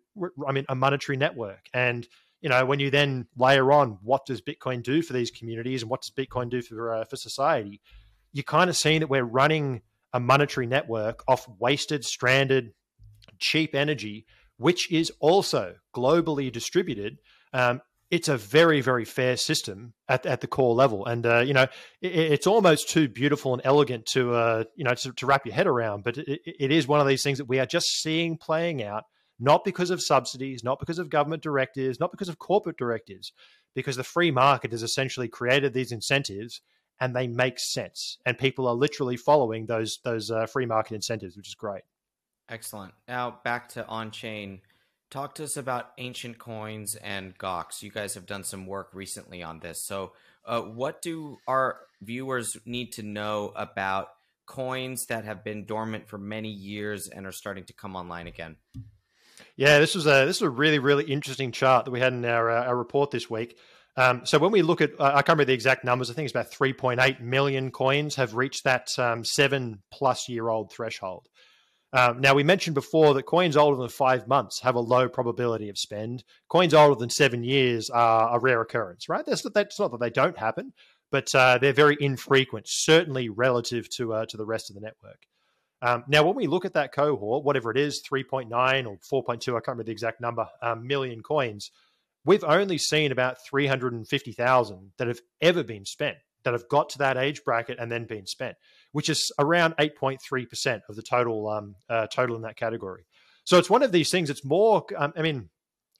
I 0.47 0.53
mean 0.53 0.65
a 0.69 0.75
monetary 0.75 1.17
network. 1.17 1.67
And 1.75 2.07
you 2.41 2.49
know 2.49 2.65
when 2.65 2.79
you 2.79 2.91
then 2.91 3.27
layer 3.37 3.73
on 3.73 3.99
what 4.03 4.25
does 4.25 4.41
Bitcoin 4.41 4.83
do 4.83 5.03
for 5.03 5.13
these 5.13 5.31
communities 5.31 5.83
and 5.83 5.91
what 5.91 6.03
does 6.03 6.13
Bitcoin 6.17 6.49
do 6.49 6.63
for 6.63 6.95
uh, 6.95 7.05
for 7.05 7.17
society, 7.17 7.81
you're 8.33 8.45
kind 8.45 8.71
of 8.71 8.77
seeing 8.77 9.01
that 9.01 9.11
we're 9.11 9.25
running 9.25 9.83
a 10.13 10.21
monetary 10.21 10.67
network 10.67 11.25
off 11.29 11.47
wasted, 11.59 12.05
stranded, 12.05 12.73
cheap 13.39 13.75
energy, 13.75 14.27
which 14.57 14.91
is 14.93 15.11
also 15.21 15.75
globally 15.95 16.51
distributed. 16.51 17.19
Um, 17.53 17.81
it's 18.11 18.29
a 18.29 18.37
very 18.37 18.81
very 18.81 19.05
fair 19.05 19.37
system 19.37 19.95
at, 20.09 20.27
at 20.27 20.41
the 20.41 20.47
core 20.47 20.75
level. 20.75 21.07
And 21.07 21.25
uh, 21.27 21.41
you 21.41 21.55
know 21.55 21.67
it, 22.01 22.13
it's 22.13 22.47
almost 22.47 22.89
too 22.89 23.09
beautiful 23.09 23.53
and 23.53 23.63
elegant 23.65 24.07
to 24.07 24.35
uh, 24.35 24.65
you 24.75 24.85
know 24.85 24.95
to, 24.95 25.13
to, 25.13 25.27
wrap 25.27 25.47
your 25.47 25.55
head 25.55 25.67
around 25.67 26.05
but 26.05 26.19
it, 26.19 26.41
it 26.45 26.73
is 26.73 26.87
one 26.87 27.01
of 27.01 27.07
these 27.07 27.23
things 27.23 27.39
that 27.39 27.49
we 27.49 27.59
are 27.59 27.67
just 27.67 28.03
seeing 28.03 28.37
playing 28.37 28.83
out 28.83 29.05
not 29.39 29.65
because 29.65 29.91
of 29.91 30.03
subsidies 30.03 30.63
not 30.65 30.79
because 30.79 30.99
of 30.99 31.11
government 31.11 31.43
directives 31.43 32.01
not 32.01 32.11
because 32.11 32.29
of 32.29 32.39
corporate 32.39 32.77
directives 32.79 33.33
because 33.77 33.97
the 33.97 34.03
free 34.03 34.31
market 34.33 34.73
has 34.73 34.83
essentially 34.83 35.29
created 35.29 35.73
these 35.73 35.93
incentives 35.93 36.63
and 37.01 37.15
they 37.15 37.29
make 37.29 37.59
sense. 37.59 38.19
And 38.27 38.37
people 38.37 38.67
are 38.67 38.75
literally 38.75 39.17
following 39.17 39.67
those 39.67 40.01
those 40.03 40.31
uh, 40.31 40.47
free 40.47 40.67
market 40.67 40.95
incentives 40.95 41.37
which 41.37 41.49
is 41.49 41.55
great. 41.55 41.83
Excellent. 42.49 42.95
Now 43.07 43.39
back 43.45 43.69
to 43.71 43.87
on 43.87 44.11
chain 44.11 44.61
talk 45.11 45.35
to 45.37 45.45
us 45.45 45.57
about 45.57 45.93
ancient 45.99 46.39
coins 46.39 46.97
and 46.97 47.37
Gox. 47.39 47.83
You 47.83 47.91
guys 47.91 48.15
have 48.15 48.27
done 48.27 48.45
some 48.45 48.67
work 48.67 48.91
recently 48.93 49.43
on 49.43 49.61
this. 49.61 49.85
So, 49.85 50.13
uh, 50.45 50.61
what 50.63 51.03
do 51.03 51.39
our 51.47 51.79
viewers 52.01 52.57
need 52.65 52.93
to 52.93 53.03
know 53.03 53.53
about 53.57 54.09
coins 54.47 55.07
that 55.07 55.25
have 55.25 55.43
been 55.43 55.65
dormant 55.65 56.09
for 56.09 56.19
many 56.19 56.51
years 56.51 57.09
and 57.09 57.27
are 57.27 57.33
starting 57.33 57.65
to 57.65 57.73
come 57.73 57.97
online 57.97 58.27
again? 58.27 58.57
Yeah, 59.57 59.79
this 59.79 59.95
was 59.95 60.07
a 60.07 60.27
this 60.27 60.41
was 60.41 60.49
a 60.49 60.51
really 60.51 60.79
really 60.79 61.05
interesting 61.05 61.53
chart 61.53 61.85
that 61.85 61.91
we 61.91 62.01
had 62.01 62.13
in 62.13 62.25
our 62.25 62.51
uh, 62.51 62.65
our 62.65 62.77
report 62.77 63.11
this 63.11 63.29
week. 63.29 63.59
Um, 63.99 64.27
so 64.27 64.39
when 64.39 64.53
we 64.53 64.61
look 64.61 64.83
at, 64.83 64.93
uh, 65.01 65.05
I 65.05 65.23
can't 65.23 65.29
remember 65.29 65.47
the 65.47 65.55
exact 65.55 65.83
numbers. 65.83 66.11
I 66.11 66.15
think 66.15 66.27
it's 66.27 66.35
about 66.35 66.51
3.8 66.51 67.21
million 67.23 67.71
coins 67.71 68.17
have 68.17 68.35
reached 68.35 68.65
that 68.65 68.91
um, 68.99 69.25
seven 69.25 69.83
plus 69.91 70.29
year 70.29 70.49
old 70.49 70.71
threshold. 70.71 71.29
Um, 71.97 72.21
now, 72.21 72.35
we 72.35 72.45
mentioned 72.45 72.75
before 72.75 73.15
that 73.15 73.23
coins 73.23 73.57
older 73.57 73.81
than 73.81 73.89
five 73.89 74.29
months 74.29 74.61
have 74.61 74.75
a 74.75 74.81
low 74.81 75.09
probability 75.09 75.71
of 75.71 75.79
spend. 75.79 76.25
Coins 76.47 76.75
older 76.75 76.95
than 76.95 77.09
seven 77.09 77.43
years 77.43 77.89
are 77.89 78.37
a 78.37 78.39
rare 78.39 78.61
occurrence, 78.61 79.09
right? 79.09 79.25
That's, 79.25 79.41
that's 79.55 79.81
not 79.81 79.93
that 79.93 80.01
they 80.01 80.11
don't 80.11 80.37
happen, 80.37 80.75
but 81.11 81.35
uh, 81.35 81.57
they're 81.57 81.73
very 81.73 81.97
infrequent, 81.99 82.67
certainly 82.69 83.31
relative 83.31 83.89
to, 83.97 84.13
uh, 84.13 84.27
to 84.27 84.37
the 84.37 84.45
rest 84.45 84.69
of 84.69 84.75
the 84.75 84.83
network. 84.83 85.23
Um, 85.81 86.05
now, 86.07 86.23
when 86.23 86.37
we 86.37 86.47
look 86.47 86.67
at 86.67 86.75
that 86.75 86.93
cohort, 86.93 87.45
whatever 87.45 87.71
it 87.71 87.79
is, 87.79 88.03
3.9 88.07 88.51
or 88.87 89.23
4.2, 89.25 89.33
I 89.33 89.53
can't 89.53 89.69
remember 89.69 89.85
the 89.85 89.93
exact 89.93 90.21
number, 90.21 90.47
um, 90.61 90.87
million 90.87 91.23
coins, 91.23 91.71
we've 92.27 92.45
only 92.45 92.77
seen 92.77 93.11
about 93.11 93.39
350,000 93.49 94.93
that 94.99 95.09
have 95.09 95.21
ever 95.41 95.63
been 95.63 95.87
spent, 95.87 96.19
that 96.47 96.55
have 96.55 96.69
got 96.71 96.89
to 96.89 96.99
that 96.99 97.19
age 97.19 97.45
bracket 97.45 97.79
and 97.79 97.93
then 97.93 98.07
been 98.07 98.25
spent 98.25 98.57
which 98.97 99.11
is 99.11 99.31
around 99.39 99.75
8.3% 99.77 100.81
of 100.89 100.97
the 100.97 101.03
total 101.03 101.51
um, 101.51 101.75
uh, 101.91 102.07
total 102.07 102.35
in 102.35 102.41
that 102.41 102.57
category. 102.57 103.05
So 103.45 103.59
it's 103.59 103.69
one 103.69 103.83
of 103.83 103.93
these 103.93 104.11
things. 104.11 104.31
It's 104.31 104.43
more. 104.43 104.87
Um, 104.97 105.13
I 105.15 105.21
mean, 105.21 105.51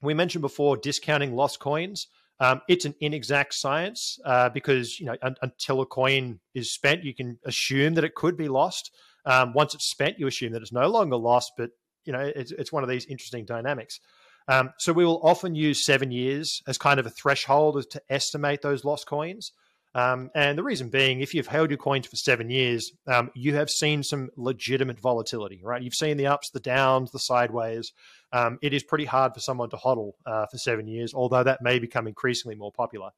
we 0.01 0.15
mentioned 0.15 0.41
before 0.41 0.79
discounting 0.79 1.35
lost 1.35 1.61
coins. 1.61 2.07
Um, 2.41 2.63
it's 2.71 2.87
an 2.87 2.95
inexact 2.99 3.53
science 3.53 4.19
uh, 4.25 4.49
because 4.49 4.99
you 4.99 5.05
know 5.05 5.17
un- 5.21 5.37
until 5.43 5.83
a 5.83 5.87
coin 5.87 6.41
is 6.55 6.73
spent, 6.73 7.05
you 7.05 7.15
can 7.15 7.39
assume 7.45 7.93
that 7.97 8.05
it 8.05 8.15
could 8.15 8.35
be 8.35 8.49
lost. 8.49 8.91
Um, 9.27 9.53
once 9.53 9.75
it's 9.75 9.85
spent, 9.85 10.19
you 10.19 10.27
assume 10.27 10.53
that 10.53 10.63
it's 10.63 10.73
no 10.73 10.89
longer 10.89 11.17
lost. 11.17 11.53
But 11.59 11.73
you 12.07 12.15
know, 12.15 12.33
it's, 12.35 12.51
it's 12.53 12.73
one 12.73 12.83
of 12.83 12.89
these 12.89 13.05
interesting 13.05 13.45
dynamics. 13.45 14.01
Um, 14.49 14.71
so 14.79 14.95
we 14.95 15.05
will 15.05 15.21
often 15.23 15.55
use 15.55 15.85
seven 15.85 16.11
years 16.11 16.63
as 16.67 16.79
kind 16.79 16.99
of 16.99 17.05
a 17.05 17.11
threshold 17.11 17.85
to 17.91 18.01
estimate 18.09 18.63
those 18.63 18.87
lost 18.87 19.07
coins. 19.07 19.53
Um, 19.97 20.31
and 20.35 20.59
the 20.59 20.63
reason 20.63 20.91
being, 20.91 21.23
if 21.23 21.33
you've 21.33 21.47
held 21.47 21.71
your 21.71 21.79
coins 21.79 22.07
for 22.07 22.17
seven 22.17 22.51
years, 22.51 22.93
um, 23.07 23.31
you 23.35 23.55
have 23.55 23.71
seen 23.71 24.03
some 24.03 24.29
legitimate 24.37 25.01
volatility, 25.01 25.63
right? 25.65 25.81
You've 25.81 25.95
seen 25.95 26.19
the 26.19 26.27
ups, 26.27 26.51
the 26.51 26.61
downs, 26.61 27.13
the 27.13 27.19
sideways. 27.19 27.93
Um, 28.31 28.59
it 28.61 28.75
is 28.75 28.83
pretty 28.83 29.07
hard 29.07 29.33
for 29.33 29.41
someone 29.41 29.71
to 29.71 29.77
hodl 29.77 30.13
uh, 30.27 30.45
for 30.51 30.59
seven 30.59 30.87
years, 30.87 31.15
although 31.15 31.43
that 31.43 31.63
may 31.63 31.79
become 31.79 32.07
increasingly 32.07 32.57
more 32.57 32.71
popular. 32.71 33.09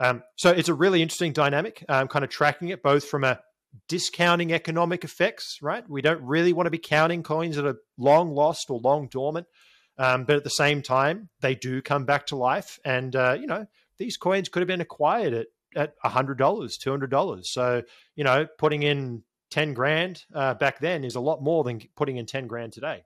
Um, 0.00 0.22
so 0.36 0.50
it's 0.50 0.68
a 0.68 0.74
really 0.74 1.00
interesting 1.00 1.32
dynamic, 1.32 1.82
um, 1.88 2.08
kind 2.08 2.26
of 2.26 2.30
tracking 2.30 2.68
it 2.68 2.82
both 2.82 3.06
from 3.06 3.24
a 3.24 3.40
discounting 3.88 4.52
economic 4.52 5.04
effects, 5.04 5.60
right? 5.62 5.88
We 5.88 6.02
don't 6.02 6.20
really 6.20 6.52
want 6.52 6.66
to 6.66 6.70
be 6.70 6.76
counting 6.76 7.22
coins 7.22 7.56
that 7.56 7.66
are 7.66 7.78
long 7.96 8.34
lost 8.34 8.68
or 8.68 8.78
long 8.80 9.08
dormant. 9.08 9.46
Um, 9.96 10.24
but 10.24 10.36
at 10.36 10.44
the 10.44 10.50
same 10.50 10.82
time, 10.82 11.30
they 11.40 11.54
do 11.54 11.80
come 11.80 12.04
back 12.04 12.26
to 12.26 12.36
life. 12.36 12.78
And, 12.84 13.16
uh, 13.16 13.38
you 13.40 13.46
know, 13.46 13.66
these 13.96 14.18
coins 14.18 14.50
could 14.50 14.60
have 14.60 14.68
been 14.68 14.80
acquired 14.82 15.32
at 15.32 15.46
at 15.76 15.94
$100, 16.04 16.36
$200. 16.36 17.46
So, 17.46 17.82
you 18.16 18.24
know, 18.24 18.46
putting 18.58 18.82
in 18.82 19.22
10 19.50 19.74
grand 19.74 20.24
uh, 20.34 20.54
back 20.54 20.78
then 20.80 21.04
is 21.04 21.14
a 21.14 21.20
lot 21.20 21.42
more 21.42 21.64
than 21.64 21.80
putting 21.96 22.16
in 22.16 22.26
10 22.26 22.46
grand 22.46 22.72
today. 22.72 23.02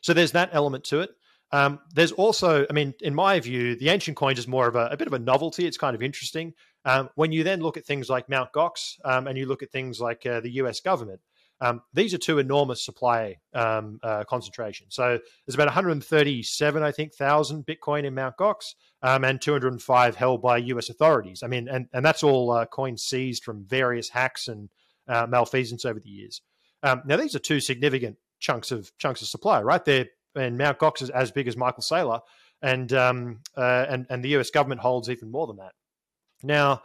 So 0.00 0.12
there's 0.12 0.32
that 0.32 0.50
element 0.52 0.84
to 0.84 1.00
it. 1.00 1.10
Um, 1.52 1.80
there's 1.94 2.12
also, 2.12 2.66
I 2.68 2.72
mean, 2.72 2.94
in 3.00 3.14
my 3.14 3.38
view, 3.40 3.76
the 3.76 3.90
ancient 3.90 4.16
coins 4.16 4.38
is 4.38 4.48
more 4.48 4.66
of 4.66 4.74
a, 4.74 4.86
a 4.86 4.96
bit 4.96 5.06
of 5.06 5.12
a 5.12 5.18
novelty. 5.18 5.66
It's 5.66 5.78
kind 5.78 5.94
of 5.94 6.02
interesting. 6.02 6.54
Um, 6.84 7.10
when 7.14 7.32
you 7.32 7.44
then 7.44 7.60
look 7.60 7.76
at 7.76 7.86
things 7.86 8.10
like 8.10 8.28
Mount 8.28 8.52
Gox 8.52 8.98
um, 9.04 9.26
and 9.26 9.38
you 9.38 9.46
look 9.46 9.62
at 9.62 9.70
things 9.70 10.00
like 10.00 10.26
uh, 10.26 10.40
the 10.40 10.50
US 10.52 10.80
government, 10.80 11.20
um, 11.60 11.82
these 11.92 12.12
are 12.14 12.18
two 12.18 12.38
enormous 12.38 12.84
supply 12.84 13.36
um, 13.54 13.98
uh, 14.02 14.24
concentrations. 14.24 14.94
So 14.94 15.18
there's 15.46 15.54
about 15.54 15.68
137, 15.68 16.82
I 16.82 16.92
think, 16.92 17.14
thousand 17.14 17.64
Bitcoin 17.64 18.04
in 18.04 18.14
Mount 18.14 18.36
Gox, 18.36 18.74
um, 19.02 19.24
and 19.24 19.40
205 19.40 20.16
held 20.16 20.42
by 20.42 20.58
U.S. 20.58 20.90
authorities. 20.90 21.42
I 21.42 21.46
mean, 21.46 21.68
and 21.68 21.86
and 21.92 22.04
that's 22.04 22.22
all 22.22 22.50
uh, 22.50 22.66
coins 22.66 23.02
seized 23.02 23.44
from 23.44 23.64
various 23.64 24.08
hacks 24.08 24.48
and 24.48 24.68
uh, 25.08 25.26
malfeasance 25.28 25.84
over 25.84 26.00
the 26.00 26.08
years. 26.08 26.42
Um, 26.82 27.02
now 27.06 27.16
these 27.16 27.34
are 27.34 27.40
two 27.40 27.60
significant 27.60 28.16
chunks 28.40 28.70
of 28.70 28.90
chunks 28.98 29.22
of 29.22 29.28
supply, 29.28 29.62
right? 29.62 29.84
They're 29.84 30.06
and 30.36 30.58
Mount 30.58 30.78
Gox 30.78 31.02
is 31.02 31.10
as 31.10 31.30
big 31.30 31.48
as 31.48 31.56
Michael 31.56 31.82
Saylor, 31.82 32.20
and 32.60 32.92
um, 32.92 33.40
uh, 33.56 33.86
and 33.88 34.06
and 34.10 34.24
the 34.24 34.30
U.S. 34.30 34.50
government 34.50 34.80
holds 34.80 35.08
even 35.08 35.30
more 35.30 35.46
than 35.46 35.56
that. 35.56 35.72
Now 36.42 36.82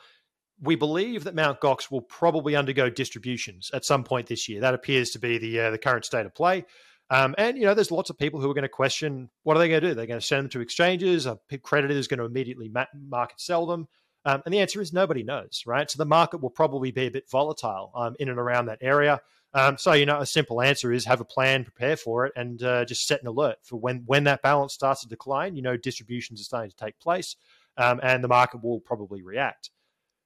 we 0.62 0.76
believe 0.76 1.24
that 1.24 1.36
Mount 1.36 1.62
Gox 1.62 1.90
will 1.90 2.02
probably 2.02 2.56
undergo 2.56 2.90
distributions 2.90 3.72
at 3.74 3.86
some 3.86 4.04
point 4.04 4.28
this 4.28 4.50
year. 4.50 4.62
That 4.62 4.74
appears 4.74 5.12
to 5.12 5.20
be 5.20 5.38
the 5.38 5.60
uh, 5.60 5.72
the 5.72 5.78
current 5.78 6.06
state 6.06 6.26
of 6.26 6.34
play. 6.34 6.66
Um, 7.12 7.34
and 7.38 7.58
you 7.58 7.64
know, 7.64 7.74
there's 7.74 7.92
lots 7.92 8.10
of 8.10 8.18
people 8.18 8.40
who 8.40 8.50
are 8.50 8.54
going 8.54 8.64
to 8.64 8.70
question 8.70 9.30
what 9.44 9.58
are 9.58 9.60
they 9.60 9.70
going 9.70 9.82
to 9.82 9.88
do? 9.90 9.94
They're 9.94 10.06
going 10.06 10.20
to 10.20 10.26
send 10.26 10.46
them 10.46 10.50
to 10.52 10.62
exchanges. 10.62 11.26
A 11.26 11.40
creditor 11.64 11.94
is 11.94 12.08
going 12.08 12.20
to 12.20 12.26
immediately 12.26 12.72
market 12.94 13.40
sell 13.42 13.66
them. 13.66 13.88
Um, 14.26 14.42
and 14.46 14.54
the 14.54 14.60
answer 14.60 14.82
is 14.82 14.92
nobody 14.92 15.24
knows, 15.24 15.64
right? 15.66 15.90
So 15.90 15.98
the 15.98 16.06
market 16.06 16.42
will 16.42 16.50
probably 16.50 16.92
be 16.92 17.08
a 17.08 17.12
bit 17.12 17.30
volatile 17.30 17.92
um, 17.96 18.16
in 18.20 18.30
and 18.30 18.38
around 18.38 18.66
that 18.66 18.80
area. 18.82 19.22
Um, 19.54 19.78
so 19.78 19.94
you 19.94 20.06
know, 20.06 20.20
a 20.20 20.26
simple 20.26 20.62
answer 20.62 20.92
is 20.92 21.06
have 21.06 21.22
a 21.22 21.26
plan, 21.26 21.64
prepare 21.64 21.98
for 21.98 22.26
it, 22.26 22.34
and 22.36 22.62
uh, 22.62 22.86
just 22.86 23.08
set 23.08 23.22
an 23.22 23.28
alert 23.28 23.58
for 23.64 23.78
when 23.78 24.04
when 24.06 24.26
that 24.26 24.44
balance 24.44 24.74
starts 24.74 25.02
to 25.02 25.08
decline. 25.08 25.56
You 25.56 25.64
know, 25.64 25.78
distributions 25.78 26.42
are 26.42 26.44
starting 26.44 26.70
to 26.70 26.76
take 26.76 27.00
place, 27.00 27.36
um, 27.78 28.00
and 28.04 28.24
the 28.24 28.28
market 28.28 28.64
will 28.64 28.80
probably 28.80 29.24
react. 29.24 29.72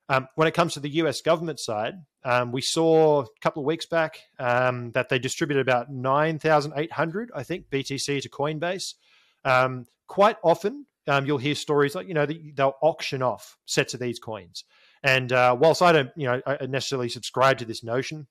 Um, 0.10 0.28
when 0.36 0.48
it 0.48 0.54
comes 0.54 0.74
to 0.74 0.80
the 0.80 0.90
US 0.90 1.22
government 1.22 1.60
side, 1.60 1.96
um, 2.26 2.52
we 2.52 2.62
saw 2.62 3.22
a 3.22 3.28
couple 3.42 3.62
of 3.62 3.66
weeks 3.68 3.86
back 3.86 4.20
um, 4.40 4.92
that 4.92 5.10
they 5.10 5.20
distributed 5.20 5.62
about 5.62 5.90
9,800, 5.92 7.32
I 7.36 7.44
think, 7.44 7.70
BTC 7.70 8.22
to 8.22 8.30
Coinbase. 8.30 8.94
Um, 9.46 9.86
quite 10.08 10.38
often, 10.44 10.86
um, 11.08 11.26
you'll 11.26 11.38
hear 11.38 11.56
stories 11.56 11.96
like, 11.96 12.08
you 12.08 12.14
know, 12.14 12.26
they'll 12.26 12.76
auction 12.82 13.22
off 13.22 13.58
sets 13.66 13.94
of 13.94 14.00
these 14.00 14.20
coins. 14.20 14.64
And 15.04 15.32
uh, 15.32 15.56
whilst 15.60 15.82
I 15.82 15.92
don't, 15.92 16.10
you 16.16 16.28
know, 16.28 16.42
I 16.46 16.66
necessarily 16.66 17.10
subscribe 17.10 17.58
to 17.58 17.66
this 17.66 17.84
notion, 17.84 18.28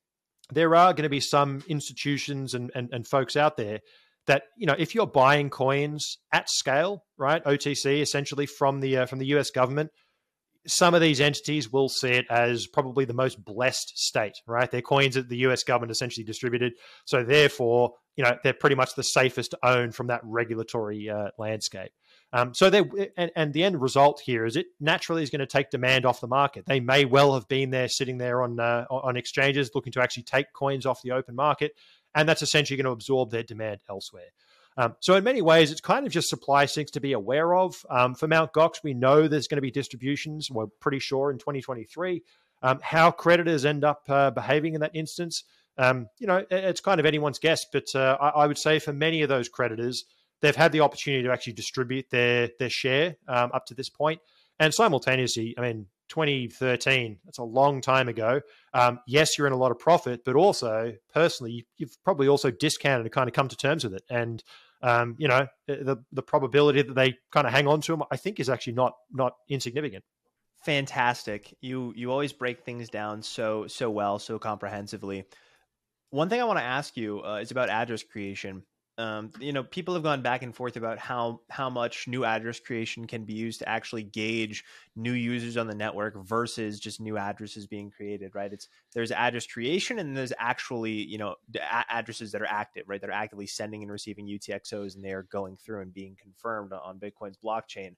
there 0.50 0.74
are 0.74 0.92
going 0.92 1.04
to 1.04 1.10
be 1.10 1.20
some 1.20 1.62
institutions 1.68 2.54
and, 2.54 2.70
and, 2.74 2.88
and 2.92 3.06
folks 3.06 3.36
out 3.36 3.56
there 3.56 3.80
that 4.26 4.44
you 4.56 4.66
know 4.66 4.74
if 4.78 4.94
you're 4.94 5.06
buying 5.06 5.50
coins 5.50 6.18
at 6.32 6.48
scale 6.48 7.04
right 7.16 7.44
otc 7.44 8.00
essentially 8.00 8.46
from 8.46 8.80
the 8.80 8.98
uh, 8.98 9.06
from 9.06 9.18
the 9.18 9.26
us 9.26 9.50
government 9.50 9.90
some 10.66 10.94
of 10.94 11.00
these 11.00 11.20
entities 11.20 11.72
will 11.72 11.88
see 11.88 12.10
it 12.10 12.26
as 12.30 12.66
probably 12.66 13.04
the 13.04 13.14
most 13.14 13.44
blessed 13.44 13.98
state, 13.98 14.40
right? 14.46 14.70
Their 14.70 14.82
coins 14.82 15.16
that 15.16 15.28
the 15.28 15.38
US 15.38 15.64
government 15.64 15.90
essentially 15.90 16.24
distributed. 16.24 16.74
So 17.04 17.24
therefore, 17.24 17.94
you 18.16 18.24
know, 18.24 18.36
they're 18.42 18.52
pretty 18.52 18.76
much 18.76 18.94
the 18.94 19.02
safest 19.02 19.52
to 19.52 19.58
own 19.66 19.90
from 19.92 20.08
that 20.08 20.20
regulatory 20.24 21.08
uh, 21.08 21.28
landscape. 21.38 21.92
Um, 22.34 22.54
so 22.54 22.70
they 22.70 22.82
and, 23.16 23.30
and 23.36 23.52
the 23.52 23.62
end 23.62 23.80
result 23.80 24.22
here 24.24 24.46
is 24.46 24.56
it 24.56 24.66
naturally 24.80 25.22
is 25.22 25.30
going 25.30 25.40
to 25.40 25.46
take 25.46 25.70
demand 25.70 26.06
off 26.06 26.20
the 26.20 26.28
market. 26.28 26.64
They 26.66 26.80
may 26.80 27.04
well 27.04 27.34
have 27.34 27.46
been 27.48 27.70
there 27.70 27.88
sitting 27.88 28.16
there 28.16 28.42
on 28.42 28.58
uh, 28.58 28.86
on 28.90 29.16
exchanges 29.16 29.70
looking 29.74 29.92
to 29.92 30.02
actually 30.02 30.22
take 30.22 30.52
coins 30.54 30.86
off 30.86 31.02
the 31.02 31.10
open 31.10 31.34
market, 31.34 31.72
and 32.14 32.26
that's 32.26 32.40
essentially 32.40 32.76
going 32.76 32.86
to 32.86 32.92
absorb 32.92 33.30
their 33.30 33.42
demand 33.42 33.82
elsewhere. 33.88 34.30
Um, 34.76 34.96
so 35.00 35.14
in 35.16 35.24
many 35.24 35.42
ways, 35.42 35.70
it's 35.70 35.80
kind 35.80 36.06
of 36.06 36.12
just 36.12 36.28
supply 36.28 36.66
sinks 36.66 36.90
to 36.92 37.00
be 37.00 37.12
aware 37.12 37.54
of. 37.54 37.84
Um, 37.90 38.14
for 38.14 38.26
Mount 38.26 38.52
Gox, 38.52 38.82
we 38.82 38.94
know 38.94 39.28
there's 39.28 39.48
going 39.48 39.58
to 39.58 39.62
be 39.62 39.70
distributions. 39.70 40.50
We're 40.50 40.66
pretty 40.80 40.98
sure 40.98 41.30
in 41.30 41.38
2023. 41.38 42.22
Um, 42.62 42.78
how 42.82 43.10
creditors 43.10 43.64
end 43.64 43.84
up 43.84 44.04
uh, 44.08 44.30
behaving 44.30 44.74
in 44.74 44.80
that 44.80 44.94
instance, 44.94 45.44
um, 45.78 46.06
you 46.18 46.26
know, 46.26 46.44
it's 46.50 46.80
kind 46.80 47.00
of 47.00 47.06
anyone's 47.06 47.38
guess. 47.38 47.66
But 47.70 47.94
uh, 47.94 48.16
I, 48.20 48.28
I, 48.28 48.46
would 48.46 48.58
say 48.58 48.78
for 48.78 48.92
many 48.92 49.22
of 49.22 49.28
those 49.28 49.48
creditors, 49.48 50.04
they've 50.40 50.54
had 50.54 50.70
the 50.72 50.80
opportunity 50.80 51.24
to 51.24 51.32
actually 51.32 51.54
distribute 51.54 52.10
their 52.10 52.50
their 52.58 52.70
share 52.70 53.16
um, 53.26 53.50
up 53.52 53.66
to 53.66 53.74
this 53.74 53.88
point, 53.88 54.20
and 54.60 54.72
simultaneously, 54.72 55.54
I 55.58 55.62
mean, 55.62 55.86
2013. 56.12 57.18
That's 57.24 57.38
a 57.38 57.42
long 57.42 57.80
time 57.80 58.06
ago. 58.06 58.42
Um, 58.74 59.00
yes, 59.06 59.38
you're 59.38 59.46
in 59.46 59.54
a 59.54 59.56
lot 59.56 59.70
of 59.70 59.78
profit, 59.78 60.26
but 60.26 60.36
also 60.36 60.92
personally, 61.14 61.66
you've 61.78 61.96
probably 62.04 62.28
also 62.28 62.50
discounted 62.50 63.06
and 63.06 63.12
kind 63.12 63.28
of 63.28 63.34
come 63.34 63.48
to 63.48 63.56
terms 63.56 63.82
with 63.82 63.94
it. 63.94 64.02
And 64.10 64.44
um, 64.82 65.16
you 65.18 65.26
know, 65.26 65.46
the 65.66 66.04
the 66.12 66.22
probability 66.22 66.82
that 66.82 66.94
they 66.94 67.14
kind 67.30 67.46
of 67.46 67.52
hang 67.52 67.66
on 67.66 67.80
to 67.82 67.92
them, 67.92 68.02
I 68.10 68.16
think, 68.18 68.40
is 68.40 68.50
actually 68.50 68.74
not 68.74 68.92
not 69.10 69.36
insignificant. 69.48 70.04
Fantastic. 70.64 71.56
You 71.62 71.94
you 71.96 72.10
always 72.12 72.34
break 72.34 72.62
things 72.62 72.90
down 72.90 73.22
so 73.22 73.66
so 73.66 73.90
well, 73.90 74.18
so 74.18 74.38
comprehensively. 74.38 75.24
One 76.10 76.28
thing 76.28 76.42
I 76.42 76.44
want 76.44 76.58
to 76.58 76.64
ask 76.64 76.94
you 76.94 77.22
uh, 77.24 77.36
is 77.36 77.52
about 77.52 77.70
address 77.70 78.02
creation. 78.02 78.64
Um, 78.98 79.30
you 79.40 79.52
know, 79.52 79.62
people 79.62 79.94
have 79.94 80.02
gone 80.02 80.20
back 80.20 80.42
and 80.42 80.54
forth 80.54 80.76
about 80.76 80.98
how 80.98 81.40
how 81.48 81.70
much 81.70 82.06
new 82.06 82.24
address 82.24 82.60
creation 82.60 83.06
can 83.06 83.24
be 83.24 83.32
used 83.32 83.60
to 83.60 83.68
actually 83.68 84.02
gauge 84.02 84.64
new 84.94 85.12
users 85.12 85.56
on 85.56 85.66
the 85.66 85.74
network 85.74 86.14
versus 86.26 86.78
just 86.78 87.00
new 87.00 87.16
addresses 87.16 87.66
being 87.66 87.90
created. 87.90 88.34
Right? 88.34 88.52
It's 88.52 88.68
there's 88.92 89.10
address 89.10 89.46
creation 89.46 89.98
and 89.98 90.14
there's 90.14 90.34
actually 90.38 90.92
you 90.92 91.16
know 91.16 91.36
addresses 91.90 92.32
that 92.32 92.42
are 92.42 92.46
active, 92.46 92.84
right? 92.86 93.00
They're 93.00 93.10
actively 93.10 93.46
sending 93.46 93.82
and 93.82 93.90
receiving 93.90 94.26
UTXOs 94.26 94.94
and 94.94 95.02
they 95.02 95.12
are 95.12 95.22
going 95.22 95.56
through 95.56 95.80
and 95.80 95.94
being 95.94 96.16
confirmed 96.20 96.72
on 96.72 97.00
Bitcoin's 97.00 97.38
blockchain 97.42 97.94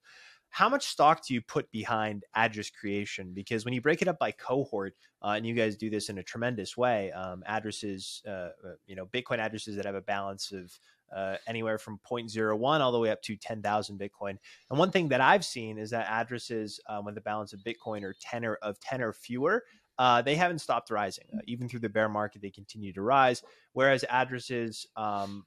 how 0.54 0.68
much 0.68 0.86
stock 0.86 1.26
do 1.26 1.34
you 1.34 1.42
put 1.42 1.68
behind 1.72 2.22
address 2.36 2.70
creation? 2.70 3.32
Because 3.34 3.64
when 3.64 3.74
you 3.74 3.80
break 3.80 4.02
it 4.02 4.06
up 4.06 4.20
by 4.20 4.30
cohort, 4.30 4.94
uh, 5.20 5.30
and 5.30 5.44
you 5.44 5.52
guys 5.52 5.74
do 5.76 5.90
this 5.90 6.10
in 6.10 6.18
a 6.18 6.22
tremendous 6.22 6.76
way, 6.76 7.10
um, 7.10 7.42
addresses, 7.44 8.22
uh, 8.24 8.30
uh, 8.30 8.76
you 8.86 8.94
know, 8.94 9.04
Bitcoin 9.04 9.38
addresses 9.38 9.74
that 9.74 9.84
have 9.84 9.96
a 9.96 10.00
balance 10.00 10.52
of 10.52 10.78
uh, 11.12 11.38
anywhere 11.48 11.76
from 11.76 11.98
0.01 12.08 12.80
all 12.80 12.92
the 12.92 13.00
way 13.00 13.10
up 13.10 13.20
to 13.22 13.34
10,000 13.34 13.98
Bitcoin. 13.98 14.38
And 14.70 14.78
one 14.78 14.92
thing 14.92 15.08
that 15.08 15.20
I've 15.20 15.44
seen 15.44 15.76
is 15.76 15.90
that 15.90 16.06
addresses 16.08 16.78
um, 16.88 17.04
with 17.04 17.18
a 17.18 17.20
balance 17.20 17.52
of 17.52 17.58
Bitcoin 17.64 18.04
or 18.04 18.14
10 18.20 18.44
or 18.44 18.54
of 18.62 18.78
10 18.78 19.02
or 19.02 19.12
fewer. 19.12 19.64
Uh, 19.98 20.22
they 20.22 20.36
haven't 20.36 20.60
stopped 20.60 20.88
rising. 20.88 21.24
Uh, 21.36 21.40
even 21.48 21.68
through 21.68 21.80
the 21.80 21.88
bear 21.88 22.08
market, 22.08 22.42
they 22.42 22.50
continue 22.50 22.92
to 22.92 23.02
rise. 23.02 23.42
Whereas 23.72 24.04
addresses, 24.08 24.86
um, 24.96 25.46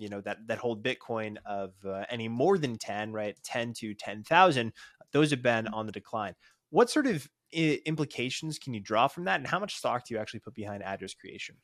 you 0.00 0.08
know 0.08 0.20
that 0.22 0.38
that 0.46 0.58
hold 0.58 0.82
Bitcoin 0.82 1.36
of 1.46 1.72
uh, 1.86 2.04
any 2.10 2.28
more 2.28 2.58
than 2.58 2.78
ten, 2.78 3.12
right, 3.12 3.36
ten 3.44 3.72
to 3.74 3.94
ten 3.94 4.24
thousand, 4.24 4.72
those 5.12 5.30
have 5.30 5.42
been 5.42 5.68
on 5.68 5.86
the 5.86 5.92
decline. 5.92 6.34
What 6.70 6.90
sort 6.90 7.06
of 7.06 7.28
I- 7.54 7.80
implications 7.84 8.58
can 8.58 8.74
you 8.74 8.80
draw 8.80 9.08
from 9.08 9.24
that, 9.24 9.38
and 9.40 9.46
how 9.46 9.58
much 9.58 9.76
stock 9.76 10.06
do 10.06 10.14
you 10.14 10.20
actually 10.20 10.40
put 10.40 10.54
behind 10.54 10.82
address 10.82 11.14
creation? 11.14 11.56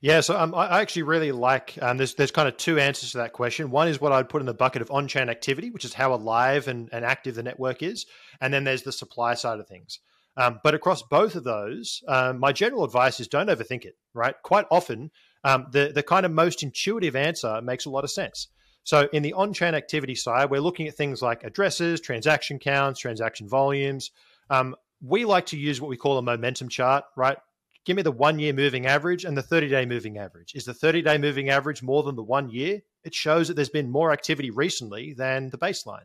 Yeah, 0.00 0.20
so 0.20 0.38
um, 0.38 0.54
I 0.54 0.80
actually 0.80 1.02
really 1.02 1.32
like. 1.32 1.78
Um, 1.80 1.96
there's 1.96 2.14
there's 2.14 2.30
kind 2.30 2.48
of 2.48 2.56
two 2.56 2.78
answers 2.78 3.12
to 3.12 3.18
that 3.18 3.32
question. 3.32 3.70
One 3.70 3.88
is 3.88 4.00
what 4.00 4.12
I'd 4.12 4.28
put 4.28 4.42
in 4.42 4.46
the 4.46 4.54
bucket 4.54 4.82
of 4.82 4.90
on-chain 4.90 5.28
activity, 5.28 5.70
which 5.70 5.84
is 5.84 5.94
how 5.94 6.14
alive 6.14 6.68
and, 6.68 6.88
and 6.92 7.04
active 7.04 7.34
the 7.34 7.42
network 7.42 7.82
is, 7.82 8.06
and 8.40 8.52
then 8.52 8.64
there's 8.64 8.82
the 8.82 8.92
supply 8.92 9.34
side 9.34 9.60
of 9.60 9.68
things. 9.68 10.00
Um, 10.36 10.60
but 10.62 10.74
across 10.74 11.02
both 11.02 11.34
of 11.34 11.44
those, 11.44 12.02
um, 12.08 12.38
my 12.38 12.52
general 12.52 12.84
advice 12.84 13.20
is 13.20 13.28
don't 13.28 13.48
overthink 13.48 13.84
it. 13.84 13.96
Right, 14.14 14.34
quite 14.42 14.66
often 14.70 15.10
um, 15.44 15.66
the 15.70 15.92
the 15.94 16.02
kind 16.02 16.26
of 16.26 16.32
most 16.32 16.62
intuitive 16.62 17.16
answer 17.16 17.60
makes 17.62 17.86
a 17.86 17.90
lot 17.90 18.04
of 18.04 18.10
sense. 18.10 18.48
So 18.82 19.08
in 19.12 19.22
the 19.22 19.34
on-chain 19.34 19.74
activity 19.74 20.14
side, 20.14 20.50
we're 20.50 20.60
looking 20.60 20.88
at 20.88 20.94
things 20.94 21.20
like 21.20 21.44
addresses, 21.44 22.00
transaction 22.00 22.58
counts, 22.58 23.00
transaction 23.00 23.48
volumes. 23.48 24.10
Um, 24.48 24.74
we 25.02 25.24
like 25.24 25.46
to 25.46 25.58
use 25.58 25.80
what 25.80 25.90
we 25.90 25.96
call 25.96 26.18
a 26.18 26.22
momentum 26.22 26.68
chart, 26.68 27.04
right? 27.14 27.36
Give 27.84 27.96
me 27.96 28.02
the 28.02 28.12
one-year 28.12 28.52
moving 28.52 28.86
average 28.86 29.24
and 29.24 29.36
the 29.36 29.42
30-day 29.42 29.86
moving 29.86 30.18
average. 30.18 30.54
Is 30.54 30.64
the 30.64 30.72
30-day 30.72 31.18
moving 31.18 31.50
average 31.50 31.82
more 31.82 32.02
than 32.02 32.16
the 32.16 32.22
one 32.22 32.50
year? 32.50 32.82
It 33.04 33.14
shows 33.14 33.48
that 33.48 33.54
there's 33.54 33.70
been 33.70 33.90
more 33.90 34.12
activity 34.12 34.50
recently 34.50 35.14
than 35.14 35.50
the 35.50 35.58
baseline. 35.58 36.04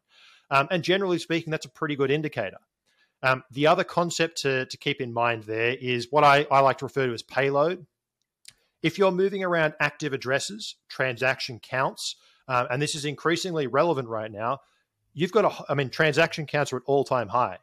Um, 0.49 0.67
and 0.71 0.83
generally 0.83 1.19
speaking, 1.19 1.51
that's 1.51 1.65
a 1.65 1.69
pretty 1.69 1.95
good 1.95 2.11
indicator. 2.11 2.59
Um, 3.23 3.43
the 3.51 3.67
other 3.67 3.83
concept 3.83 4.41
to, 4.43 4.65
to 4.67 4.77
keep 4.77 5.01
in 5.01 5.11
mind 5.11 5.43
there 5.43 5.75
is 5.75 6.07
what 6.11 6.23
I, 6.23 6.45
I 6.51 6.59
like 6.59 6.77
to 6.79 6.85
refer 6.85 7.07
to 7.07 7.13
as 7.13 7.23
payload. 7.23 7.85
If 8.83 8.97
you're 8.97 9.11
moving 9.11 9.43
around 9.43 9.73
active 9.79 10.13
addresses, 10.13 10.75
transaction 10.89 11.59
counts, 11.59 12.15
uh, 12.47 12.65
and 12.69 12.81
this 12.81 12.95
is 12.95 13.05
increasingly 13.05 13.67
relevant 13.67 14.07
right 14.07 14.31
now, 14.31 14.59
you've 15.13 15.31
got 15.31 15.45
a, 15.45 15.71
I 15.71 15.73
mean, 15.73 15.89
transaction 15.89 16.45
counts 16.45 16.71
are 16.73 16.77
at 16.77 16.83
all 16.85 17.03
time 17.03 17.29
high, 17.29 17.59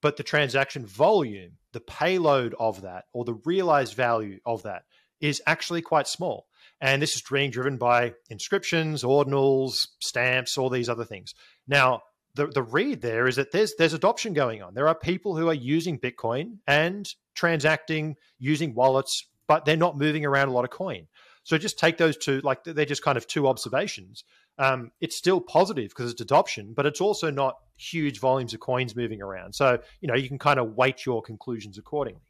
but 0.00 0.16
the 0.16 0.22
transaction 0.22 0.86
volume, 0.86 1.58
the 1.72 1.80
payload 1.80 2.54
of 2.58 2.82
that, 2.82 3.04
or 3.12 3.24
the 3.24 3.40
realized 3.44 3.94
value 3.94 4.38
of 4.46 4.62
that 4.62 4.84
is 5.20 5.42
actually 5.46 5.82
quite 5.82 6.08
small. 6.08 6.46
And 6.80 7.00
this 7.00 7.14
is 7.14 7.22
being 7.22 7.50
driven 7.50 7.76
by 7.76 8.14
inscriptions, 8.28 9.04
ordinals, 9.04 9.86
stamps, 10.00 10.58
all 10.58 10.68
these 10.68 10.88
other 10.88 11.04
things. 11.04 11.34
Now, 11.68 12.02
the, 12.34 12.46
the 12.46 12.62
read 12.62 13.02
there 13.02 13.26
is 13.28 13.36
that 13.36 13.52
there's 13.52 13.74
there's 13.76 13.92
adoption 13.92 14.32
going 14.32 14.62
on. 14.62 14.74
There 14.74 14.88
are 14.88 14.94
people 14.94 15.36
who 15.36 15.48
are 15.48 15.54
using 15.54 15.98
Bitcoin 15.98 16.58
and 16.66 17.08
transacting 17.34 18.16
using 18.38 18.74
wallets, 18.74 19.26
but 19.46 19.64
they're 19.64 19.76
not 19.76 19.96
moving 19.96 20.24
around 20.24 20.48
a 20.48 20.52
lot 20.52 20.64
of 20.64 20.70
coin. 20.70 21.06
So 21.44 21.58
just 21.58 21.78
take 21.78 21.98
those 21.98 22.16
two, 22.16 22.40
like 22.42 22.64
they're 22.64 22.84
just 22.84 23.02
kind 23.02 23.18
of 23.18 23.26
two 23.26 23.48
observations. 23.48 24.24
Um, 24.58 24.92
it's 25.00 25.16
still 25.16 25.40
positive 25.40 25.90
because 25.90 26.12
it's 26.12 26.20
adoption, 26.20 26.72
but 26.74 26.86
it's 26.86 27.00
also 27.00 27.30
not 27.30 27.56
huge 27.76 28.20
volumes 28.20 28.54
of 28.54 28.60
coins 28.60 28.94
moving 28.94 29.20
around. 29.20 29.54
So, 29.54 29.78
you 30.00 30.08
know, 30.08 30.14
you 30.14 30.28
can 30.28 30.38
kind 30.38 30.60
of 30.60 30.76
weight 30.76 31.04
your 31.04 31.22
conclusions 31.22 31.78
accordingly. 31.78 32.20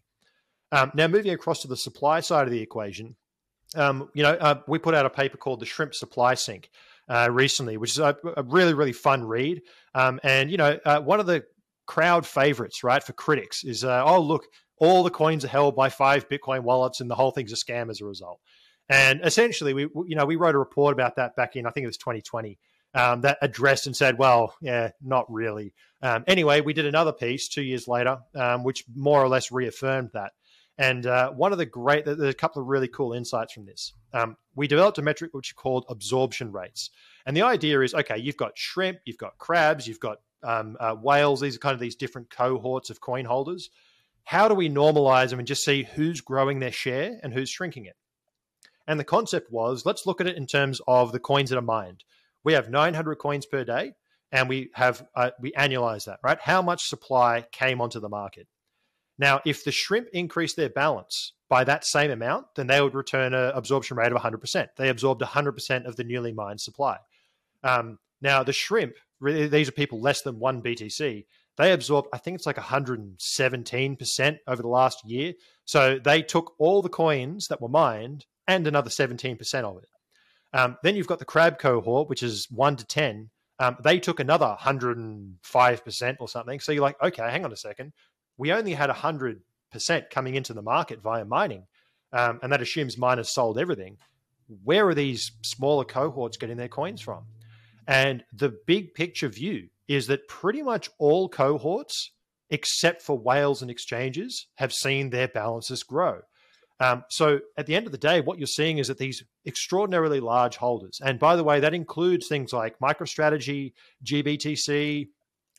Um, 0.71 0.91
now, 0.95 1.09
moving 1.09 1.33
across 1.33 1.61
to 1.63 1.69
the 1.69 1.77
supply 1.77 2.21
side 2.21 2.47
of 2.47 2.53
the 2.53 2.61
equation, 2.61 3.17
um, 3.75 4.09
you 4.15 4.23
know, 4.23 4.33
uh, 4.33 4.61
we 4.67 4.79
put 4.79 4.95
out 4.95 5.05
a 5.05 5.11
paper 5.11 5.37
called 5.37 5.61
the 5.61 5.67
Shrimp 5.67 5.95
Supply 5.95 6.35
Sink 6.35 6.71
uh, 7.09 7.29
recently, 7.31 7.77
which 7.77 7.91
is 7.91 7.99
a, 7.99 8.17
a, 8.37 8.43
really, 8.43 8.73
really 8.73 8.93
fun 8.93 9.25
read. 9.25 9.63
Um, 9.95 10.21
and, 10.23 10.51
you 10.51 10.57
know, 10.57 10.79
uh, 10.85 11.01
one 11.01 11.21
of 11.21 11.27
the 11.27 11.45
crowd 11.87 12.27
favorites, 12.27 12.83
right, 12.83 13.03
for 13.03 13.13
critics 13.13 13.65
is, 13.65 13.85
uh, 13.85 14.03
oh, 14.05 14.21
look, 14.21 14.47
all 14.83 15.05
the 15.05 15.11
coins 15.11 15.45
are 15.45 15.49
held 15.49 15.77
by 15.77 15.89
five 15.89 16.29
Bitcoin 16.29 16.65
wallets, 16.65 17.01
and 17.01 17.09
the 17.09 17.15
whole 17.15 17.31
thing's 17.31 17.53
a 17.53 17.57
scam 17.57 17.89
as 17.89 18.01
a 18.01 18.05
result. 18.05 18.41
And 18.89 19.21
essentially, 19.25 19.73
we 19.75 19.83
you 19.83 20.17
know 20.17 20.27
we 20.27 20.35
wrote 20.35 20.57
a 20.57 20.59
report 20.59 20.93
about 20.93 21.17
that 21.17 21.37
back 21.37 21.55
in 21.55 21.67
I 21.67 21.71
think 21.71 21.85
it 21.85 21.87
was 21.87 21.97
2020 21.99 22.59
um, 22.95 23.21
that 23.21 23.39
addressed 23.41 23.87
and 23.87 23.97
said, 23.97 24.19
well, 24.19 24.57
yeah, 24.61 24.91
not 25.01 25.33
really. 25.33 25.73
Um, 26.03 26.25
anyway, 26.27 26.61
we 26.61 26.73
did 26.73 26.85
another 26.85 27.13
piece 27.13 27.49
two 27.49 27.63
years 27.63 27.87
later, 27.87 28.19
um, 28.35 28.65
which 28.65 28.85
more 28.95 29.23
or 29.23 29.29
less 29.29 29.53
reaffirmed 29.53 30.11
that. 30.15 30.33
And 30.79 31.07
uh, 31.07 31.31
one 31.31 31.53
of 31.53 31.59
the 31.59 31.65
great, 31.65 32.05
there's 32.05 32.19
a 32.19 32.35
couple 32.35 32.61
of 32.61 32.69
really 32.69 32.89
cool 32.89 33.13
insights 33.13 33.53
from 33.53 33.67
this. 33.67 33.93
Um, 34.13 34.37
we 34.57 34.67
developed 34.67 34.99
a 34.99 35.03
metric 35.03 35.33
which 35.33 35.51
is 35.51 35.53
called 35.53 35.85
absorption 35.89 36.51
rates. 36.51 36.91
And 37.25 37.37
the 37.37 37.43
idea 37.43 37.81
is 37.83 37.95
okay, 37.95 38.19
you've 38.19 38.37
got 38.37 38.59
shrimp, 38.59 38.99
you've 39.05 39.17
got 39.17 39.39
crabs, 39.39 39.87
you've 39.87 40.01
got 40.01 40.19
um, 40.43 40.77
uh, 40.81 40.97
whales. 40.97 41.41
These 41.41 41.57
are 41.57 41.61
kind 41.61 41.75
of 41.75 41.81
these 41.81 41.95
different 41.95 42.31
cohorts 42.31 42.91
of 42.91 43.01
coin 43.01 43.25
holders 43.25 43.71
how 44.25 44.49
do 44.49 44.55
we 44.55 44.69
normalize 44.69 45.31
them 45.31 45.39
and 45.39 45.49
just 45.49 45.65
see 45.65 45.83
who's 45.95 46.21
growing 46.21 46.59
their 46.59 46.73
share 46.73 47.19
and 47.23 47.33
who's 47.33 47.51
shrinking 47.51 47.87
it? 47.87 47.97
And 48.87 48.99
the 48.99 49.05
concept 49.05 49.53
was 49.53 49.87
let's 49.87 50.07
look 50.07 50.21
at 50.21 50.27
it 50.27 50.37
in 50.37 50.47
terms 50.47 50.81
of 50.87 51.13
the 51.13 51.21
coins 51.21 51.51
that 51.51 51.59
are 51.59 51.63
mined. 51.63 52.05
We 52.45 52.55
have 52.55 52.71
900 52.71 53.17
coins 53.17 53.47
per 53.47 53.65
day, 53.65 53.93
and 54.33 54.49
we 54.49 54.71
have 54.75 55.07
uh, 55.15 55.31
we 55.41 55.53
annualize 55.53 56.07
that, 56.07 56.19
right? 56.25 56.39
How 56.41 56.63
much 56.63 56.89
supply 56.89 57.47
came 57.53 57.81
onto 57.81 58.01
the 58.01 58.09
market? 58.09 58.49
Now, 59.19 59.41
if 59.45 59.65
the 59.65 59.73
shrimp 59.73 60.09
increased 60.13 60.57
their 60.57 60.71
balance 60.71 61.35
by 61.49 61.65
that 61.65 61.85
same 61.85 62.11
amount, 62.11 62.47
then 62.57 62.67
they 62.67 62.81
would 62.81 62.95
return 62.95 63.35
an 63.35 63.53
absorption 63.55 63.97
rate 63.97 64.11
of 64.11 64.21
100%. 64.21 64.69
They 64.77 64.89
absorbed 64.89 65.21
100% 65.21 65.87
of 65.87 65.97
the 65.97 66.05
newly 66.05 66.33
mined 66.33 66.61
supply. 66.61 66.97
Um, 67.63 67.99
now, 68.21 68.43
the 68.43 68.53
shrimp, 68.53 68.95
these 69.21 69.69
are 69.69 69.73
people 69.73 70.01
less 70.01 70.23
than 70.23 70.39
one 70.39 70.63
BTC, 70.63 71.27
they 71.57 71.73
absorbed, 71.73 72.09
I 72.13 72.19
think 72.19 72.37
it's 72.37 72.47
like 72.47 72.57
117% 72.57 74.39
over 74.47 74.63
the 74.63 74.69
last 74.69 75.05
year. 75.05 75.35
So 75.65 75.99
they 76.03 76.23
took 76.23 76.55
all 76.59 76.83
the 76.83 76.89
coins 76.89 77.49
that 77.49 77.61
were 77.61 77.69
mined 77.69 78.27
and 78.49 78.67
another 78.67 78.91
17% 78.91 79.65
of 79.65 79.77
it. 79.79 79.89
Um, 80.55 80.77
then 80.83 80.97
you've 80.97 81.07
got 81.07 81.19
the 81.19 81.25
crab 81.25 81.59
cohort, 81.59 82.09
which 82.09 82.23
is 82.23 82.47
1 82.51 82.77
to 82.77 82.87
10. 82.87 83.31
Um, 83.59 83.77
they 83.83 83.99
took 83.99 84.19
another 84.19 84.57
105% 84.59 86.17
or 86.21 86.29
something. 86.29 86.61
So 86.61 86.73
you're 86.73 86.83
like, 86.83 87.03
okay, 87.03 87.31
hang 87.31 87.45
on 87.45 87.53
a 87.53 87.57
second. 87.57 87.93
We 88.37 88.53
only 88.53 88.73
had 88.73 88.91
100% 88.91 89.41
coming 90.11 90.35
into 90.35 90.55
the 90.55 90.63
market 90.63 91.03
via 91.03 91.25
mining. 91.25 91.67
Um, 92.13 92.41
and 92.43 92.53
that 92.53 92.61
assumes 92.61 92.99
miners 92.99 93.33
sold 93.33 93.59
everything. 93.59 93.99
Where 94.65 94.87
are 94.89 94.95
these 94.95 95.33
smaller 95.43 95.85
cohorts 95.85 96.37
getting 96.37 96.57
their 96.57 96.69
coins 96.69 97.01
from? 97.01 97.25
And 97.87 98.25
the 98.33 98.55
big 98.67 98.95
picture 98.95 99.29
view 99.29 99.69
is 99.95 100.07
that 100.07 100.29
pretty 100.29 100.63
much 100.63 100.91
all 100.99 101.29
cohorts, 101.29 102.13
except 102.51 103.03
for 103.03 103.19
whales 103.19 103.63
and 103.63 103.71
exchanges, 103.71 104.47
have 104.57 104.73
seen 104.73 105.11
their 105.11 105.29
balances 105.29 105.83
grow. 105.83 106.21
Um, 106.81 107.05
so 107.11 107.41
at 107.57 107.67
the 107.67 107.77
end 107.77 107.87
of 107.87 107.93
the 107.93 107.99
day, 107.99 108.21
what 108.21 108.39
you're 108.39 108.47
seeing 108.47 108.79
is 108.79 108.89
that 108.89 108.99
these 108.99 109.23
extraordinarily 109.47 110.21
large 110.21 110.57
holders, 110.57 111.01
and 111.05 111.19
by 111.19 111.37
the 111.37 111.45
way, 111.45 111.61
that 111.61 111.75
includes 111.75 112.27
things 112.27 112.53
like 112.53 112.79
MicroStrategy, 112.81 113.73
GBTC, 114.05 115.09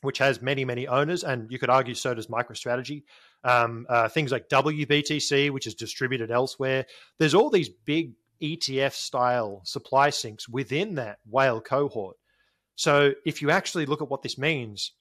which 0.02 0.18
has 0.18 0.42
many, 0.42 0.64
many 0.66 0.86
owners, 0.86 1.24
and 1.24 1.50
you 1.50 1.58
could 1.58 1.70
argue 1.70 1.94
so 1.94 2.12
does 2.12 2.26
MicroStrategy. 2.26 3.04
Um, 3.42 3.86
uh, 3.88 4.08
things 4.08 4.32
like 4.32 4.48
WBTC, 4.48 5.50
which 5.50 5.66
is 5.66 5.74
distributed 5.74 6.30
elsewhere. 6.30 6.84
There's 7.18 7.34
all 7.34 7.50
these 7.50 7.70
big 7.70 8.12
ETF 8.42 8.92
style 8.92 9.62
supply 9.64 10.10
sinks 10.10 10.48
within 10.48 10.96
that 10.96 11.18
whale 11.26 11.60
cohort. 11.60 12.16
So 12.76 13.12
if 13.24 13.42
you 13.42 13.50
actually 13.50 13.86
look 13.86 14.02
at 14.02 14.08
what 14.08 14.22
this 14.22 14.38
means, 14.38 14.92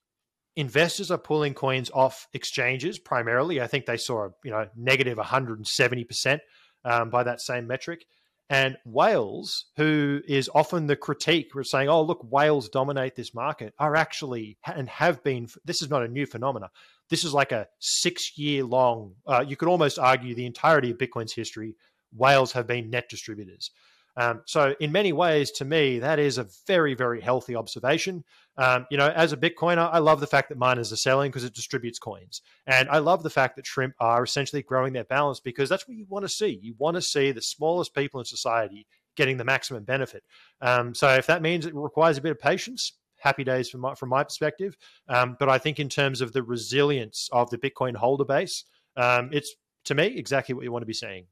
investors 0.56 1.10
are 1.12 1.18
pulling 1.18 1.54
coins 1.54 1.90
off 1.94 2.28
exchanges 2.34 3.00
primarily. 3.00 3.62
I 3.62 3.68
think 3.68 3.86
they 3.86 3.98
saw 3.98 4.26
a 4.26 4.30
you 4.44 4.52
know 4.52 4.68
negative 4.76 5.18
170 5.18 6.04
percent 6.04 6.42
um, 6.86 7.10
by 7.10 7.24
that 7.24 7.42
same 7.42 7.68
metric. 7.68 8.06
And 8.50 8.78
whales, 8.86 9.66
who 9.78 10.22
is 10.28 10.50
often 10.54 10.86
the 10.86 10.98
critique, 10.98 11.56
we're 11.56 11.64
saying, 11.64 11.88
oh, 11.88 12.04
look, 12.04 12.20
whales 12.30 12.70
dominate 12.70 13.16
this 13.16 13.34
market, 13.34 13.74
are 13.80 13.96
actually 13.96 14.58
and 14.66 14.88
have 14.90 15.24
been. 15.24 15.48
This 15.66 15.82
is 15.82 15.90
not 15.90 16.04
a 16.04 16.08
new 16.08 16.26
phenomena. 16.26 16.70
This 17.10 17.24
is 17.24 17.34
like 17.34 17.52
a 17.52 17.68
six 17.80 18.38
year 18.38 18.64
long, 18.64 19.16
uh, 19.28 19.44
you 19.48 19.56
could 19.56 19.70
almost 19.70 19.98
argue 19.98 20.36
the 20.36 20.46
entirety 20.46 20.92
of 20.92 20.98
Bitcoin's 20.98 21.34
history, 21.34 21.76
whales 22.16 22.52
have 22.52 22.68
been 22.68 22.90
net 22.90 23.10
distributors. 23.10 23.72
Um, 24.16 24.42
so, 24.46 24.76
in 24.80 24.92
many 24.92 25.12
ways, 25.12 25.52
to 25.52 25.66
me, 25.66 26.00
that 26.00 26.20
is 26.20 26.38
a 26.38 26.48
very, 26.68 26.94
very 26.94 27.20
healthy 27.20 27.56
observation. 27.56 28.24
Um, 28.58 28.86
you 28.92 28.98
know, 28.98 29.10
as 29.10 29.34
a 29.34 29.38
Bitcoiner, 29.38 29.90
I 29.92 30.00
love 30.00 30.20
the 30.20 30.28
fact 30.28 30.50
that 30.50 30.58
miners 30.58 30.94
are 30.94 30.98
selling 30.98 31.32
because 31.32 31.44
it 31.44 31.56
distributes 31.56 31.98
coins. 31.98 32.42
And 32.68 32.90
I 32.90 33.00
love 33.00 33.24
the 33.24 33.30
fact 33.30 33.56
that 33.56 33.66
shrimp 33.66 33.96
are 34.00 34.24
essentially 34.24 34.62
growing 34.62 34.94
their 34.94 35.04
balance 35.04 35.40
because 35.40 35.70
that's 35.70 35.88
what 35.88 35.98
you 35.98 36.06
want 36.10 36.26
to 36.26 36.30
see. 36.30 36.60
You 36.62 36.76
want 36.78 36.96
to 36.96 37.02
see 37.02 37.32
the 37.32 37.42
smallest 37.42 37.96
people 37.96 38.20
in 38.20 38.26
society 38.26 38.86
getting 39.16 39.38
the 39.38 39.44
maximum 39.44 39.84
benefit. 39.84 40.24
Um, 40.62 40.94
so, 40.94 41.10
if 41.10 41.26
that 41.28 41.42
means 41.42 41.66
it 41.66 41.74
requires 41.74 42.18
a 42.18 42.22
bit 42.22 42.32
of 42.32 42.40
patience, 42.40 42.94
happy 43.18 43.44
days 43.44 43.70
from 43.70 43.82
my, 43.82 43.96
from 43.96 44.10
my 44.10 44.24
perspective. 44.24 44.78
Um, 45.08 45.38
but 45.40 45.50
I 45.50 45.58
think 45.58 45.80
in 45.80 45.90
terms 45.90 46.22
of 46.22 46.34
the 46.34 46.44
resilience 46.44 47.30
of 47.32 47.50
the 47.50 47.58
Bitcoin 47.58 47.96
holder 47.96 48.26
base, 48.26 48.66
um, 48.96 49.30
it's 49.32 49.56
to 49.86 49.96
me 49.96 50.06
exactly 50.06 50.54
what 50.54 50.64
you 50.64 50.72
want 50.72 50.84
to 50.84 50.88
be 50.88 50.94
seeing. 50.94 51.26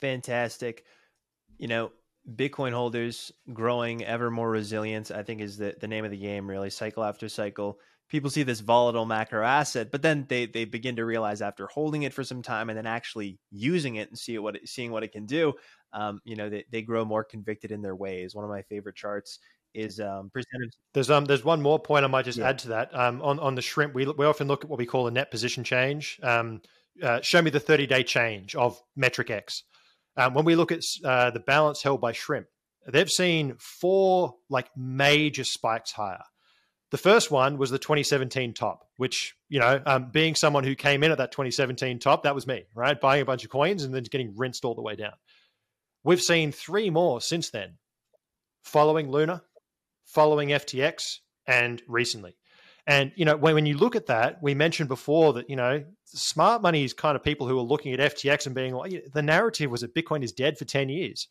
Fantastic. 0.00 0.84
You 1.58 1.68
know, 1.68 1.92
Bitcoin 2.36 2.72
holders 2.72 3.32
growing 3.52 4.04
ever 4.04 4.30
more 4.30 4.50
resilient, 4.50 5.10
I 5.10 5.22
think 5.22 5.40
is 5.40 5.56
the, 5.56 5.74
the 5.80 5.88
name 5.88 6.04
of 6.04 6.10
the 6.10 6.18
game, 6.18 6.48
really, 6.48 6.70
cycle 6.70 7.04
after 7.04 7.28
cycle. 7.28 7.78
People 8.08 8.30
see 8.30 8.42
this 8.42 8.60
volatile 8.60 9.04
macro 9.04 9.44
asset, 9.44 9.90
but 9.90 10.00
then 10.00 10.24
they, 10.28 10.46
they 10.46 10.64
begin 10.64 10.96
to 10.96 11.04
realize 11.04 11.42
after 11.42 11.66
holding 11.66 12.04
it 12.04 12.14
for 12.14 12.24
some 12.24 12.40
time 12.40 12.70
and 12.70 12.78
then 12.78 12.86
actually 12.86 13.38
using 13.50 13.96
it 13.96 14.08
and 14.08 14.18
see 14.18 14.38
what 14.38 14.56
it, 14.56 14.68
seeing 14.68 14.90
what 14.90 15.02
it 15.02 15.12
can 15.12 15.26
do, 15.26 15.52
um, 15.92 16.20
you 16.24 16.36
know, 16.36 16.48
they, 16.48 16.64
they 16.70 16.82
grow 16.82 17.04
more 17.04 17.24
convicted 17.24 17.70
in 17.70 17.82
their 17.82 17.96
ways. 17.96 18.34
One 18.34 18.44
of 18.44 18.50
my 18.50 18.62
favorite 18.62 18.96
charts 18.96 19.38
is 19.74 20.00
um, 20.00 20.30
percentage. 20.32 20.72
There's 20.94 21.10
um 21.10 21.24
there's 21.24 21.44
one 21.44 21.60
more 21.60 21.78
point 21.78 22.04
I 22.04 22.08
might 22.08 22.24
just 22.24 22.38
yeah. 22.38 22.48
add 22.48 22.58
to 22.60 22.68
that. 22.68 22.94
Um, 22.94 23.22
on 23.22 23.38
on 23.38 23.54
the 23.54 23.62
shrimp, 23.62 23.94
we 23.94 24.06
we 24.06 24.26
often 24.26 24.48
look 24.48 24.64
at 24.64 24.70
what 24.70 24.78
we 24.78 24.86
call 24.86 25.06
a 25.06 25.10
net 25.10 25.30
position 25.30 25.64
change. 25.64 26.18
Um, 26.22 26.62
uh, 27.02 27.20
show 27.20 27.40
me 27.42 27.50
the 27.50 27.60
30 27.60 27.86
day 27.86 28.02
change 28.02 28.54
of 28.54 28.80
metric 28.96 29.30
X. 29.30 29.64
Um, 30.18 30.34
when 30.34 30.44
we 30.44 30.56
look 30.56 30.72
at 30.72 30.82
uh, 31.04 31.30
the 31.30 31.40
balance 31.40 31.82
held 31.82 32.00
by 32.00 32.12
shrimp, 32.12 32.48
they've 32.86 33.10
seen 33.10 33.54
four 33.58 34.34
like 34.50 34.68
major 34.76 35.44
spikes 35.44 35.92
higher. 35.92 36.24
The 36.90 36.98
first 36.98 37.30
one 37.30 37.56
was 37.56 37.70
the 37.70 37.78
2017 37.78 38.52
top, 38.54 38.88
which, 38.96 39.36
you 39.48 39.60
know, 39.60 39.80
um, 39.86 40.10
being 40.10 40.34
someone 40.34 40.64
who 40.64 40.74
came 40.74 41.04
in 41.04 41.12
at 41.12 41.18
that 41.18 41.30
2017 41.30 41.98
top, 42.00 42.24
that 42.24 42.34
was 42.34 42.46
me, 42.46 42.64
right? 42.74 43.00
Buying 43.00 43.22
a 43.22 43.26
bunch 43.26 43.44
of 43.44 43.50
coins 43.50 43.84
and 43.84 43.94
then 43.94 44.02
getting 44.04 44.34
rinsed 44.36 44.64
all 44.64 44.74
the 44.74 44.82
way 44.82 44.96
down. 44.96 45.12
We've 46.02 46.20
seen 46.20 46.50
three 46.50 46.90
more 46.90 47.20
since 47.20 47.50
then, 47.50 47.74
following 48.62 49.10
Luna, 49.10 49.42
following 50.06 50.48
FTX, 50.48 51.18
and 51.46 51.80
recently. 51.86 52.36
And 52.88 53.12
you 53.16 53.26
know, 53.26 53.36
when, 53.36 53.54
when 53.54 53.66
you 53.66 53.76
look 53.76 53.94
at 53.94 54.06
that, 54.06 54.42
we 54.42 54.54
mentioned 54.54 54.88
before 54.88 55.34
that 55.34 55.50
you 55.50 55.56
know, 55.56 55.84
smart 56.06 56.62
money 56.62 56.84
is 56.84 56.94
kind 56.94 57.16
of 57.16 57.22
people 57.22 57.46
who 57.46 57.58
are 57.58 57.62
looking 57.62 57.92
at 57.92 58.16
FTX 58.16 58.46
and 58.46 58.54
being 58.54 58.74
like, 58.74 59.12
the 59.12 59.22
narrative 59.22 59.70
was 59.70 59.82
that 59.82 59.94
Bitcoin 59.94 60.24
is 60.24 60.32
dead 60.32 60.56
for 60.58 60.64
ten 60.64 60.88
years. 60.88 61.28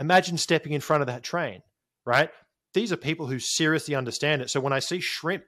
Imagine 0.00 0.36
stepping 0.36 0.72
in 0.72 0.80
front 0.80 1.00
of 1.00 1.06
that 1.06 1.22
train, 1.22 1.62
right? 2.04 2.30
These 2.74 2.92
are 2.92 2.96
people 2.96 3.28
who 3.28 3.38
seriously 3.38 3.94
understand 3.94 4.42
it. 4.42 4.50
So 4.50 4.58
when 4.58 4.72
I 4.72 4.80
see 4.80 4.98
Shrimp 4.98 5.44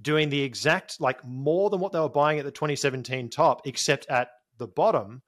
doing 0.00 0.28
the 0.28 0.42
exact, 0.42 1.00
like 1.00 1.24
more 1.24 1.68
than 1.68 1.80
what 1.80 1.90
they 1.90 1.98
were 1.98 2.08
buying 2.08 2.38
at 2.38 2.44
the 2.44 2.52
2017 2.52 3.28
top, 3.30 3.66
except 3.66 4.06
at 4.08 4.28
the 4.56 4.68
bottom, 4.68 5.22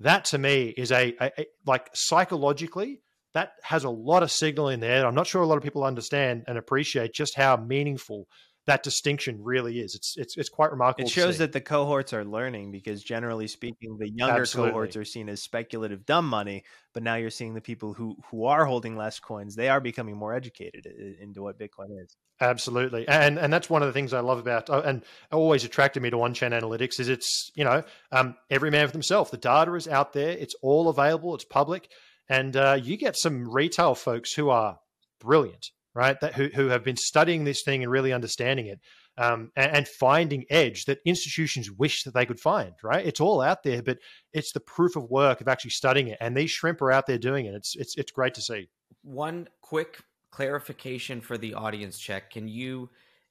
that 0.00 0.26
to 0.26 0.38
me 0.38 0.74
is 0.76 0.92
a, 0.92 1.14
a, 1.20 1.32
a 1.38 1.46
like 1.64 1.88
psychologically 1.94 3.00
that 3.32 3.52
has 3.62 3.84
a 3.84 3.90
lot 3.90 4.22
of 4.22 4.30
signal 4.30 4.68
in 4.68 4.80
there. 4.80 5.06
I'm 5.06 5.14
not 5.14 5.26
sure 5.26 5.40
a 5.40 5.46
lot 5.46 5.56
of 5.56 5.62
people 5.62 5.84
understand 5.84 6.44
and 6.48 6.58
appreciate 6.58 7.14
just 7.14 7.36
how 7.36 7.56
meaningful 7.56 8.26
that 8.70 8.84
distinction 8.84 9.42
really 9.42 9.80
is. 9.80 9.96
It's 9.96 10.14
it's 10.16 10.36
it's 10.36 10.48
quite 10.48 10.70
remarkable. 10.70 11.08
It 11.08 11.10
shows 11.10 11.38
that 11.38 11.50
the 11.50 11.60
cohorts 11.60 12.12
are 12.12 12.24
learning 12.24 12.70
because 12.70 13.02
generally 13.02 13.48
speaking, 13.48 13.96
the 13.98 14.08
younger 14.08 14.42
Absolutely. 14.42 14.70
cohorts 14.70 14.96
are 14.96 15.04
seen 15.04 15.28
as 15.28 15.42
speculative 15.42 16.06
dumb 16.06 16.28
money, 16.28 16.62
but 16.94 17.02
now 17.02 17.16
you're 17.16 17.30
seeing 17.30 17.54
the 17.54 17.60
people 17.60 17.94
who 17.94 18.16
who 18.30 18.44
are 18.44 18.64
holding 18.64 18.96
less 18.96 19.18
coins, 19.18 19.56
they 19.56 19.68
are 19.68 19.80
becoming 19.80 20.16
more 20.16 20.32
educated 20.32 20.86
into 21.20 21.42
what 21.42 21.58
Bitcoin 21.58 22.00
is. 22.00 22.16
Absolutely, 22.40 23.08
and 23.08 23.40
and 23.40 23.52
that's 23.52 23.68
one 23.68 23.82
of 23.82 23.88
the 23.88 23.92
things 23.92 24.12
I 24.12 24.20
love 24.20 24.38
about 24.38 24.70
oh, 24.70 24.80
and 24.80 25.02
always 25.32 25.64
attracted 25.64 26.00
me 26.00 26.10
to 26.10 26.22
On-Chain 26.22 26.52
Analytics 26.52 27.00
is 27.00 27.08
it's 27.08 27.50
you 27.56 27.64
know 27.64 27.82
um, 28.12 28.36
every 28.50 28.70
man 28.70 28.86
for 28.86 28.92
themselves. 28.92 29.32
The 29.32 29.36
data 29.36 29.74
is 29.74 29.88
out 29.88 30.12
there, 30.12 30.30
it's 30.30 30.54
all 30.62 30.88
available, 30.88 31.34
it's 31.34 31.44
public, 31.44 31.88
and 32.28 32.56
uh, 32.56 32.78
you 32.80 32.96
get 32.96 33.16
some 33.16 33.52
retail 33.52 33.96
folks 33.96 34.32
who 34.32 34.48
are 34.48 34.78
brilliant 35.18 35.72
right? 35.94 36.18
That 36.20 36.34
who 36.34 36.48
who 36.54 36.68
have 36.68 36.84
been 36.84 36.96
studying 36.96 37.44
this 37.44 37.62
thing 37.62 37.82
and 37.82 37.90
really 37.90 38.12
understanding 38.12 38.66
it, 38.66 38.80
um, 39.18 39.50
and, 39.56 39.76
and, 39.76 39.88
finding 39.88 40.44
edge 40.50 40.84
that 40.86 40.98
institutions 41.04 41.70
wish 41.70 42.04
that 42.04 42.14
they 42.14 42.26
could 42.26 42.40
find. 42.40 42.72
Right? 42.82 43.06
It's 43.06 43.20
all 43.20 43.40
out 43.40 43.62
there, 43.62 43.82
but 43.82 43.98
it's 44.32 44.52
the 44.52 44.60
proof 44.60 44.96
of 44.96 45.10
work 45.10 45.40
of 45.40 45.48
actually 45.48 45.72
studying 45.72 46.08
it, 46.08 46.18
and 46.20 46.36
these 46.36 46.50
shrimp 46.50 46.82
are 46.82 46.92
out 46.92 47.06
there 47.06 47.18
doing 47.18 47.46
it. 47.46 47.54
It's 47.54 47.76
it's 47.76 47.96
it's 47.96 48.12
great 48.12 48.34
to 48.34 48.42
see. 48.42 48.68
One 49.02 49.48
quick 49.60 50.02
clarification 50.30 51.20
for 51.20 51.38
the 51.38 51.54
audience 51.54 51.98
check: 51.98 52.30
Can 52.30 52.48
you 52.48 52.90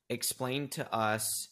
explain 0.10 0.68
to 0.70 0.94
us? 0.94 1.50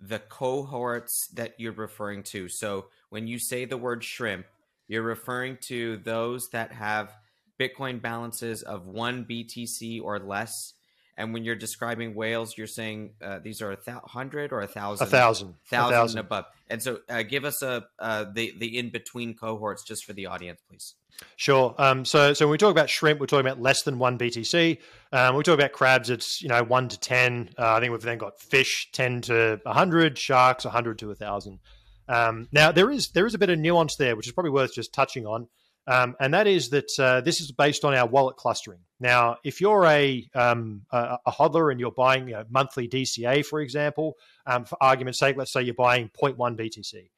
the 0.00 0.18
cohorts 0.18 1.28
that 1.28 1.54
you're 1.58 1.72
referring 1.72 2.22
to. 2.22 2.48
So 2.48 2.86
when 3.08 3.26
you 3.26 3.38
say 3.38 3.64
the 3.64 3.78
word 3.78 4.04
shrimp, 4.04 4.46
you're 4.88 5.02
referring 5.02 5.58
to 5.62 5.96
those 5.98 6.48
that 6.50 6.72
have 6.72 7.12
Bitcoin 7.58 8.00
balances 8.00 8.62
of 8.62 8.86
one 8.86 9.24
BTC 9.24 10.02
or 10.02 10.18
less. 10.18 10.74
And 11.18 11.32
when 11.32 11.44
you're 11.44 11.56
describing 11.56 12.14
whales, 12.14 12.58
you're 12.58 12.66
saying 12.66 13.14
uh, 13.22 13.38
these 13.38 13.62
are 13.62 13.70
a 13.70 13.76
th- 13.76 13.96
hundred 14.04 14.52
or 14.52 14.60
a 14.60 14.66
thousand, 14.66 15.06
a 15.06 15.10
thousand, 15.10 15.54
thousand, 15.70 15.94
a 15.94 15.96
thousand. 15.96 16.18
above. 16.18 16.44
And 16.68 16.82
so, 16.82 16.98
uh, 17.08 17.22
give 17.22 17.46
us 17.46 17.62
a 17.62 17.86
uh, 17.98 18.26
the 18.34 18.52
the 18.58 18.78
in 18.78 18.90
between 18.90 19.34
cohorts 19.34 19.82
just 19.82 20.04
for 20.04 20.12
the 20.12 20.26
audience, 20.26 20.60
please. 20.68 20.94
Sure. 21.36 21.74
Um, 21.78 22.04
so, 22.04 22.34
so 22.34 22.46
when 22.46 22.52
we 22.52 22.58
talk 22.58 22.70
about 22.70 22.90
shrimp, 22.90 23.20
we're 23.20 23.26
talking 23.26 23.46
about 23.46 23.60
less 23.60 23.82
than 23.82 23.98
one 23.98 24.18
BTC. 24.18 24.78
Um, 25.12 25.36
we 25.36 25.42
talk 25.42 25.54
about 25.54 25.72
crabs, 25.72 26.10
it's 26.10 26.42
you 26.42 26.48
know 26.48 26.62
one 26.62 26.88
to 26.88 27.00
ten. 27.00 27.50
Uh, 27.58 27.74
I 27.74 27.80
think 27.80 27.92
we've 27.92 28.02
then 28.02 28.18
got 28.18 28.38
fish 28.38 28.90
ten 28.92 29.22
to 29.22 29.58
hundred, 29.66 30.18
sharks 30.18 30.64
hundred 30.64 30.98
to 30.98 31.10
a 31.10 31.14
thousand. 31.14 31.60
Um, 32.08 32.48
now 32.52 32.72
there 32.72 32.90
is 32.90 33.08
there 33.14 33.26
is 33.26 33.34
a 33.34 33.38
bit 33.38 33.50
of 33.50 33.58
nuance 33.58 33.96
there, 33.96 34.16
which 34.16 34.26
is 34.26 34.32
probably 34.32 34.50
worth 34.50 34.74
just 34.74 34.92
touching 34.92 35.26
on. 35.26 35.48
Um, 35.88 36.16
and 36.18 36.34
that 36.34 36.46
is 36.46 36.70
that 36.70 36.90
uh, 36.98 37.20
this 37.20 37.40
is 37.40 37.52
based 37.52 37.84
on 37.84 37.94
our 37.94 38.06
wallet 38.06 38.36
clustering. 38.36 38.80
Now, 38.98 39.36
if 39.44 39.60
you're 39.60 39.84
a, 39.86 40.28
um, 40.34 40.82
a, 40.90 41.18
a, 41.26 41.30
hodler 41.30 41.70
and 41.70 41.78
you're 41.78 41.92
buying 41.92 42.32
a 42.32 42.44
monthly 42.50 42.88
DCA, 42.88 43.44
for 43.44 43.60
example, 43.60 44.14
um, 44.46 44.64
for 44.64 44.76
argument's 44.80 45.20
sake, 45.20 45.36
let's 45.36 45.52
say 45.52 45.62
you're 45.62 45.74
buying 45.74 46.10
0.1 46.20 46.36
BTC. 46.36 47.10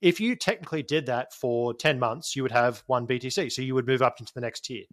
If 0.00 0.20
you 0.20 0.36
technically 0.36 0.82
did 0.82 1.06
that 1.06 1.32
for 1.32 1.74
10 1.74 1.98
months, 1.98 2.36
you 2.36 2.42
would 2.42 2.52
have 2.52 2.84
one 2.86 3.06
BTC. 3.06 3.50
So 3.50 3.62
you 3.62 3.74
would 3.74 3.86
move 3.86 4.02
up 4.02 4.20
into 4.20 4.32
the 4.34 4.42
next 4.42 4.64
tier. 4.66 4.84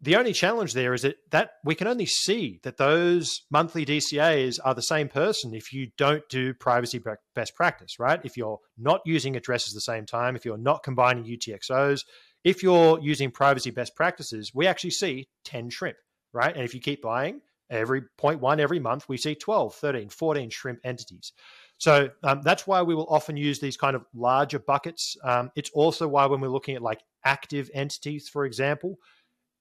The 0.00 0.14
only 0.14 0.32
challenge 0.32 0.74
there 0.74 0.94
is 0.94 1.02
that, 1.02 1.16
that 1.30 1.50
we 1.64 1.74
can 1.74 1.88
only 1.88 2.06
see 2.06 2.60
that 2.62 2.76
those 2.76 3.42
monthly 3.50 3.84
DCAs 3.84 4.60
are 4.64 4.74
the 4.74 4.80
same 4.80 5.08
person 5.08 5.54
if 5.54 5.72
you 5.72 5.88
don't 5.98 6.22
do 6.28 6.54
privacy 6.54 7.02
best 7.34 7.56
practice, 7.56 7.98
right? 7.98 8.20
If 8.22 8.36
you're 8.36 8.60
not 8.78 9.00
using 9.04 9.34
addresses 9.34 9.72
at 9.72 9.74
the 9.74 9.80
same 9.80 10.06
time, 10.06 10.36
if 10.36 10.44
you're 10.44 10.56
not 10.56 10.84
combining 10.84 11.24
UTXOs, 11.24 12.04
if 12.44 12.62
you're 12.62 13.00
using 13.00 13.30
privacy 13.30 13.70
best 13.70 13.94
practices, 13.94 14.52
we 14.54 14.66
actually 14.66 14.90
see 14.90 15.28
10 15.44 15.70
shrimp, 15.70 15.96
right? 16.32 16.54
And 16.54 16.64
if 16.64 16.74
you 16.74 16.80
keep 16.80 17.02
buying 17.02 17.40
every 17.70 18.02
0.1 18.20 18.58
every 18.58 18.78
month, 18.78 19.08
we 19.08 19.16
see 19.16 19.34
12, 19.34 19.74
13, 19.74 20.08
14 20.08 20.50
shrimp 20.50 20.80
entities. 20.84 21.32
So 21.78 22.10
um, 22.24 22.40
that's 22.42 22.66
why 22.66 22.82
we 22.82 22.94
will 22.94 23.06
often 23.08 23.36
use 23.36 23.60
these 23.60 23.76
kind 23.76 23.94
of 23.94 24.04
larger 24.14 24.58
buckets. 24.58 25.16
Um, 25.22 25.50
it's 25.54 25.70
also 25.70 26.08
why 26.08 26.26
when 26.26 26.40
we're 26.40 26.48
looking 26.48 26.74
at 26.74 26.82
like 26.82 27.00
active 27.24 27.70
entities, 27.72 28.28
for 28.32 28.44
example, 28.44 28.96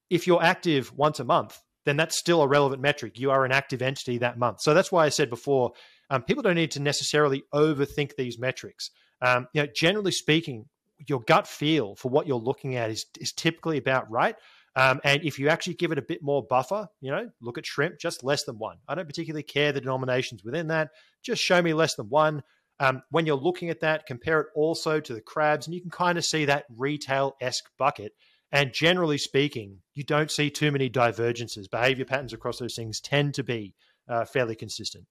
if 0.09 0.25
you're 0.25 0.41
active 0.41 0.91
once 0.95 1.19
a 1.19 1.23
month, 1.23 1.59
then 1.85 1.95
that's 1.97 2.17
still 2.17 2.41
a 2.41 2.47
relevant 2.47 2.81
metric. 2.81 3.19
You 3.19 3.31
are 3.31 3.45
an 3.45 3.51
active 3.51 3.81
entity 3.81 4.17
that 4.17 4.37
month. 4.37 4.61
So 4.61 4.73
that's 4.73 4.91
why 4.91 5.05
I 5.05 5.09
said 5.09 5.29
before, 5.29 5.71
um, 6.09 6.23
people 6.23 6.43
don't 6.43 6.55
need 6.55 6.71
to 6.71 6.81
necessarily 6.81 7.43
overthink 7.53 8.15
these 8.17 8.39
metrics. 8.39 8.89
Um, 9.21 9.47
you 9.53 9.61
know, 9.61 9.67
generally 9.75 10.11
speaking, 10.11 10.65
your 11.07 11.21
gut 11.21 11.47
feel 11.47 11.95
for 11.95 12.09
what 12.09 12.27
you're 12.27 12.37
looking 12.37 12.75
at 12.75 12.89
is 12.89 13.05
is 13.19 13.33
typically 13.33 13.77
about 13.77 14.09
right. 14.09 14.35
Um, 14.75 15.01
and 15.03 15.23
if 15.23 15.39
you 15.39 15.49
actually 15.49 15.73
give 15.73 15.91
it 15.91 15.97
a 15.97 16.03
bit 16.03 16.21
more 16.21 16.45
buffer, 16.45 16.87
you 17.01 17.09
know, 17.09 17.29
look 17.41 17.57
at 17.57 17.65
shrimp, 17.65 17.97
just 17.99 18.23
less 18.23 18.43
than 18.43 18.59
one. 18.59 18.77
I 18.87 18.93
don't 18.93 19.07
particularly 19.07 19.41
care 19.41 19.71
the 19.71 19.81
denominations 19.81 20.43
within 20.43 20.67
that. 20.67 20.89
Just 21.23 21.41
show 21.41 21.61
me 21.63 21.73
less 21.73 21.95
than 21.95 22.09
one. 22.09 22.43
Um, 22.79 23.01
when 23.09 23.25
you're 23.25 23.37
looking 23.37 23.71
at 23.71 23.79
that, 23.79 24.05
compare 24.05 24.39
it 24.41 24.47
also 24.55 24.99
to 24.99 25.13
the 25.13 25.21
crabs, 25.21 25.65
and 25.65 25.73
you 25.73 25.81
can 25.81 25.89
kind 25.89 26.15
of 26.17 26.25
see 26.25 26.45
that 26.45 26.65
retail 26.77 27.35
esque 27.41 27.65
bucket. 27.79 28.11
And 28.51 28.71
generally 28.71 29.17
speaking, 29.17 29.79
you 29.95 30.03
don't 30.03 30.29
see 30.29 30.51
too 30.51 30.71
many 30.71 30.89
divergences. 30.89 31.67
Behavior 31.67 32.05
patterns 32.05 32.33
across 32.33 32.59
those 32.59 32.75
things 32.75 33.01
tend 33.01 33.33
to 33.33 33.43
be 33.43 33.73
uh, 34.07 34.25
fairly 34.25 34.55
consistent. 34.55 35.05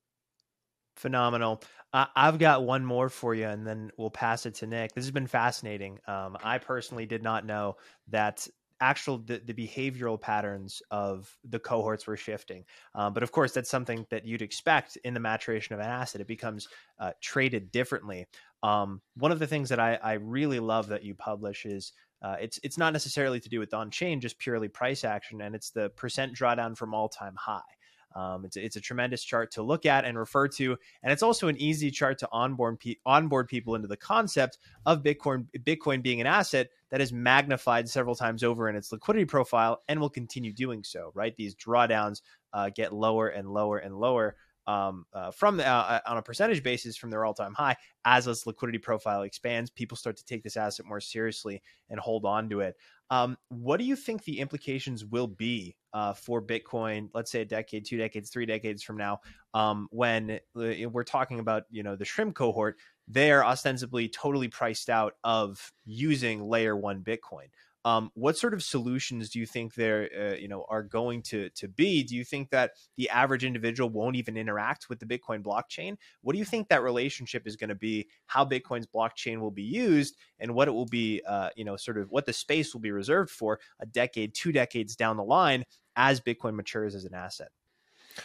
Phenomenal. 0.97 1.62
Uh, 1.92 2.07
I've 2.16 2.38
got 2.38 2.64
one 2.64 2.84
more 2.84 3.09
for 3.09 3.34
you, 3.34 3.47
and 3.47 3.66
then 3.66 3.90
we'll 3.97 4.11
pass 4.11 4.47
it 4.47 4.55
to 4.57 4.66
Nik. 4.66 4.92
This 4.92 5.05
has 5.05 5.11
been 5.11 5.26
fascinating. 5.26 5.99
Um, 6.07 6.36
I 6.42 6.59
personally 6.59 7.07
did 7.07 7.22
not 7.22 7.47
know 7.47 7.76
that 8.09 8.47
actual 8.80 9.18
the, 9.18 9.40
the, 9.44 9.55
behavioral 9.55 10.20
patterns 10.20 10.82
of 10.90 11.34
the 11.49 11.59
cohorts 11.59 12.07
were 12.07 12.14
shifting 12.14 12.62
um, 12.94 13.14
but 13.14 13.22
of 13.22 13.32
course 13.32 13.53
that's 13.53 13.70
something 13.70 14.07
that 14.11 14.26
you'd 14.26 14.42
expect 14.42 14.99
in 15.03 15.14
the 15.14 15.20
maturation 15.20 15.72
of 15.72 15.80
an 15.80 15.86
asset 15.86 16.20
it 16.20 16.26
becomes 16.26 16.68
uh, 16.99 17.11
traded 17.22 17.72
differently 17.72 18.26
um, 18.62 19.01
one 19.16 19.32
of 19.32 19.38
the 19.38 19.47
things 19.47 19.68
that 19.68 19.80
I, 19.80 19.94
I, 20.03 20.14
really 20.14 20.61
love 20.61 20.88
that 20.88 21.05
you 21.05 21.14
publish 21.14 21.64
is 21.64 21.92
uh, 22.22 22.36
it's 22.40 22.59
it's 22.62 22.78
not 22.78 22.92
necessarily 22.92 23.38
to 23.40 23.49
do 23.49 23.61
with 23.61 23.74
on 23.74 23.90
chain, 23.90 24.20
just 24.20 24.38
purely 24.38 24.68
price 24.68 25.05
action, 25.05 25.42
and 25.42 25.55
it's 25.55 25.70
the 25.70 25.90
percent 25.90 26.34
drawdown 26.34 26.76
from 26.76 26.94
all 26.94 27.09
time 27.09 27.34
high. 27.36 27.61
Um, 28.16 28.46
it's, 28.46 28.56
it's 28.56 28.76
a 28.76 28.80
tremendous 28.80 29.22
chart 29.22 29.50
to 29.52 29.62
look 29.62 29.84
at 29.84 30.06
and 30.06 30.18
refer 30.18 30.48
to, 30.48 30.76
and 31.02 31.12
it's 31.12 31.22
also 31.22 31.48
an 31.48 31.60
easy 31.60 31.90
chart 31.90 32.18
to 32.20 32.28
onboard 32.32 32.80
pe- 32.80 32.96
onboard 33.04 33.46
people 33.46 33.74
into 33.74 33.88
the 33.88 33.96
concept 33.96 34.56
of 34.86 35.02
Bitcoin 35.02 35.44
Bitcoin 35.58 36.02
being 36.02 36.22
an 36.22 36.26
asset 36.26 36.70
that 36.90 37.02
is 37.02 37.12
magnified 37.12 37.88
several 37.88 38.14
times 38.14 38.42
over 38.42 38.70
in 38.70 38.76
its 38.76 38.90
liquidity 38.90 39.26
profile 39.26 39.82
and 39.88 40.00
will 40.00 40.08
continue 40.08 40.52
doing 40.52 40.82
so. 40.82 41.10
Right, 41.14 41.36
these 41.36 41.54
drawdowns 41.54 42.22
uh, 42.54 42.70
get 42.74 42.94
lower 42.94 43.28
and 43.28 43.50
lower 43.50 43.78
and 43.78 43.94
lower 43.94 44.36
um, 44.66 45.06
uh, 45.12 45.30
from 45.30 45.56
the, 45.56 45.66
uh, 45.66 46.00
on 46.06 46.16
a 46.16 46.22
percentage 46.22 46.62
basis 46.62 46.96
from 46.96 47.10
their 47.10 47.24
all-time 47.24 47.54
high 47.54 47.76
as 48.04 48.26
its 48.26 48.46
liquidity 48.46 48.78
profile 48.78 49.22
expands 49.22 49.70
people 49.70 49.96
start 49.96 50.16
to 50.16 50.24
take 50.24 50.42
this 50.42 50.56
asset 50.56 50.86
more 50.86 51.00
seriously 51.00 51.62
and 51.90 52.00
hold 52.00 52.24
on 52.24 52.48
to 52.48 52.60
it. 52.60 52.76
Um, 53.10 53.36
what 53.48 53.76
do 53.76 53.84
you 53.84 53.94
think 53.94 54.24
the 54.24 54.40
implications 54.40 55.04
will 55.04 55.28
be 55.28 55.76
uh, 55.92 56.12
for 56.12 56.42
bitcoin 56.42 57.08
let's 57.14 57.30
say 57.30 57.40
a 57.40 57.44
decade 57.44 57.86
two 57.86 57.96
decades 57.96 58.28
three 58.28 58.44
decades 58.44 58.82
from 58.82 58.98
now 58.98 59.18
um, 59.54 59.88
when 59.90 60.32
uh, 60.54 60.88
we're 60.90 61.04
talking 61.04 61.38
about 61.38 61.62
you 61.70 61.82
know 61.82 61.96
the 61.96 62.04
shrimp 62.04 62.34
cohort 62.34 62.76
they're 63.08 63.42
ostensibly 63.42 64.08
totally 64.08 64.48
priced 64.48 64.90
out 64.90 65.14
of 65.24 65.72
using 65.86 66.42
layer 66.42 66.76
one 66.76 67.02
bitcoin 67.02 67.46
um, 67.87 68.11
what 68.14 68.37
sort 68.37 68.53
of 68.53 68.64
solutions 68.64 69.30
do 69.30 69.39
you 69.39 69.47
think 69.47 69.74
there, 69.74 70.11
uh, 70.18 70.34
you 70.34 70.49
know, 70.49 70.66
are 70.68 70.82
going 70.82 71.22
to 71.22 71.51
to 71.51 71.68
be? 71.68 72.03
Do 72.03 72.16
you 72.16 72.24
think 72.24 72.51
that 72.51 72.72
the 72.97 73.09
average 73.11 73.45
individual 73.45 73.89
won't 73.89 74.16
even 74.16 74.37
interact 74.37 74.89
with 74.89 74.99
the 74.99 75.07
Bitcoin 75.07 75.41
blockchain? 75.41 75.97
What 76.22 76.32
do 76.32 76.41
you 76.41 76.45
think 76.45 76.66
that 76.68 76.82
relationship 76.82 77.47
is 77.47 77.55
going 77.55 77.68
to 77.68 77.76
be? 77.76 78.09
How 78.26 78.45
Bitcoin's 78.45 78.89
blockchain 78.89 79.39
will 79.39 79.53
be 79.53 79.62
used, 79.62 80.16
and 80.41 80.53
what 80.53 80.66
it 80.66 80.72
will 80.72 80.87
be, 80.87 81.22
uh, 81.28 81.51
you 81.55 81.64
know, 81.64 81.76
sort 81.76 81.97
of 81.97 82.11
what 82.11 82.26
the 82.26 82.32
space 82.32 82.74
will 82.74 82.80
be 82.80 82.91
reserved 82.91 83.30
for 83.30 83.61
a 83.78 83.87
decade, 83.87 84.34
two 84.34 84.51
decades 84.51 84.97
down 84.97 85.16
the 85.16 85.22
line 85.22 85.64
as 85.95 86.20
Bitcoin 86.20 86.57
matures 86.57 86.97
as 86.97 87.05
an 87.05 87.14
asset. 87.14 87.53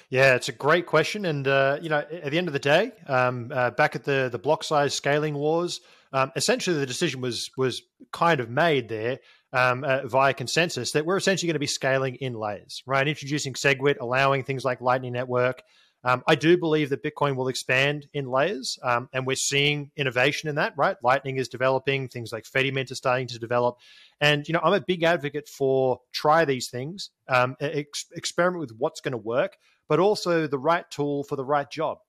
Yeah, 0.09 0.34
it's 0.34 0.49
a 0.49 0.53
great 0.53 0.88
question, 0.88 1.24
and 1.26 1.47
uh, 1.47 1.78
you 1.84 1.89
know, 1.89 1.99
at 1.99 2.32
the 2.32 2.38
end 2.39 2.47
of 2.47 2.53
the 2.53 2.59
day, 2.59 2.93
um, 3.05 3.51
uh, 3.53 3.70
back 3.70 3.95
at 3.95 4.05
the 4.05 4.28
the 4.32 4.39
block 4.39 4.64
size 4.64 4.95
scaling 4.95 5.36
wars, 5.36 5.82
um, 6.14 6.32
essentially 6.36 6.78
the 6.80 6.88
decision 6.88 7.22
was 7.22 7.51
was 7.57 7.84
kind 8.12 8.39
of 8.39 8.49
made 8.49 8.89
there 8.89 9.20
um, 9.54 9.84
uh, 9.84 10.08
via 10.08 10.34
consensus 10.34 10.91
that 10.91 11.06
we're 11.06 11.18
essentially 11.18 11.47
going 11.47 11.56
to 11.56 11.60
be 11.60 11.68
scaling 11.68 12.16
in 12.16 12.34
layers, 12.34 12.84
right? 12.86 13.08
Introducing 13.08 13.54
SegWit, 13.54 13.99
allowing 13.99 14.43
things 14.43 14.64
like 14.64 14.82
Lightning 14.82 15.14
Network. 15.14 15.64
Um, 16.04 16.24
I 16.28 16.34
do 16.34 16.58
believe 16.58 16.89
that 16.89 17.04
Bitcoin 17.04 17.36
will 17.36 17.47
expand 17.47 18.08
in 18.14 18.26
layers, 18.26 18.80
um, 18.82 19.08
and 19.14 19.28
we're 19.28 19.36
seeing 19.36 19.91
innovation 19.95 20.49
in 20.49 20.56
that, 20.56 20.74
right? 20.76 20.97
Lightning 21.04 21.38
is 21.38 21.47
developing, 21.47 22.08
things 22.08 22.32
like 22.32 22.43
Fedimint 22.45 22.91
are 22.91 22.95
starting 22.95 23.28
to 23.28 23.38
develop. 23.38 23.78
And, 24.20 24.47
you 24.47 24.54
know, 24.54 24.62
I'm 24.64 24.74
a 24.74 24.82
big 24.82 25.04
advocate 25.04 25.47
for 25.47 26.02
try 26.12 26.43
these 26.43 26.70
things, 26.70 27.12
um, 27.28 27.56
ex- 27.60 28.08
experiment 28.16 28.62
with 28.62 28.72
what's 28.80 28.99
going 28.99 29.12
to 29.12 29.18
work, 29.18 29.58
but 29.88 29.99
also 29.99 30.47
the 30.47 30.58
right 30.58 30.89
tool 30.89 31.24
for 31.24 31.36
the 31.36 31.45
right 31.45 31.70
job. 31.70 31.99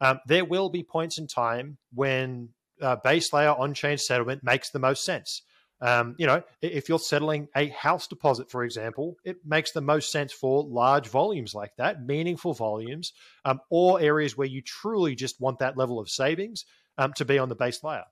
Um, 0.00 0.20
there 0.26 0.44
will 0.44 0.68
be 0.68 0.82
points 0.82 1.18
in 1.18 1.26
time 1.26 1.78
when 1.94 2.50
uh, 2.82 2.96
base 2.96 3.32
layer 3.32 3.50
on 3.50 3.74
chain 3.74 3.96
settlement 3.96 4.44
makes 4.44 4.70
the 4.70 4.78
most 4.78 5.04
sense. 5.04 5.42
Um, 5.80 6.16
you 6.18 6.26
know, 6.26 6.42
if 6.60 6.88
you're 6.88 6.98
settling 6.98 7.48
a 7.54 7.68
house 7.68 8.08
deposit, 8.08 8.50
for 8.50 8.64
example, 8.64 9.16
it 9.24 9.38
makes 9.46 9.70
the 9.70 9.80
most 9.80 10.10
sense 10.10 10.32
for 10.32 10.64
large 10.64 11.08
volumes 11.08 11.54
like 11.54 11.76
that, 11.76 12.04
meaningful 12.04 12.52
volumes, 12.52 13.12
um, 13.44 13.60
or 13.70 14.00
areas 14.00 14.36
where 14.36 14.48
you 14.48 14.60
truly 14.60 15.14
just 15.14 15.40
want 15.40 15.60
that 15.60 15.76
level 15.76 16.00
of 16.00 16.10
savings 16.10 16.64
um, 16.98 17.12
to 17.14 17.24
be 17.24 17.38
on 17.38 17.48
the 17.48 17.54
base 17.54 17.84
layer. 17.84 18.04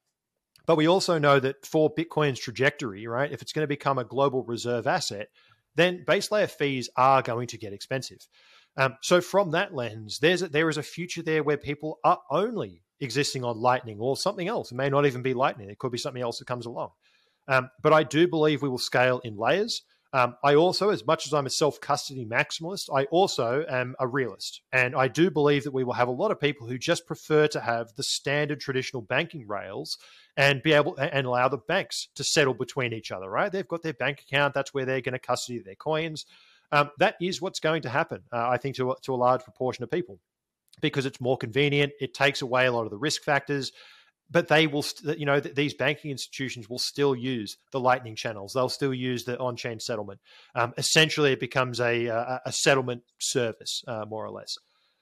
But 0.67 0.77
we 0.77 0.89
also 0.89 1.19
know 1.19 1.41
that 1.41 1.65
for 1.65 1.93
Bitcoin's 1.95 2.41
trajectory, 2.41 3.07
right, 3.07 3.33
if 3.33 3.43
it's 3.43 3.53
going 3.53 3.65
to 3.65 3.69
become 3.69 3.99
a 3.99 4.05
global 4.05 4.43
reserve 4.45 4.87
asset, 4.87 5.29
then 5.75 6.05
base 6.07 6.31
layer 6.31 6.47
fees 6.47 6.89
are 6.97 7.23
going 7.23 7.49
to 7.49 7.59
get 7.59 7.73
expensive. 7.73 8.27
Um, 8.77 8.97
so 9.01 9.21
from 9.21 9.53
that 9.53 9.75
lens, 9.75 10.19
there's 10.19 10.43
a, 10.43 10.49
there 10.49 10.69
is 10.69 10.77
a 10.77 10.83
future 10.83 11.23
there 11.23 11.43
where 11.43 11.57
people 11.57 11.99
are 12.05 12.21
only 12.31 12.83
existing 13.01 13.45
on 13.45 13.61
Lightning 13.61 13.99
or 14.01 14.17
something 14.17 14.49
else. 14.49 14.73
It 14.73 14.77
may 14.77 14.89
not 14.89 15.07
even 15.07 15.23
be 15.23 15.35
Lightning. 15.35 15.71
It 15.71 15.79
could 15.79 15.93
be 15.93 15.99
something 15.99 16.23
else 16.23 16.39
that 16.39 16.47
comes 16.47 16.67
along. 16.67 16.91
Um, 17.49 17.71
but 17.83 17.93
I 17.93 18.03
do 18.03 18.27
believe 18.27 18.63
we 18.63 18.69
will 18.69 18.79
scale 18.79 19.21
in 19.25 19.37
layers. 19.37 19.83
Um, 20.13 20.37
I 20.43 20.55
also, 20.55 20.91
as 20.91 21.05
much 21.07 21.27
as 21.27 21.35
I'm 21.35 21.47
a 21.47 21.51
self 21.51 21.81
custody 21.81 22.25
maximalist, 22.25 22.89
I 22.95 23.05
also 23.07 23.65
am 23.69 23.95
a 23.99 24.07
realist. 24.07 24.63
And 24.73 24.95
I 24.95 25.09
do 25.09 25.31
believe 25.31 25.65
that 25.65 25.75
we 25.75 25.85
will 25.85 25.93
have 25.93 26.09
a 26.09 26.13
lot 26.13 26.31
of 26.31 26.41
people 26.41 26.67
who 26.67 26.79
just 26.79 27.07
prefer 27.07 27.49
to 27.49 27.61
have 27.61 27.89
the 27.97 28.03
standard 28.03 28.61
traditional 28.61 29.03
banking 29.03 29.47
rails 29.47 29.99
and 30.37 30.63
be 30.63 30.73
able 30.73 30.97
and 30.97 31.27
allow 31.27 31.49
the 31.49 31.59
banks 31.59 32.09
to 32.15 32.25
settle 32.25 32.55
between 32.55 32.93
each 32.93 33.11
other, 33.11 33.29
right? 33.29 33.51
They've 33.53 33.69
got 33.69 33.83
their 33.83 33.95
bank 33.95 34.23
account, 34.27 34.55
that's 34.55 34.73
where 34.73 34.85
they're 34.85 35.01
going 35.01 35.13
to 35.13 35.19
custody 35.19 35.59
their 35.59 35.75
coins. 35.75 36.25
Um, 36.73 36.91
that 36.99 37.17
is 37.21 37.41
what's 37.43 37.61
going 37.61 37.83
to 37.83 37.89
happen, 37.89 38.23
uh, 38.33 38.49
I 38.49 38.57
think, 38.57 38.77
to, 38.77 38.97
to 39.03 39.15
a 39.15 39.17
large 39.17 39.45
proportion 39.45 39.85
of 39.85 39.91
people 39.91 40.19
because 40.81 41.07
it's 41.07 41.21
more 41.21 41.37
convenient. 41.37 41.93
It 42.01 42.15
takes 42.15 42.43
away 42.43 42.67
a 42.67 42.73
lot 42.73 42.85
of 42.85 42.91
the 42.91 42.99
risk 42.99 43.23
factors 43.23 43.73
but 44.31 44.49
they 44.49 44.67
will, 44.67 44.83
st- 44.83 45.19
you 45.19 45.27
know, 45.27 45.41
th- 45.41 45.55
these 45.55 45.75
banking 45.75 46.11
institutions 46.11 46.69
will 46.69 46.79
still 46.79 47.15
use 47.15 47.57
the 47.73 47.81
Lightning 47.81 48.17
channels. 48.17 48.53
They'll 48.53 48.69
still 48.69 48.95
use 48.95 49.25
the 49.25 49.39
on-chain 49.39 49.81
settlement. 49.81 50.21
Um, 50.55 50.75
essentially, 50.77 51.33
it 51.33 51.41
becomes 51.41 51.81
a, 51.81 52.07
a, 52.07 52.41
a 52.47 52.53
settlement 52.53 53.03
service, 53.19 53.85
uh, 53.87 54.05
more 54.09 54.25
or 54.25 54.31
less. 54.31 54.57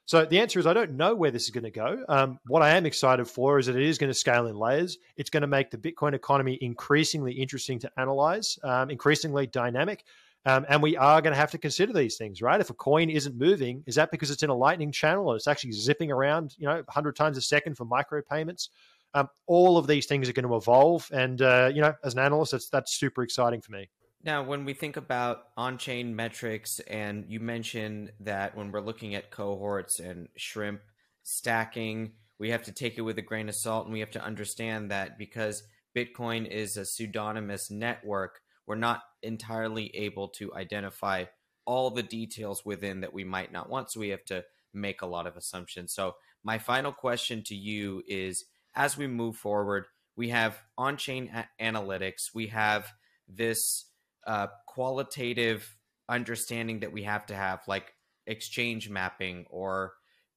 So 0.06 0.26
the 0.26 0.40
answer 0.40 0.58
is 0.58 0.66
I 0.66 0.74
don't 0.74 0.92
know 0.92 1.14
where 1.14 1.30
this 1.30 1.44
is 1.44 1.50
going 1.50 1.64
to 1.64 1.70
go. 1.70 2.04
Um, 2.08 2.38
what 2.46 2.62
I 2.62 2.76
am 2.76 2.84
excited 2.84 3.26
for 3.26 3.58
is 3.58 3.66
that 3.66 3.76
it 3.76 3.82
is 3.82 3.96
going 3.96 4.10
to 4.10 4.18
scale 4.18 4.46
in 4.46 4.56
layers. 4.56 4.98
It's 5.16 5.30
going 5.30 5.40
to 5.40 5.46
make 5.46 5.70
the 5.70 5.78
Bitcoin 5.78 6.12
economy 6.12 6.58
increasingly 6.60 7.32
interesting 7.32 7.78
to 7.80 7.90
analyze, 7.96 8.58
um, 8.62 8.90
increasingly 8.90 9.46
dynamic. 9.46 10.04
Um, 10.46 10.66
and 10.68 10.82
we 10.82 10.94
are 10.98 11.22
going 11.22 11.32
to 11.32 11.40
have 11.40 11.52
to 11.52 11.58
consider 11.58 11.94
these 11.94 12.18
things, 12.18 12.42
right? 12.42 12.60
If 12.60 12.68
a 12.68 12.74
coin 12.74 13.08
isn't 13.08 13.34
moving, 13.34 13.82
is 13.86 13.94
that 13.94 14.10
because 14.10 14.30
it's 14.30 14.42
in 14.42 14.50
a 14.50 14.54
lightning 14.54 14.92
channel 14.92 15.30
and 15.30 15.38
it's 15.38 15.48
actually 15.48 15.72
zipping 15.72 16.12
around, 16.12 16.54
you 16.58 16.66
know, 16.66 16.74
100 16.74 17.16
times 17.16 17.38
a 17.38 17.40
second 17.40 17.76
for 17.76 17.86
micro 17.86 18.20
payments? 18.20 18.68
Um, 19.14 19.28
all 19.46 19.78
of 19.78 19.86
these 19.86 20.06
things 20.06 20.28
are 20.28 20.32
going 20.32 20.48
to 20.48 20.56
evolve, 20.56 21.08
and 21.12 21.40
uh, 21.40 21.70
you 21.72 21.80
know, 21.80 21.94
as 22.02 22.14
an 22.14 22.20
analyst, 22.20 22.52
that's 22.52 22.68
that's 22.68 22.94
super 22.94 23.22
exciting 23.22 23.60
for 23.60 23.72
me. 23.72 23.88
Now, 24.24 24.42
when 24.42 24.64
we 24.64 24.74
think 24.74 24.96
about 24.96 25.44
on-chain 25.56 26.16
metrics, 26.16 26.80
and 26.80 27.24
you 27.28 27.40
mentioned 27.40 28.10
that 28.20 28.56
when 28.56 28.72
we're 28.72 28.80
looking 28.80 29.14
at 29.14 29.30
cohorts 29.30 30.00
and 30.00 30.28
shrimp 30.36 30.80
stacking, 31.22 32.12
we 32.38 32.50
have 32.50 32.62
to 32.64 32.72
take 32.72 32.98
it 32.98 33.02
with 33.02 33.18
a 33.18 33.22
grain 33.22 33.48
of 33.48 33.54
salt, 33.54 33.84
and 33.84 33.92
we 33.92 34.00
have 34.00 34.10
to 34.12 34.24
understand 34.24 34.90
that 34.90 35.18
because 35.18 35.62
Bitcoin 35.94 36.48
is 36.48 36.76
a 36.76 36.84
pseudonymous 36.84 37.70
network, 37.70 38.40
we're 38.66 38.76
not 38.76 39.02
entirely 39.22 39.94
able 39.94 40.28
to 40.28 40.54
identify 40.54 41.24
all 41.66 41.90
the 41.90 42.02
details 42.02 42.64
within 42.64 43.00
that 43.02 43.14
we 43.14 43.24
might 43.24 43.52
not 43.52 43.70
want. 43.70 43.90
So 43.90 44.00
we 44.00 44.08
have 44.08 44.24
to 44.26 44.44
make 44.72 45.02
a 45.02 45.06
lot 45.06 45.26
of 45.26 45.36
assumptions. 45.36 45.94
So 45.94 46.14
my 46.42 46.58
final 46.58 46.92
question 46.92 47.42
to 47.44 47.54
you 47.54 48.02
is 48.08 48.44
as 48.74 48.96
we 48.96 49.06
move 49.06 49.36
forward, 49.36 49.86
we 50.16 50.30
have 50.30 50.58
on 50.76 50.96
chain 50.96 51.30
a- 51.34 51.62
analytics, 51.62 52.34
we 52.34 52.48
have 52.48 52.92
this 53.28 53.86
uh, 54.26 54.48
qualitative 54.66 55.76
understanding 56.08 56.80
that 56.80 56.92
we 56.92 57.02
have 57.04 57.26
to 57.26 57.34
have, 57.34 57.60
like 57.66 57.94
exchange 58.26 58.88
mapping 58.88 59.46
or 59.50 59.94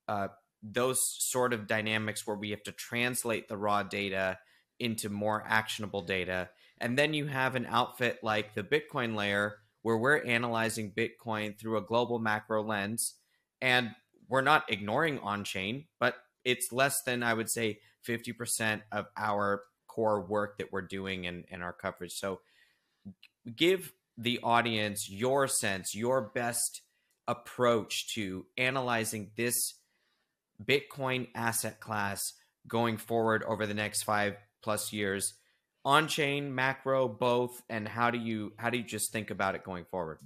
uh, 0.07 0.27
those 0.63 0.99
sort 1.19 1.53
of 1.53 1.67
dynamics 1.67 2.25
where 2.25 2.37
we 2.37 2.51
have 2.51 2.63
to 2.63 2.71
translate 2.71 3.47
the 3.47 3.57
raw 3.57 3.83
data 3.83 4.39
into 4.79 5.09
more 5.09 5.43
actionable 5.47 6.01
data. 6.01 6.49
And 6.79 6.97
then 6.97 7.13
you 7.13 7.27
have 7.27 7.55
an 7.55 7.65
outfit 7.65 8.19
like 8.23 8.53
the 8.53 8.63
Bitcoin 8.63 9.15
layer 9.15 9.57
where 9.81 9.97
we're 9.97 10.23
analyzing 10.23 10.91
Bitcoin 10.91 11.57
through 11.57 11.77
a 11.77 11.81
global 11.81 12.19
macro 12.19 12.63
lens. 12.63 13.15
And 13.61 13.91
we're 14.29 14.41
not 14.41 14.69
ignoring 14.69 15.19
on 15.19 15.43
chain, 15.43 15.85
but 15.99 16.15
it's 16.43 16.71
less 16.71 17.01
than, 17.03 17.23
I 17.23 17.33
would 17.33 17.49
say, 17.49 17.79
50% 18.07 18.81
of 18.91 19.05
our 19.17 19.63
core 19.87 20.21
work 20.21 20.57
that 20.57 20.71
we're 20.71 20.81
doing 20.81 21.25
in, 21.25 21.43
in 21.49 21.61
our 21.61 21.73
coverage. 21.73 22.13
So 22.13 22.41
give 23.55 23.93
the 24.17 24.39
audience 24.43 25.09
your 25.09 25.47
sense, 25.47 25.95
your 25.95 26.31
best 26.33 26.81
approach 27.27 28.13
to 28.15 28.45
analyzing 28.57 29.31
this 29.35 29.55
Bitcoin 30.63 31.27
asset 31.35 31.79
class 31.79 32.21
going 32.67 32.97
forward 32.97 33.43
over 33.43 33.65
the 33.65 33.73
next 33.73 34.03
five 34.03 34.35
plus 34.61 34.91
years 34.91 35.33
on 35.85 36.07
chain 36.07 36.53
macro 36.53 37.07
both 37.07 37.61
and 37.69 37.87
how 37.87 38.11
do 38.11 38.17
you 38.17 38.51
how 38.57 38.69
do 38.69 38.77
you 38.77 38.83
just 38.83 39.11
think 39.13 39.29
about 39.29 39.55
it 39.55 39.63
going 39.63 39.85
forward 39.85 40.19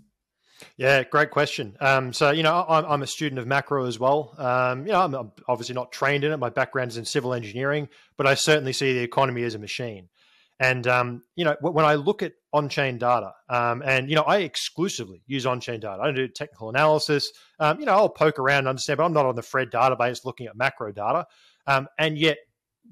yeah, 0.78 1.04
great 1.04 1.32
question. 1.32 1.76
Um, 1.80 2.14
so, 2.14 2.32
you 2.32 2.44
know, 2.44 2.66
I'm, 2.68 2.86
I'm, 2.86 3.02
a 3.02 3.08
student 3.08 3.40
of 3.40 3.48
macro 3.48 3.86
as 3.86 4.00
well. 4.00 4.34
Um, 4.38 4.86
you 4.86 4.92
know, 4.92 5.02
I'm 5.02 5.32
obviously 5.48 5.76
not 5.76 5.92
trained 5.92 6.24
in 6.24 6.32
it. 6.32 6.38
My 6.38 6.50
background 6.50 6.92
is 6.92 6.98
in 6.98 7.06
civil 7.06 7.34
engineering, 7.34 7.90
but 8.18 8.28
I 8.28 8.36
certainly 8.36 8.74
see 8.74 8.94
the 8.94 9.00
economy 9.00 9.44
as 9.44 9.56
a 9.56 9.60
machine. 9.60 10.10
And, 10.60 10.86
um, 10.86 11.24
you 11.36 11.44
know, 11.44 11.56
when 11.62 11.86
I 11.86 11.96
look 11.96 12.22
at 12.22 12.34
on 12.54 12.70
chain 12.70 13.00
data, 13.00 13.34
um, 13.50 13.82
and, 13.84 14.10
you 14.10 14.16
know, 14.16 14.22
I 14.22 14.40
exclusively 14.40 15.24
use 15.26 15.46
on 15.48 15.60
chain 15.60 15.80
data, 15.80 16.00
I 16.00 16.06
don't 16.06 16.16
do 16.16 16.28
technical 16.28 16.70
analysis. 16.70 17.32
Um, 17.60 17.80
you 17.80 17.86
know, 17.88 17.94
I'll 17.94 18.10
poke 18.10 18.38
around 18.38 18.60
and 18.60 18.68
understand, 18.68 18.98
but 18.98 19.06
I'm 19.06 19.14
not 19.14 19.26
on 19.26 19.36
the 19.36 19.42
FRED 19.42 19.72
database 19.72 20.24
looking 20.24 20.46
at 20.46 20.56
macro 20.56 20.92
data. 20.92 21.26
Um, 21.66 21.88
and 21.98 22.18
yet, 22.18 22.38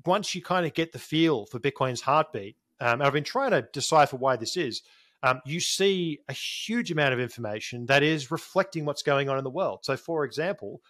once 0.05 0.33
you 0.33 0.41
kind 0.41 0.65
of 0.65 0.73
get 0.73 0.93
the 0.93 0.99
feel 0.99 1.45
for 1.45 1.59
Bitcoin's 1.59 2.01
heartbeat, 2.01 2.55
I've 2.79 3.13
been 3.13 3.23
trying 3.23 3.51
to 3.51 3.67
decipher 3.73 4.15
why 4.15 4.35
this 4.35 4.55
is. 4.55 4.81
Um, 5.21 5.41
you 5.45 5.59
see 5.59 6.19
a 6.29 6.33
huge 6.33 6.91
amount 6.91 7.13
of 7.13 7.19
information 7.19 7.87
that 7.87 8.03
is 8.03 8.31
reflecting 8.31 8.85
what's 8.85 9.03
going 9.03 9.29
on 9.29 9.37
in 9.37 9.43
the 9.43 9.49
world. 9.49 9.79
So, 9.83 9.97
for 9.97 10.23
example, 10.23 10.81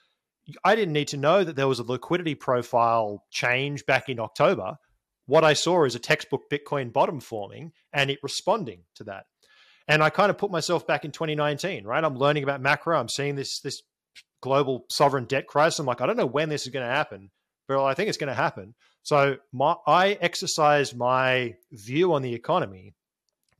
I 0.63 0.75
didn't 0.75 0.93
need 0.93 1.09
to 1.09 1.17
know 1.17 1.43
that 1.43 1.55
there 1.55 1.67
was 1.67 1.79
a 1.79 1.83
liquidity 1.83 2.35
profile 2.35 3.23
change 3.31 3.85
back 3.85 4.09
in 4.09 4.19
October. 4.19 4.77
What 5.25 5.43
I 5.43 5.53
saw 5.53 5.83
is 5.85 5.95
a 5.95 5.99
textbook 5.99 6.43
Bitcoin 6.51 6.93
bottom 6.93 7.19
forming 7.19 7.71
and 7.93 8.09
it 8.09 8.19
responding 8.23 8.83
to 8.95 9.03
that. 9.05 9.25
And 9.87 10.03
I 10.03 10.09
kind 10.11 10.29
of 10.29 10.37
put 10.37 10.51
myself 10.51 10.85
back 10.85 11.05
in 11.05 11.11
2019, 11.11 11.83
right? 11.83 12.03
I'm 12.03 12.15
learning 12.15 12.43
about 12.43 12.61
macro. 12.61 12.99
I'm 12.99 13.09
seeing 13.09 13.35
this 13.35 13.59
this 13.59 13.81
global 14.41 14.85
sovereign 14.89 15.25
debt 15.25 15.47
crisis. 15.47 15.79
I'm 15.79 15.85
like, 15.85 16.01
I 16.01 16.05
don't 16.05 16.17
know 16.17 16.25
when 16.25 16.49
this 16.49 16.63
is 16.63 16.71
going 16.71 16.85
to 16.85 16.93
happen, 16.93 17.31
but 17.67 17.83
I 17.83 17.93
think 17.93 18.09
it's 18.09 18.17
going 18.17 18.29
to 18.29 18.33
happen. 18.33 18.75
So 19.03 19.37
my, 19.51 19.75
I 19.87 20.11
exercised 20.21 20.95
my 20.95 21.55
view 21.71 22.13
on 22.13 22.21
the 22.21 22.33
economy 22.33 22.93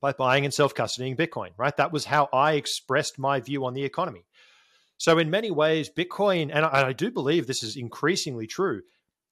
by 0.00 0.12
buying 0.12 0.44
and 0.44 0.54
self 0.54 0.74
custodying 0.74 1.16
Bitcoin, 1.16 1.50
right? 1.56 1.76
That 1.76 1.92
was 1.92 2.04
how 2.04 2.28
I 2.32 2.52
expressed 2.52 3.18
my 3.18 3.40
view 3.40 3.64
on 3.64 3.74
the 3.74 3.84
economy. 3.84 4.24
So, 4.98 5.18
in 5.18 5.30
many 5.30 5.50
ways, 5.50 5.90
Bitcoin, 5.96 6.50
and 6.52 6.64
I, 6.64 6.92
do 6.92 7.10
believe 7.10 7.46
this 7.46 7.62
is 7.62 7.76
increasingly 7.76 8.46
true, 8.46 8.82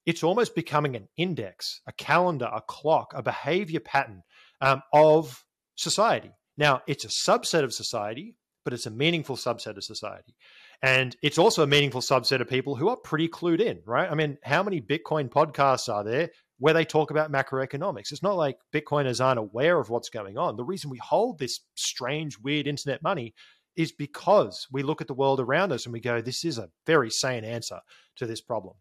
it's 0.06 0.22
almost 0.22 0.54
becoming 0.54 0.96
an 0.96 1.08
index, 1.16 1.80
a 1.86 1.92
calendar, 1.92 2.48
a 2.52 2.62
clock, 2.62 3.12
a 3.14 3.22
behavior 3.22 3.80
pattern 3.80 4.22
um, 4.62 4.82
of 4.94 5.44
society. 5.76 6.30
Now, 6.56 6.80
it's 6.86 7.04
a 7.04 7.08
subset 7.08 7.64
of 7.64 7.74
society, 7.74 8.34
but 8.64 8.72
it's 8.72 8.86
a 8.86 8.90
meaningful 8.90 9.36
subset 9.36 9.76
of 9.76 9.84
society. 9.84 10.34
And 10.82 11.16
it's 11.22 11.38
also 11.38 11.62
a 11.62 11.66
meaningful 11.66 12.00
subset 12.00 12.40
of 12.40 12.48
people 12.48 12.74
who 12.74 12.88
are 12.88 12.96
pretty 12.96 13.28
clued 13.28 13.60
in, 13.60 13.80
right? 13.84 14.10
I 14.10 14.14
mean, 14.14 14.38
how 14.42 14.62
many 14.62 14.80
Bitcoin 14.80 15.28
podcasts 15.28 15.92
are 15.92 16.04
there 16.04 16.30
where 16.58 16.74
they 16.74 16.84
talk 16.84 17.10
about 17.10 17.32
macroeconomics? 17.32 18.12
It's 18.12 18.22
not 18.22 18.36
like 18.36 18.58
Bitcoiners 18.72 19.24
aren't 19.24 19.38
aware 19.38 19.78
of 19.78 19.90
what's 19.90 20.08
going 20.08 20.38
on. 20.38 20.56
The 20.56 20.64
reason 20.64 20.90
we 20.90 20.98
hold 20.98 21.38
this 21.38 21.60
strange, 21.74 22.38
weird 22.38 22.66
internet 22.66 23.02
money 23.02 23.34
is 23.76 23.92
because 23.92 24.66
we 24.72 24.82
look 24.82 25.00
at 25.00 25.06
the 25.06 25.14
world 25.14 25.40
around 25.40 25.72
us 25.72 25.86
and 25.86 25.92
we 25.92 26.00
go, 26.00 26.20
this 26.20 26.44
is 26.44 26.58
a 26.58 26.70
very 26.86 27.10
sane 27.10 27.44
answer 27.44 27.78
to 28.16 28.26
this 28.26 28.40
problem. 28.40 28.74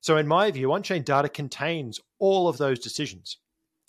So, 0.00 0.18
in 0.18 0.28
my 0.28 0.50
view, 0.50 0.72
on 0.72 0.82
chain 0.82 1.02
data 1.02 1.30
contains 1.30 1.98
all 2.18 2.46
of 2.46 2.58
those 2.58 2.78
decisions. 2.78 3.38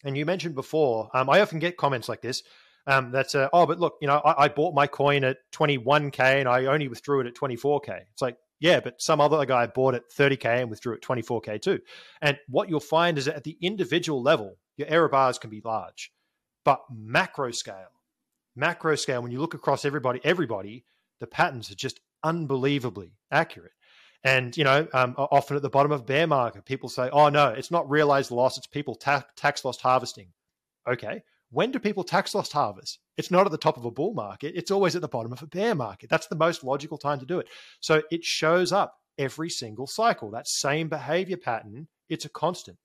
And 0.06 0.18
you 0.18 0.26
mentioned 0.26 0.56
before, 0.56 1.10
um, 1.14 1.30
I 1.30 1.42
often 1.42 1.60
get 1.60 1.76
comments 1.76 2.08
like 2.08 2.22
this 2.22 2.44
um, 2.88 3.12
that's 3.12 3.34
uh, 3.34 3.50
oh, 3.52 3.66
but 3.66 3.80
look, 3.80 3.96
you 4.02 4.08
know, 4.08 4.22
I, 4.24 4.46
I, 4.46 4.48
bought 4.48 4.76
my 4.76 4.86
coin 4.86 5.24
at 5.24 5.38
21k 5.54 6.20
and 6.20 6.48
I 6.48 6.66
only 6.66 6.88
withdrew 6.88 7.22
it 7.22 7.28
at 7.28 7.34
24k. 7.34 8.02
It's 8.12 8.22
like, 8.22 8.38
yeah, 8.60 8.80
but 8.80 9.02
some 9.02 9.22
other 9.22 9.46
guy 9.46 9.68
bought 9.68 9.96
it 9.96 10.04
30k 10.16 10.62
and 10.62 10.70
withdrew 10.70 10.94
at 10.94 11.02
24k 11.02 11.62
too. 11.62 11.80
And 12.22 12.38
what 12.48 12.70
you'll 12.70 12.80
find 12.80 13.18
is 13.18 13.26
that 13.26 13.36
at 13.36 13.44
the 13.44 13.58
individual 13.62 14.22
level, 14.22 14.58
your 14.78 14.88
error 14.88 15.10
bars 15.10 15.38
can 15.38 15.50
be 15.50 15.62
large, 15.64 16.12
but 16.64 16.82
macro 16.90 17.52
scale, 17.52 17.92
macro 18.56 18.96
scale, 18.96 19.22
when 19.22 19.32
you 19.32 19.40
look 19.40 19.54
across 19.54 19.86
everybody, 19.86 20.20
everybody, 20.24 20.86
the 21.20 21.28
patterns 21.28 21.72
are 21.72 21.76
just 21.76 22.00
unbelievably 22.24 23.14
accurate. 23.32 23.72
And 24.24 24.58
you 24.58 24.64
know, 24.64 24.88
um, 24.92 25.14
often 25.18 25.56
at 25.56 25.62
the 25.62 25.70
bottom 25.70 25.92
of 25.92 26.08
bear 26.08 26.26
market, 26.26 26.66
people 26.66 26.90
say, 26.90 27.10
"Oh 27.12 27.30
no, 27.30 27.50
it's 27.50 27.70
not 27.70 27.88
realized 27.90 28.32
loss; 28.32 28.58
it's 28.58 28.66
people 28.66 28.96
ta- 28.96 29.26
tax 29.36 29.64
loss 29.64 29.80
harvesting." 29.80 30.30
Okay, 30.88 31.22
when 31.56 31.72
do 31.72 31.80
people 31.80 32.04
tax 32.04 32.36
loss 32.36 32.52
harvest? 32.52 33.00
It's 33.18 33.32
not 33.32 33.46
at 33.46 33.52
the 33.52 33.58
top 33.58 33.78
of 33.78 33.86
a 33.86 33.92
bull 33.92 34.14
market. 34.14 34.54
It's 34.56 34.72
always 34.72 34.94
at 34.96 35.02
the 35.02 35.08
bottom 35.08 35.32
of 35.32 35.42
a 35.42 35.48
bear 35.48 35.74
market. 35.74 36.10
That's 36.10 36.28
the 36.28 36.36
most 36.36 36.66
logical 36.66 36.98
time 36.98 37.18
to 37.20 37.26
do 37.26 37.40
it. 37.40 37.48
So 37.80 38.02
it 38.12 38.26
shows 38.26 38.74
up 38.74 39.00
every 39.18 39.50
single 39.50 39.88
cycle. 39.88 40.32
That 40.32 40.50
same 40.50 40.90
behavior 40.90 41.38
pattern, 41.38 41.88
it's 42.10 42.26
a 42.26 42.30
constant. 42.30 42.78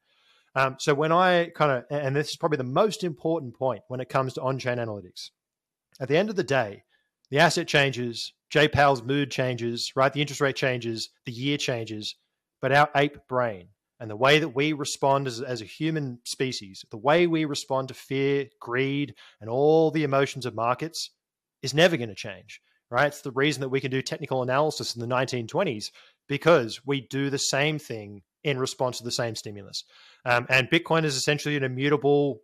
Um, 0.54 0.76
so 0.78 0.94
when 0.94 1.10
I 1.10 1.50
kind 1.54 1.72
of, 1.72 1.84
and 1.90 2.14
this 2.14 2.30
is 2.30 2.36
probably 2.36 2.58
the 2.58 2.64
most 2.64 3.02
important 3.02 3.58
point 3.58 3.82
when 3.88 4.00
it 4.00 4.08
comes 4.08 4.34
to 4.34 4.42
on 4.42 4.58
chain 4.60 4.78
analytics, 4.78 5.30
at 6.00 6.08
the 6.08 6.16
end 6.16 6.30
of 6.30 6.36
the 6.36 6.44
day, 6.44 6.84
the 7.30 7.40
asset 7.40 7.66
changes, 7.66 8.32
Powell's 8.72 9.02
mood 9.02 9.32
changes, 9.32 9.92
right? 9.96 10.12
The 10.12 10.20
interest 10.20 10.40
rate 10.40 10.56
changes, 10.56 11.10
the 11.26 11.32
year 11.32 11.56
changes, 11.56 12.14
but 12.60 12.72
our 12.72 12.88
ape 12.94 13.18
brain, 13.28 13.68
and 14.00 14.10
the 14.10 14.16
way 14.16 14.38
that 14.38 14.48
we 14.56 14.72
respond 14.72 15.26
as, 15.26 15.42
as 15.42 15.60
a 15.60 15.66
human 15.66 16.18
species, 16.24 16.84
the 16.90 16.96
way 16.96 17.26
we 17.26 17.44
respond 17.44 17.88
to 17.88 17.94
fear, 17.94 18.46
greed, 18.58 19.14
and 19.40 19.50
all 19.50 19.90
the 19.90 20.04
emotions 20.04 20.46
of 20.46 20.54
markets 20.54 21.10
is 21.62 21.74
never 21.74 21.98
going 21.98 22.08
to 22.08 22.14
change, 22.14 22.62
right? 22.90 23.08
It's 23.08 23.20
the 23.20 23.30
reason 23.30 23.60
that 23.60 23.68
we 23.68 23.80
can 23.80 23.90
do 23.90 24.00
technical 24.00 24.42
analysis 24.42 24.96
in 24.96 25.00
the 25.00 25.14
1920s 25.14 25.90
because 26.28 26.80
we 26.86 27.02
do 27.02 27.28
the 27.28 27.38
same 27.38 27.78
thing 27.78 28.22
in 28.42 28.58
response 28.58 28.98
to 28.98 29.04
the 29.04 29.12
same 29.12 29.34
stimulus. 29.34 29.84
Um, 30.24 30.46
and 30.48 30.70
Bitcoin 30.70 31.04
is 31.04 31.16
essentially 31.16 31.56
an 31.56 31.64
immutable 31.64 32.40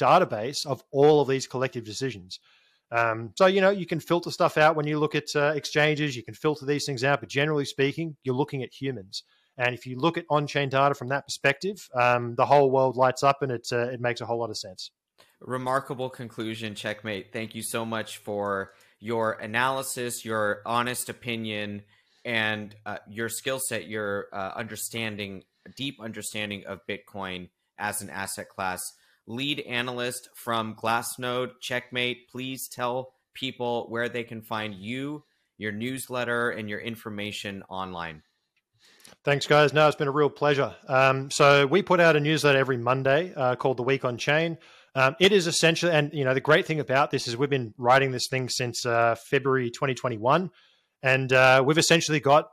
database 0.00 0.66
of 0.66 0.82
all 0.90 1.20
of 1.20 1.28
these 1.28 1.46
collective 1.46 1.84
decisions. 1.84 2.40
Um, 2.90 3.30
so, 3.38 3.46
you 3.46 3.60
know, 3.60 3.70
you 3.70 3.86
can 3.86 4.00
filter 4.00 4.32
stuff 4.32 4.58
out 4.58 4.74
when 4.74 4.86
you 4.86 4.98
look 4.98 5.14
at 5.14 5.34
uh, 5.36 5.52
exchanges, 5.54 6.16
you 6.16 6.24
can 6.24 6.34
filter 6.34 6.66
these 6.66 6.84
things 6.84 7.04
out, 7.04 7.20
but 7.20 7.28
generally 7.28 7.64
speaking, 7.64 8.16
you're 8.24 8.34
looking 8.34 8.64
at 8.64 8.72
humans. 8.72 9.22
And 9.58 9.74
if 9.74 9.86
you 9.86 9.98
look 9.98 10.16
at 10.16 10.24
on-chain 10.30 10.70
data 10.70 10.94
from 10.94 11.08
that 11.08 11.26
perspective, 11.26 11.88
um, 11.94 12.34
the 12.36 12.46
whole 12.46 12.70
world 12.70 12.96
lights 12.96 13.22
up, 13.22 13.42
and 13.42 13.52
it 13.52 13.68
uh, 13.72 13.88
it 13.88 14.00
makes 14.00 14.20
a 14.20 14.26
whole 14.26 14.38
lot 14.38 14.50
of 14.50 14.56
sense. 14.56 14.90
Remarkable 15.40 16.08
conclusion, 16.08 16.74
checkmate. 16.74 17.32
Thank 17.32 17.54
you 17.54 17.62
so 17.62 17.84
much 17.84 18.18
for 18.18 18.72
your 19.00 19.32
analysis, 19.32 20.24
your 20.24 20.62
honest 20.64 21.08
opinion, 21.08 21.82
and 22.24 22.74
uh, 22.86 22.98
your 23.08 23.28
skill 23.28 23.58
set, 23.58 23.88
your 23.88 24.28
uh, 24.32 24.52
understanding, 24.54 25.42
deep 25.76 26.00
understanding 26.00 26.64
of 26.66 26.80
Bitcoin 26.88 27.48
as 27.78 28.00
an 28.00 28.08
asset 28.08 28.48
class. 28.48 28.80
Lead 29.26 29.60
analyst 29.60 30.28
from 30.34 30.74
Glassnode, 30.74 31.52
checkmate. 31.60 32.28
Please 32.30 32.68
tell 32.68 33.14
people 33.34 33.86
where 33.88 34.08
they 34.08 34.24
can 34.24 34.42
find 34.42 34.74
you, 34.74 35.24
your 35.58 35.72
newsletter, 35.72 36.50
and 36.50 36.68
your 36.68 36.80
information 36.80 37.62
online. 37.68 38.22
Thanks, 39.24 39.46
guys. 39.46 39.72
No, 39.72 39.86
it's 39.86 39.94
been 39.94 40.08
a 40.08 40.12
real 40.12 40.28
pleasure. 40.28 40.74
Um, 40.88 41.30
so 41.30 41.64
we 41.64 41.80
put 41.80 42.00
out 42.00 42.16
a 42.16 42.20
newsletter 42.20 42.58
every 42.58 42.76
Monday 42.76 43.32
uh, 43.36 43.54
called 43.54 43.76
the 43.76 43.84
Week 43.84 44.04
on 44.04 44.18
Chain. 44.18 44.58
Um, 44.96 45.14
it 45.20 45.30
is 45.30 45.46
essentially, 45.46 45.92
and 45.92 46.12
you 46.12 46.24
know, 46.24 46.34
the 46.34 46.40
great 46.40 46.66
thing 46.66 46.80
about 46.80 47.12
this 47.12 47.28
is 47.28 47.36
we've 47.36 47.48
been 47.48 47.72
writing 47.78 48.10
this 48.10 48.26
thing 48.26 48.48
since 48.48 48.84
uh, 48.84 49.14
February 49.14 49.70
2021, 49.70 50.50
and 51.04 51.32
uh, 51.32 51.62
we've 51.64 51.78
essentially 51.78 52.18
got 52.18 52.48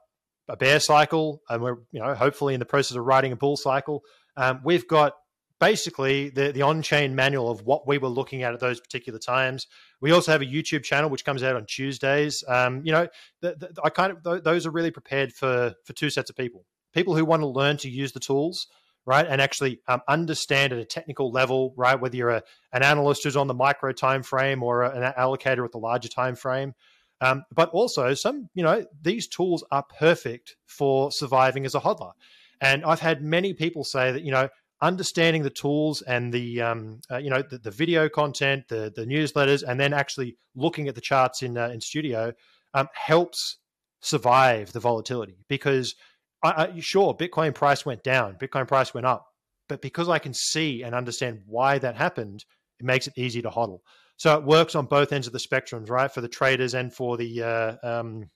a 0.48 0.56
bear 0.56 0.80
cycle, 0.80 1.42
and 1.50 1.64
we're 1.64 1.78
you 1.92 2.00
know 2.00 2.14
hopefully 2.14 2.54
in 2.54 2.60
the 2.60 2.68
process 2.68 2.96
of 2.96 3.04
writing 3.04 3.32
a 3.32 3.36
bull 3.36 3.58
cycle. 3.58 4.04
Um, 4.38 4.62
we've 4.64 4.88
got 4.88 5.14
basically 5.60 6.30
the, 6.30 6.52
the 6.52 6.62
on-chain 6.62 7.16
manual 7.16 7.50
of 7.52 7.62
what 7.64 7.88
we 7.88 7.98
were 7.98 8.08
looking 8.08 8.44
at 8.44 8.54
at 8.54 8.60
those 8.60 8.80
particular 8.80 9.20
times. 9.20 9.68
We 10.02 10.12
also 10.12 10.32
have 10.32 10.42
a 10.42 10.46
YouTube 10.46 10.84
channel 10.84 11.10
which 11.10 11.26
comes 11.26 11.44
out 11.44 11.56
on 11.56 11.66
Tuesdays. 11.66 12.44
Um, 12.48 12.82
you 12.86 12.92
know, 12.92 13.08
the, 13.42 13.56
the, 13.56 13.82
I 13.84 13.90
kind 13.90 14.12
of 14.12 14.24
th- 14.24 14.44
those 14.44 14.66
are 14.66 14.72
really 14.72 14.92
prepared 14.92 15.34
for 15.34 15.74
for 15.86 15.94
two 15.94 16.10
sets 16.10 16.30
of 16.30 16.36
people: 16.36 16.66
people 16.94 17.16
who 17.16 17.26
want 17.26 17.42
to 17.42 17.48
learn 17.48 17.78
to 17.78 17.90
use 17.90 18.12
the 18.14 18.20
tools, 18.20 18.68
right, 19.06 19.26
and 19.28 19.42
actually 19.42 19.82
um, 19.88 20.02
understand 20.08 20.74
at 20.74 20.80
a 20.80 20.86
technical 20.86 21.32
level, 21.32 21.74
right, 21.78 22.00
whether 22.00 22.16
you're 22.16 22.30
a, 22.30 22.44
an 22.72 22.84
analyst 22.84 23.24
who's 23.24 23.36
on 23.36 23.48
the 23.48 23.54
micro 23.54 23.92
time 23.92 24.24
frame 24.24 24.64
or 24.64 24.84
a, 24.84 24.92
an 24.92 25.14
allocator 25.18 25.66
at 25.66 25.72
the 25.72 25.80
larger 25.80 26.10
time 26.10 26.36
frame. 26.36 26.74
Um, 27.22 27.44
but 27.54 27.70
also 27.72 28.14
some, 28.14 28.50
you 28.54 28.64
know, 28.64 28.86
these 29.02 29.28
tools 29.28 29.66
are 29.72 29.84
perfect 30.00 30.56
for 30.68 31.12
surviving 31.12 31.66
as 31.66 31.76
a 31.76 31.82
hodler. 31.82 32.14
And 32.62 32.86
I've 32.86 33.02
had 33.02 33.22
many 33.22 33.54
people 33.54 33.84
say 33.84 34.14
that, 34.14 34.24
you 34.24 34.32
know, 34.32 34.48
understanding 34.82 35.44
the 35.44 35.50
tools 35.50 36.02
and 36.02 36.34
the 36.34 36.62
um, 36.62 37.02
uh, 37.12 37.18
you 37.18 37.30
know 37.30 37.42
the, 37.42 37.58
the, 37.58 37.72
video 37.72 38.08
content, 38.10 38.64
the 38.70 38.92
the 38.96 39.06
newsletters, 39.06 39.64
and 39.68 39.80
then 39.80 39.94
actually 39.94 40.38
looking 40.56 40.88
at 40.88 40.96
the 40.96 41.02
charts 41.02 41.44
in 41.44 41.58
uh, 41.58 41.70
in 41.70 41.82
Studio 41.82 42.34
um, 42.74 42.88
helps 42.94 43.58
survive 44.02 44.72
the 44.72 44.80
volatility. 44.80 45.38
Because 45.48 45.96
I, 46.44 46.72
I, 46.76 46.80
sure, 46.80 47.16
Bitcoin 47.16 47.54
price 47.54 47.86
went 47.86 48.04
down, 48.04 48.38
Bitcoin 48.42 48.68
price 48.68 48.94
went 48.94 49.06
up, 49.06 49.28
but 49.68 49.82
because 49.82 50.08
I 50.08 50.20
can 50.20 50.34
see 50.34 50.84
and 50.84 50.96
understand 50.96 51.42
why 51.46 51.78
that 51.80 51.96
happened, 51.96 52.46
it 52.80 52.86
makes 52.86 53.08
it 53.08 53.14
easy 53.18 53.42
to 53.42 53.50
hodl. 53.50 53.80
So 54.18 54.38
it 54.38 54.44
works 54.44 54.76
on 54.76 54.86
both 54.86 55.14
ends 55.14 55.28
of 55.28 55.34
the 55.34 55.40
spectrums, 55.40 55.90
right? 55.90 56.12
For 56.12 56.22
the 56.22 56.28
traders 56.28 56.74
and 56.74 56.94
for 56.94 57.18
the 57.18 57.44
uh, 57.44 57.76
um, 57.84 58.30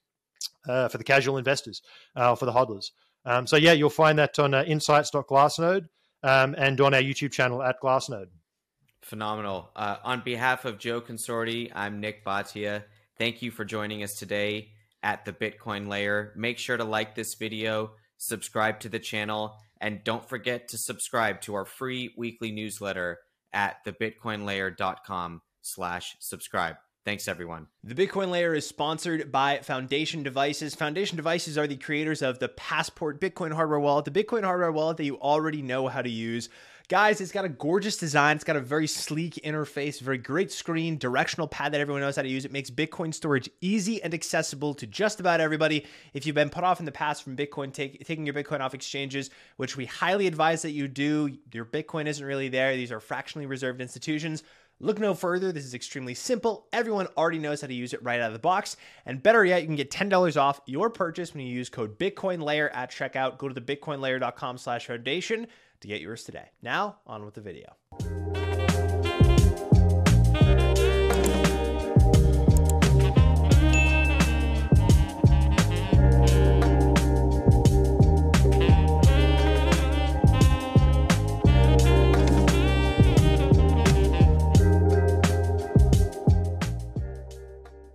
uh, 0.68 0.88
for 0.88 0.98
the 0.98 1.04
casual 1.04 1.38
investors, 1.38 1.82
uh, 2.16 2.34
for 2.34 2.46
the 2.46 2.52
hodlers. 2.52 2.90
Um, 3.26 3.46
so 3.46 3.56
yeah, 3.56 3.72
you'll 3.72 3.90
find 3.90 4.18
that 4.18 4.38
on 4.38 4.52
uh, 4.52 4.64
insights.glassnode 4.64 5.86
um, 6.24 6.54
and 6.58 6.80
on 6.80 6.94
our 6.94 7.00
YouTube 7.00 7.32
channel 7.32 7.62
at 7.62 7.80
Glassnode. 7.80 8.28
Phenomenal. 9.02 9.70
Uh, 9.76 9.96
on 10.02 10.22
behalf 10.24 10.64
of 10.64 10.78
Joe 10.78 11.00
Consorti, 11.00 11.70
I'm 11.74 12.00
Nik 12.00 12.24
Bhatia. 12.24 12.84
Thank 13.18 13.42
you 13.42 13.50
for 13.50 13.64
joining 13.64 14.02
us 14.02 14.14
today 14.14 14.70
at 15.02 15.26
the 15.26 15.32
Bitcoin 15.32 15.86
Layer. 15.86 16.32
Make 16.34 16.58
sure 16.58 16.78
to 16.78 16.84
like 16.84 17.14
this 17.14 17.34
video, 17.34 17.92
subscribe 18.16 18.80
to 18.80 18.88
the 18.88 18.98
channel, 18.98 19.56
and 19.80 20.02
don't 20.02 20.26
forget 20.26 20.68
to 20.68 20.78
subscribe 20.78 21.42
to 21.42 21.54
our 21.54 21.66
free 21.66 22.14
weekly 22.16 22.50
newsletter 22.50 23.18
at 23.52 23.84
thebitcoinlayer.com 23.84 25.42
slash 25.60 26.16
subscribe. 26.20 26.76
Thanks, 27.04 27.28
everyone. 27.28 27.66
The 27.82 27.94
Bitcoin 27.94 28.30
Layer 28.30 28.54
is 28.54 28.66
sponsored 28.66 29.30
by 29.30 29.58
Foundation 29.58 30.22
Devices. 30.22 30.74
Foundation 30.74 31.16
Devices 31.16 31.58
are 31.58 31.66
the 31.66 31.76
creators 31.76 32.22
of 32.22 32.38
the 32.38 32.48
Passport 32.48 33.20
Bitcoin 33.20 33.52
hardware 33.52 33.78
wallet, 33.78 34.06
the 34.06 34.10
Bitcoin 34.10 34.42
hardware 34.42 34.72
wallet 34.72 34.96
that 34.96 35.04
you 35.04 35.20
already 35.20 35.60
know 35.60 35.88
how 35.88 36.00
to 36.00 36.08
use. 36.08 36.48
Guys, 36.88 37.20
it's 37.22 37.32
got 37.32 37.46
a 37.46 37.48
gorgeous 37.50 37.96
design. 37.96 38.36
It's 38.36 38.44
got 38.44 38.56
a 38.56 38.60
very 38.60 38.86
sleek 38.86 39.34
interface, 39.44 40.00
very 40.00 40.18
great 40.18 40.52
screen, 40.52 40.98
directional 40.98 41.48
pad 41.48 41.72
that 41.72 41.80
everyone 41.80 42.02
knows 42.02 42.16
how 42.16 42.22
to 42.22 42.28
use. 42.28 42.44
It 42.44 42.52
makes 42.52 42.70
Bitcoin 42.70 43.12
storage 43.12 43.48
easy 43.62 44.02
and 44.02 44.12
accessible 44.12 44.74
to 44.74 44.86
just 44.86 45.20
about 45.20 45.40
everybody. 45.40 45.86
If 46.12 46.26
you've 46.26 46.34
been 46.34 46.50
put 46.50 46.64
off 46.64 46.80
in 46.80 46.86
the 46.86 46.92
past 46.92 47.22
from 47.22 47.36
Bitcoin, 47.36 47.72
take, 47.72 48.04
taking 48.06 48.26
your 48.26 48.34
Bitcoin 48.34 48.60
off 48.60 48.74
exchanges, 48.74 49.30
which 49.56 49.78
we 49.78 49.86
highly 49.86 50.26
advise 50.26 50.60
that 50.60 50.72
you 50.72 50.88
do, 50.88 51.36
your 51.52 51.64
Bitcoin 51.64 52.06
isn't 52.06 52.24
really 52.24 52.48
there. 52.48 52.74
These 52.76 52.92
are 52.92 53.00
fractionally 53.00 53.46
reserved 53.46 53.80
institutions. 53.80 54.42
Look 54.84 55.00
no 55.00 55.14
further. 55.14 55.50
This 55.50 55.64
is 55.64 55.72
extremely 55.72 56.12
simple. 56.12 56.66
Everyone 56.70 57.06
already 57.16 57.38
knows 57.38 57.62
how 57.62 57.68
to 57.68 57.72
use 57.72 57.94
it 57.94 58.02
right 58.02 58.20
out 58.20 58.26
of 58.26 58.34
the 58.34 58.38
box. 58.38 58.76
And 59.06 59.22
better 59.22 59.42
yet, 59.42 59.62
you 59.62 59.66
can 59.66 59.76
get 59.76 59.90
$10 59.90 60.38
off 60.38 60.60
your 60.66 60.90
purchase 60.90 61.32
when 61.32 61.46
you 61.46 61.54
use 61.54 61.70
code 61.70 61.98
BitcoinLayer 61.98 62.68
at 62.74 62.90
checkout. 62.90 63.38
Go 63.38 63.48
to 63.48 63.54
the 63.54 63.62
bitcoinlayer.com 63.62 64.58
slash 64.58 64.86
foundation 64.86 65.46
to 65.80 65.88
get 65.88 66.02
yours 66.02 66.24
today. 66.24 66.50
Now, 66.60 66.98
on 67.06 67.24
with 67.24 67.32
the 67.32 67.40
video. 67.40 68.43